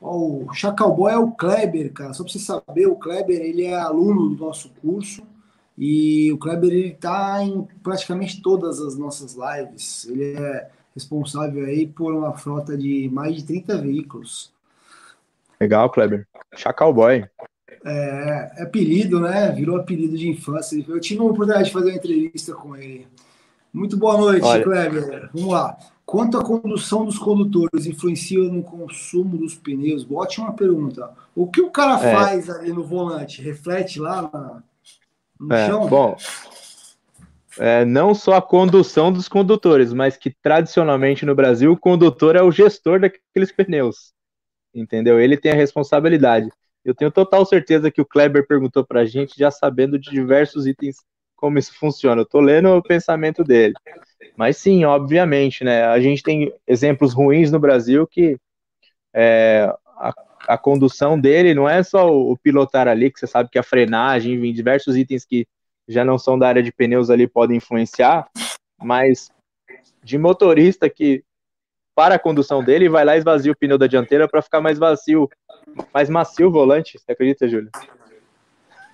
[0.00, 2.14] o Chacalboy é o Kleber, cara.
[2.14, 5.26] Só para você saber, o Kleber ele é aluno do nosso curso
[5.78, 10.06] e o Kleber ele tá em praticamente todas as nossas lives.
[10.06, 14.52] Ele é responsável aí por uma frota de mais de 30 veículos.
[15.60, 16.26] Legal, Kleber.
[16.54, 17.26] Chacalboy.
[17.84, 19.52] É, é apelido, né?
[19.52, 20.82] Virou apelido de infância.
[20.88, 23.06] Eu tive uma oportunidade de fazer uma entrevista com ele.
[23.72, 24.64] Muito boa noite, Olha.
[24.64, 25.30] Kleber.
[25.34, 25.76] Vamos lá.
[26.06, 30.06] Quanto à condução dos condutores influencia no consumo dos pneus?
[30.10, 31.10] Ótima pergunta.
[31.34, 32.14] O que o cara é.
[32.14, 33.42] faz ali no volante?
[33.42, 34.62] Reflete lá na,
[35.50, 35.68] é?
[35.88, 36.16] Bom,
[37.58, 42.42] é, não só a condução dos condutores, mas que tradicionalmente no Brasil o condutor é
[42.42, 44.12] o gestor daqueles pneus.
[44.74, 45.18] Entendeu?
[45.18, 46.48] Ele tem a responsabilidade.
[46.84, 50.66] Eu tenho total certeza que o Kleber perguntou para a gente, já sabendo de diversos
[50.66, 50.96] itens
[51.34, 52.20] como isso funciona.
[52.20, 53.74] Eu estou lendo o pensamento dele.
[54.36, 55.84] Mas sim, obviamente, né?
[55.84, 58.38] A gente tem exemplos ruins no Brasil que
[59.14, 60.14] é, a,
[60.46, 63.62] a, condução dele não é só o, o, pilotar ali, que você sabe que a
[63.62, 65.46] frenagem, enfim, diversos itens que
[65.88, 68.28] já não são da área de pneus ali podem influenciar,
[68.82, 69.30] mas
[70.02, 71.24] de motorista que
[71.94, 74.78] para a condução dele vai lá e esvazia o pneu da dianteira para ficar mais
[74.78, 75.28] macio,
[75.94, 76.98] mais macio o volante.
[76.98, 77.70] Você acredita, Júlio?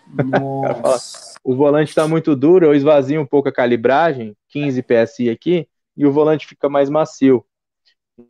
[0.07, 1.35] Nossa.
[1.43, 6.07] o volante está muito duro, eu esvazio um pouco a calibragem, 15 PSI aqui, e
[6.07, 7.45] o volante fica mais macio.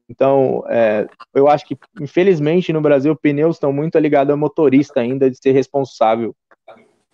[0.08, 5.30] Então, é, eu acho que, infelizmente, no Brasil, pneus estão muito ligados ao motorista ainda
[5.30, 6.34] de ser responsável.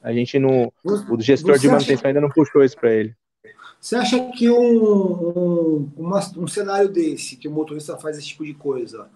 [0.03, 0.73] A gente não.
[0.85, 2.09] O gestor Você de manutenção acha...
[2.09, 3.15] ainda não puxou isso para ele.
[3.81, 8.45] Você acha que um, um, uma, um cenário desse, que o motorista faz esse tipo
[8.45, 9.09] de coisa,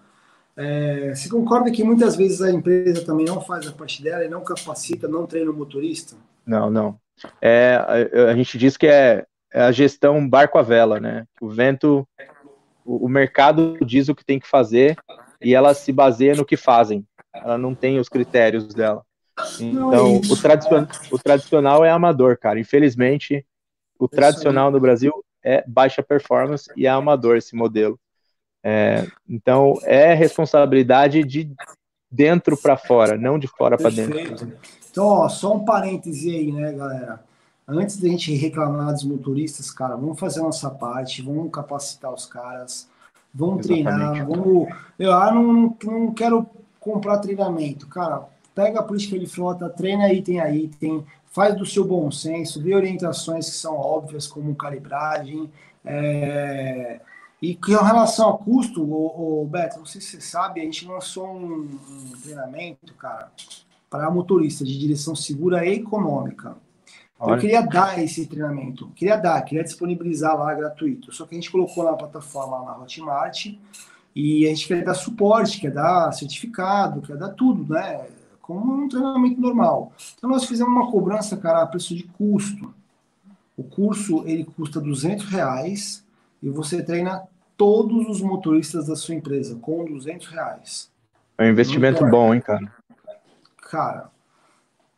[0.55, 4.29] é, você concorda que muitas vezes a empresa também não faz a parte dela e
[4.29, 6.15] não capacita, não treina o motorista?
[6.45, 6.97] Não, não.
[7.41, 11.25] É, a, a gente diz que é, é, a gestão barco a vela, né?
[11.41, 12.07] O vento,
[12.85, 14.97] o, o mercado diz o que tem que fazer
[15.41, 17.05] e ela se baseia no que fazem.
[17.33, 19.03] Ela não tem os critérios dela.
[19.59, 22.59] Então, é o, tradicional, o tradicional é amador, cara.
[22.59, 23.45] Infelizmente,
[23.97, 25.11] o tradicional no Brasil
[25.43, 27.99] é baixa performance e é amador esse modelo.
[28.63, 31.51] É, então, é responsabilidade de
[32.09, 34.53] dentro para fora, não de fora para dentro.
[34.89, 37.23] Então, ó, só um parêntese aí, né, galera?
[37.67, 42.25] Antes da gente reclamar dos motoristas, cara, vamos fazer a nossa parte, vamos capacitar os
[42.25, 42.89] caras,
[43.33, 44.11] vamos Exatamente.
[44.11, 44.67] treinar, vamos.
[44.99, 46.45] Eu ah, não, não quero
[46.79, 48.27] comprar treinamento, cara.
[48.53, 52.75] Pega a política de frota, treina item a item, faz do seu bom senso, dê
[52.75, 55.49] orientações que são óbvias, como calibragem.
[55.85, 56.99] É...
[57.41, 60.87] E com relação ao custo, o, o Beto, não sei se você sabe, a gente
[60.87, 63.31] lançou um, um treinamento, cara,
[63.89, 66.55] para motorista de direção segura e econômica.
[67.23, 71.13] Então, eu queria dar esse treinamento, queria dar, queria disponibilizar lá gratuito.
[71.13, 73.47] Só que a gente colocou na plataforma na Hotmart
[74.15, 78.05] e a gente quer dar suporte, quer dar certificado, quer dar tudo, né?
[78.43, 79.93] como um treinamento normal.
[80.17, 82.73] Então nós fizemos uma cobrança, cara, a preço de custo.
[83.57, 86.05] O curso ele custa 200 reais
[86.41, 87.23] e você treina
[87.55, 90.91] todos os motoristas da sua empresa com 200 reais.
[91.37, 92.69] É um investimento bom, hein, cara?
[93.61, 94.11] Cara,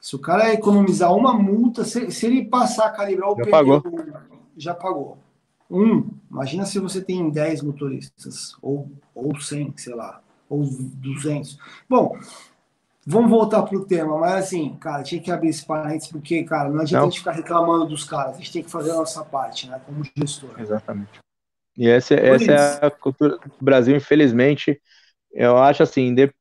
[0.06, 3.52] se o cara economizar uma multa, se, se ele passar a calibrar o já pneu,
[3.52, 3.84] pagou.
[4.56, 5.18] já pagou.
[5.68, 11.58] Um, imagina se você tem 10 motoristas, ou, ou 100, sei lá, ou 200.
[11.90, 12.20] Bom,
[13.08, 16.82] Vamos voltar pro tema, mas assim, cara, tinha que abrir esse parênteses, porque, cara, não
[16.82, 17.08] adianta não.
[17.08, 19.80] a gente ficar reclamando dos caras, a gente tem que fazer a nossa parte, né,
[19.86, 20.50] como gestor.
[20.58, 21.20] Exatamente.
[21.78, 24.82] E essa, essa é a cultura do Brasil, infelizmente,
[25.32, 26.34] eu acho assim, de,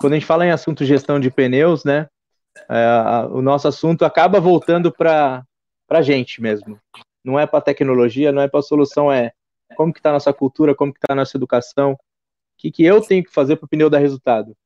[0.00, 2.08] quando a gente fala em assunto gestão de pneus, né,
[2.68, 5.44] é, o nosso assunto acaba voltando para
[5.88, 6.78] a gente mesmo.
[7.24, 9.32] Não é para tecnologia, não é para a solução, é
[9.76, 11.98] como que está a nossa cultura, como que está a nossa educação, o
[12.56, 14.56] que, que eu tenho que fazer para o pneu dar resultado.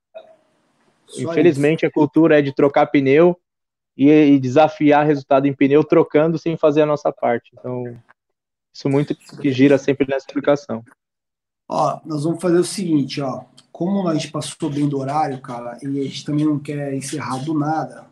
[1.16, 3.38] Infelizmente, a cultura é de trocar pneu
[3.96, 7.50] e, e, desafiar resultado em pneu trocando sem fazer a nossa parte.
[7.52, 7.84] Então,
[8.72, 10.84] isso muito que gira sempre nessa explicação.
[11.68, 13.44] Ó, nós vamos fazer o seguinte, ó.
[13.74, 17.38] Como a gente passou bem do horário, cara, e a gente também não quer encerrar
[17.38, 18.06] do nada,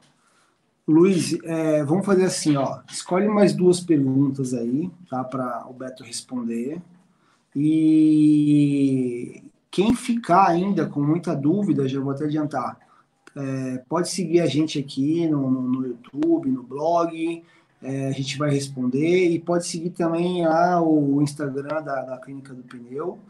[0.89, 2.81] Luiz, é, vamos fazer assim, ó.
[2.91, 5.23] Escolhe mais duas perguntas aí, tá?
[5.23, 6.83] Para o Beto responder.
[7.55, 9.41] E
[9.71, 12.77] quem ficar ainda com muita dúvida, já vou até adiantar,
[13.37, 17.41] é, pode seguir a gente aqui no, no, YouTube, no blog,
[17.81, 22.53] é, a gente vai responder e pode seguir também lá o Instagram da, da Clínica
[22.53, 23.21] do Pneu,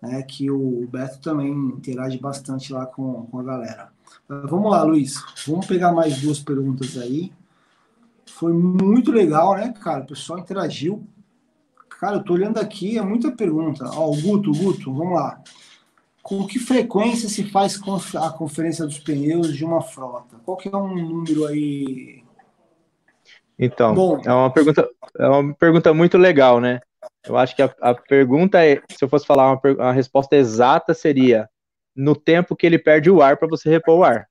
[0.00, 3.90] né, que o Beto também interage bastante lá com, com a galera.
[4.28, 7.32] vamos lá, Luiz, vamos pegar mais duas perguntas aí.
[8.26, 10.04] Foi muito legal, né, cara?
[10.04, 11.04] O pessoal interagiu.
[12.00, 13.84] Cara, eu tô olhando aqui, é muita pergunta.
[13.94, 15.40] Ó, o Guto, Guto, vamos lá.
[16.22, 17.80] Com que frequência se faz
[18.14, 20.36] a conferência dos pneus de uma frota?
[20.44, 22.22] Qual que é um número aí?
[23.58, 24.88] Então, Bom, é uma pergunta,
[25.18, 26.80] é uma pergunta muito legal, né?
[27.28, 30.94] Eu acho que a, a pergunta é, se eu fosse falar uma, uma resposta exata
[30.94, 31.48] seria
[31.94, 34.28] no tempo que ele perde o ar para você repor o ar.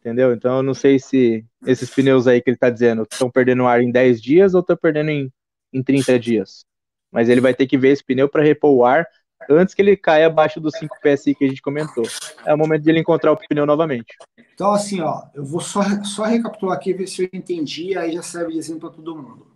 [0.00, 0.32] Entendeu?
[0.32, 3.82] Então eu não sei se esses pneus aí que ele está dizendo estão perdendo ar
[3.82, 5.30] em 10 dias ou estão perdendo em,
[5.72, 6.64] em 30 dias.
[7.12, 9.06] Mas ele vai ter que ver esse pneu para repor o ar
[9.48, 12.04] antes que ele caia abaixo dos 5 PSI que a gente comentou.
[12.44, 14.16] É o momento de ele encontrar o pneu novamente.
[14.54, 18.22] Então, assim, ó, eu vou só, só recapitular aqui, ver se eu entendi, aí já
[18.22, 19.46] serve de exemplo para todo mundo.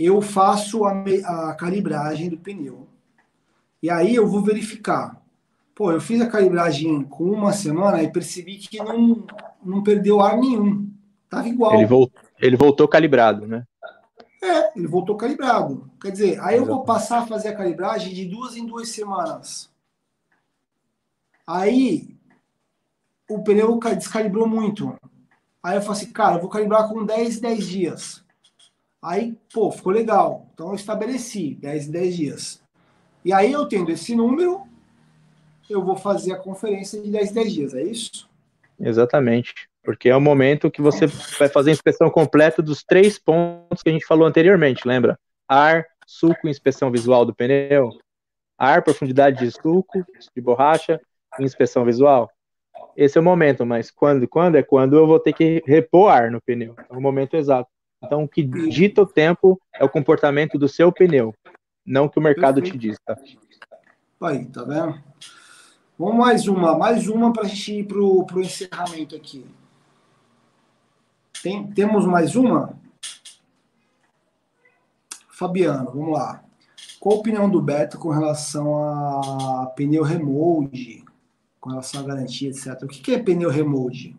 [0.00, 0.92] Eu faço a,
[1.50, 2.86] a calibragem do pneu.
[3.82, 5.20] E aí eu vou verificar.
[5.74, 9.26] Pô, eu fiz a calibragem com uma semana e percebi que não,
[9.60, 10.88] não perdeu ar nenhum.
[11.28, 11.74] Tava igual.
[11.74, 13.66] Ele, voltou, ele voltou calibrado, né?
[14.40, 15.90] É, ele voltou calibrado.
[16.00, 19.68] Quer dizer, aí eu vou passar a fazer a calibragem de duas em duas semanas.
[21.44, 22.16] Aí
[23.28, 24.96] o pneu descalibrou muito.
[25.60, 28.27] Aí eu falei assim, cara, eu vou calibrar com 10 10 dias.
[29.02, 30.46] Aí, pô, ficou legal.
[30.54, 32.62] Então eu estabeleci 10 em 10 dias.
[33.24, 34.62] E aí eu tendo esse número,
[35.68, 38.28] eu vou fazer a conferência de 10 em 10 dias, é isso?
[38.80, 41.06] Exatamente porque é o momento que você
[41.38, 45.18] vai fazer a inspeção completa dos três pontos que a gente falou anteriormente, lembra?
[45.48, 47.88] Ar, suco inspeção visual do pneu.
[48.58, 50.04] Ar, profundidade de suco,
[50.36, 51.00] de borracha
[51.40, 52.30] inspeção visual.
[52.94, 54.28] Esse é o momento, mas quando?
[54.28, 56.76] Quando é quando eu vou ter que repor ar no pneu.
[56.90, 57.70] É o momento exato.
[58.02, 61.34] Então, o que dita o tempo é o comportamento do seu pneu,
[61.84, 62.78] não o que o mercado Perfeito.
[62.78, 63.16] te diz, tá?
[64.20, 65.02] Aí, tá vendo?
[65.98, 69.44] Vamos mais uma, mais uma para a gente ir para o encerramento aqui.
[71.42, 72.78] Tem, temos mais uma?
[75.30, 76.42] Fabiano, vamos lá.
[76.98, 78.76] Qual a opinião do Beto com relação
[79.62, 81.04] a pneu remold,
[81.60, 82.82] com relação à garantia, etc.
[82.82, 84.17] O que é pneu remold?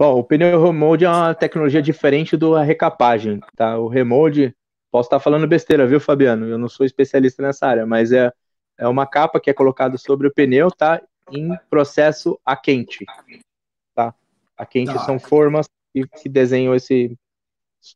[0.00, 3.78] Bom, o pneu remold é uma tecnologia diferente do recapagem, tá?
[3.78, 4.56] O remold,
[4.90, 6.46] posso estar falando besteira, viu, Fabiano?
[6.46, 8.32] Eu não sou especialista nessa área, mas é
[8.80, 11.02] é uma capa que é colocada sobre o pneu, tá?
[11.30, 13.04] Em processo a quente,
[13.94, 14.14] tá?
[14.56, 17.14] A quente são formas que, que desenham esse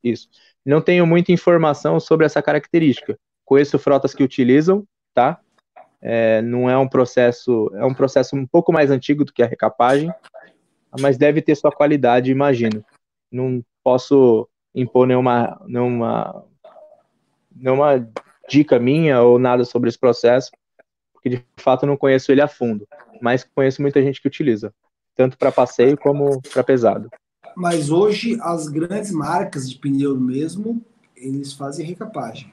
[0.03, 0.29] isso.
[0.63, 3.19] Não tenho muita informação sobre essa característica.
[3.47, 5.41] Conheço frotas que utilizam, tá?
[6.03, 9.47] É, não é um processo, é um processo um pouco mais antigo do que a
[9.47, 10.13] recapagem,
[11.01, 12.85] mas deve ter sua qualidade, imagino.
[13.31, 16.45] Não posso impor nenhuma, nenhuma,
[17.55, 18.09] nenhuma
[18.49, 20.51] dica minha ou nada sobre esse processo,
[21.13, 22.87] porque de fato não conheço ele a fundo,
[23.21, 24.73] mas conheço muita gente que utiliza,
[25.15, 27.09] tanto para passeio como para pesado.
[27.57, 30.85] Mas hoje as grandes marcas de pneu mesmo,
[31.17, 32.53] eles fazem recapagem.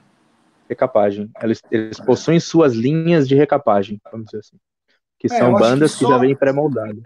[0.68, 1.30] Recapagem.
[1.42, 4.56] Eles, eles possuem suas linhas de recapagem, vamos dizer assim.
[5.18, 7.02] Que é, são bandas que, só, que já vêm pré-moldadas.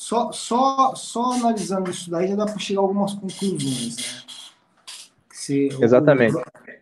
[0.00, 4.02] Só, só, só analisando isso daí já dá para chegar a algumas conclusões, né?
[5.30, 6.34] Se, Exatamente.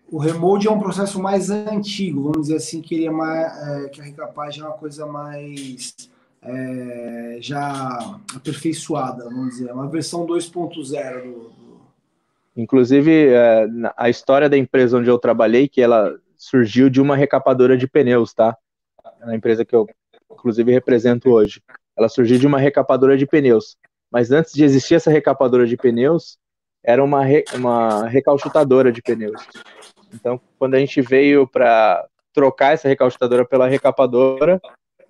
[0.08, 3.84] O, o remold é um processo mais antigo, vamos dizer assim, que, ele é mais,
[3.84, 5.96] é, que a recapagem é uma coisa mais
[6.40, 7.98] é, já
[8.36, 11.80] aperfeiçoada, vamos dizer, uma versão 2.0 do, do,
[12.56, 13.66] Inclusive, é,
[13.96, 18.32] a história da empresa onde eu trabalhei, que ela surgiu de uma recapadora de pneus,
[18.32, 18.56] tá?
[19.22, 19.88] A empresa que eu,
[20.30, 21.60] inclusive, represento hoje.
[21.98, 23.76] Ela surgiu de uma recapadora de pneus.
[24.10, 26.38] Mas antes de existir essa recapadora de pneus,
[26.82, 29.42] era uma, re, uma recalchutadora de pneus.
[30.14, 34.60] Então, quando a gente veio para trocar essa recalchutadora pela recapadora,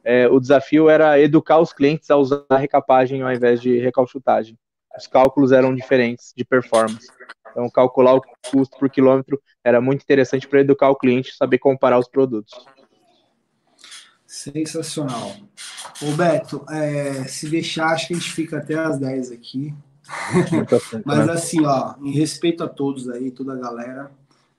[0.02, 4.56] é, o desafio era educar os clientes a usar a recapagem ao invés de recalchutagem.
[4.96, 7.06] Os cálculos eram diferentes de performance.
[7.50, 11.98] Então, calcular o custo por quilômetro era muito interessante para educar o cliente saber comparar
[11.98, 12.52] os produtos.
[14.28, 15.34] Sensacional.
[16.02, 19.74] Ô Beto, é, se deixar, acho que a gente fica até às 10 aqui.
[21.02, 21.32] Mas né?
[21.32, 24.12] assim, ó, em respeito a todos aí, toda a galera,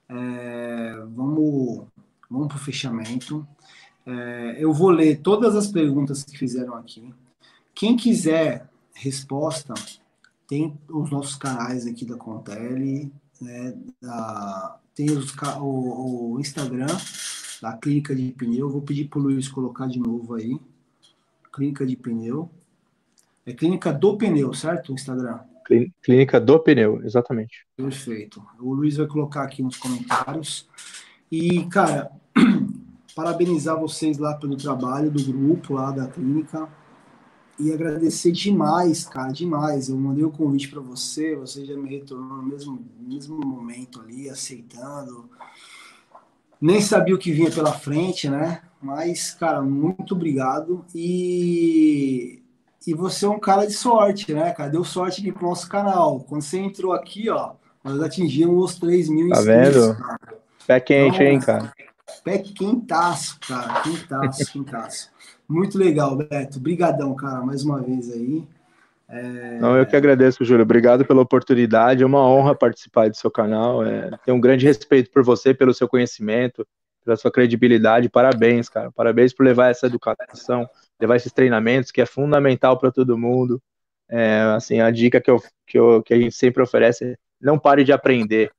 [0.08, 1.86] é, vamos,
[2.28, 3.46] vamos para o fechamento.
[4.04, 7.14] É, eu vou ler todas as perguntas que fizeram aqui.
[7.72, 9.72] Quem quiser resposta,
[10.48, 13.72] tem os nossos canais aqui da Contele, né,
[14.02, 16.88] da, tem os, o, o, Instagram
[17.60, 18.70] da Clínica de Pneu.
[18.70, 20.58] Vou pedir para o Luiz colocar de novo aí.
[21.52, 22.50] Clínica de Pneu.
[23.44, 24.90] É Clínica do Pneu, certo?
[24.90, 25.40] O Instagram.
[26.02, 27.66] Clínica do Pneu, exatamente.
[27.76, 28.44] Perfeito.
[28.58, 30.68] O Luiz vai colocar aqui nos comentários.
[31.30, 32.10] E, cara,
[33.14, 36.68] parabenizar vocês lá pelo trabalho do grupo lá da clínica
[37.58, 39.88] e agradecer demais, cara, demais.
[39.88, 44.28] Eu mandei o convite para você, você já me retornou no mesmo, mesmo momento ali,
[44.30, 45.28] aceitando.
[46.60, 48.60] Nem sabia o que vinha pela frente, né?
[48.82, 50.84] Mas, cara, muito obrigado.
[50.94, 52.40] E
[52.86, 54.70] e você é um cara de sorte, né, cara?
[54.70, 56.20] Deu sorte aqui pro nosso canal.
[56.20, 57.52] Quando você entrou aqui, ó,
[57.84, 59.86] nós atingimos os 3 mil tá inscritos.
[59.86, 59.96] Tá vendo?
[59.96, 60.40] Cara.
[60.66, 61.72] Pé quente, então, hein, cara?
[62.24, 63.82] Pé quentaço, cara.
[63.82, 65.10] Quentaço, quentaço.
[65.46, 66.58] Muito legal, Beto.
[66.58, 68.46] Obrigadão, cara, mais uma vez aí.
[69.10, 69.58] É...
[69.58, 70.62] Não, eu que agradeço, Júlio.
[70.62, 72.02] Obrigado pela oportunidade.
[72.02, 73.84] É uma honra participar do seu canal.
[73.84, 74.10] É...
[74.24, 76.66] Tenho um grande respeito por você, pelo seu conhecimento,
[77.04, 78.08] pela sua credibilidade.
[78.08, 78.90] Parabéns, cara.
[78.92, 80.68] Parabéns por levar essa educação
[81.00, 83.60] levar esses treinamentos, que é fundamental para todo mundo.
[84.08, 87.58] É, assim, a dica que, eu, que, eu, que a gente sempre oferece é não
[87.58, 88.50] pare de aprender.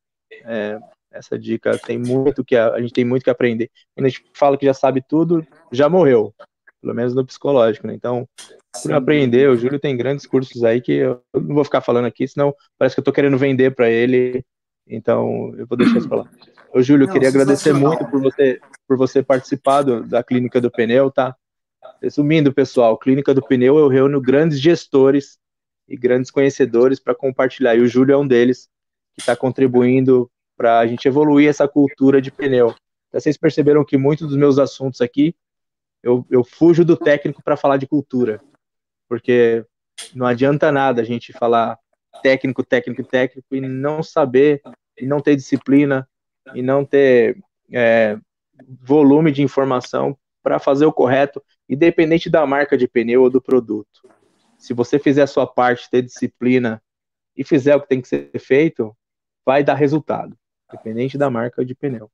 [0.44, 0.80] É,
[1.12, 3.70] essa dica tem muito que a, a, gente tem muito que aprender.
[3.94, 6.34] Quando a gente fala que já sabe tudo, já morreu,
[6.82, 7.94] pelo menos no psicológico, né?
[7.94, 8.28] Então,
[8.82, 12.28] por aprender, o Júlio tem grandes cursos aí que eu não vou ficar falando aqui,
[12.28, 14.44] senão parece que eu estou querendo vender para ele.
[14.88, 16.30] Então, eu vou deixar isso para lá.
[16.74, 20.72] Ô, Júlio, não, queria agradecer muito por você por você participar do, da clínica do
[20.72, 21.36] pneu, tá?
[22.02, 25.38] Resumindo, pessoal, Clínica do Pneu, eu reúno grandes gestores
[25.88, 27.76] e grandes conhecedores para compartilhar.
[27.76, 28.68] E o Júlio é um deles
[29.14, 32.74] que está contribuindo para a gente evoluir essa cultura de pneu.
[33.12, 35.36] Vocês perceberam que muitos dos meus assuntos aqui,
[36.04, 38.42] eu, eu fujo do técnico para falar de cultura.
[39.08, 39.66] Porque
[40.16, 41.78] não adianta nada a gente falar
[42.22, 44.62] técnico, técnico, técnico e não saber,
[44.98, 46.08] e não ter disciplina,
[46.54, 47.38] e não ter
[47.72, 48.18] é,
[48.82, 54.02] volume de informação para fazer o correto, independente da marca de pneu ou do produto.
[54.58, 56.82] Se você fizer a sua parte, ter disciplina
[57.36, 58.96] e fizer o que tem que ser feito,
[59.46, 60.38] vai dar resultado,
[60.70, 62.12] independente da marca de pneu.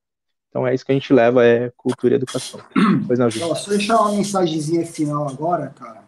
[0.58, 2.60] Então é isso que a gente leva, é cultura e educação.
[3.06, 3.30] Pois não.
[3.30, 6.04] Só deixar uma mensagenzinha final agora, cara.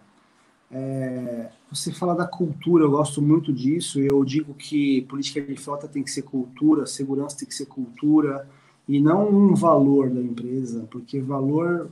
[0.72, 4.00] É, você fala da cultura, eu gosto muito disso.
[4.00, 8.48] Eu digo que política de frota tem que ser cultura, segurança tem que ser cultura
[8.88, 11.92] e não um valor da empresa, porque valor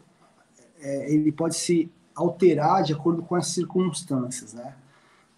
[0.82, 4.74] é, ele pode se alterar de acordo com as circunstâncias, né?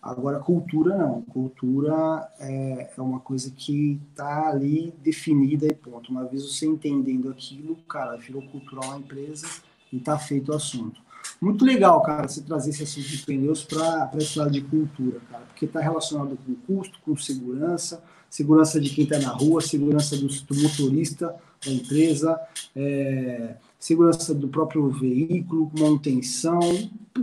[0.02, 1.22] Agora, cultura não.
[1.24, 6.12] Cultura é, é uma coisa que está ali definida e ponto.
[6.12, 9.48] Uma vez você entendendo aquilo, cara, virou cultural a empresa
[9.92, 11.02] e está feito o assunto.
[11.42, 15.44] Muito legal, cara, você trazer esse assunto de pneus para esse lado de cultura, cara,
[15.46, 20.28] porque está relacionado com custo, com segurança, segurança de quem está na rua, segurança do,
[20.28, 21.36] do, motorista
[21.66, 22.40] da empresa,
[22.76, 26.60] é, segurança do próprio veículo, manutenção.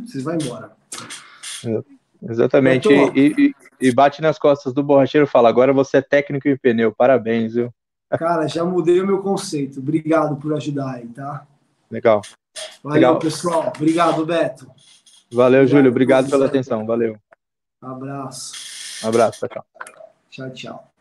[0.07, 0.77] Você vai embora.
[1.65, 1.96] É.
[2.23, 2.89] Exatamente.
[2.89, 6.57] E, e, e, bate nas costas do borracheiro e fala: agora você é técnico em
[6.57, 7.71] pneu, parabéns, viu?
[8.11, 9.81] Cara, já mudei o meu conceito.
[9.81, 11.47] Obrigado por ajudar aí, tá?
[11.91, 12.23] Legal.
[12.83, 13.19] Valeu, Legal.
[13.19, 13.73] pessoal.
[13.75, 14.67] Obrigado, Beto.
[15.31, 15.91] Valeu, Obrigado, Júlio.
[15.91, 16.87] Obrigado pela atenção.
[16.87, 17.17] Valeu.
[17.83, 18.55] Abraço.
[19.05, 19.41] Um abraço.
[19.41, 19.65] Tchau, tchau.
[20.31, 20.96] Tchau, tchau.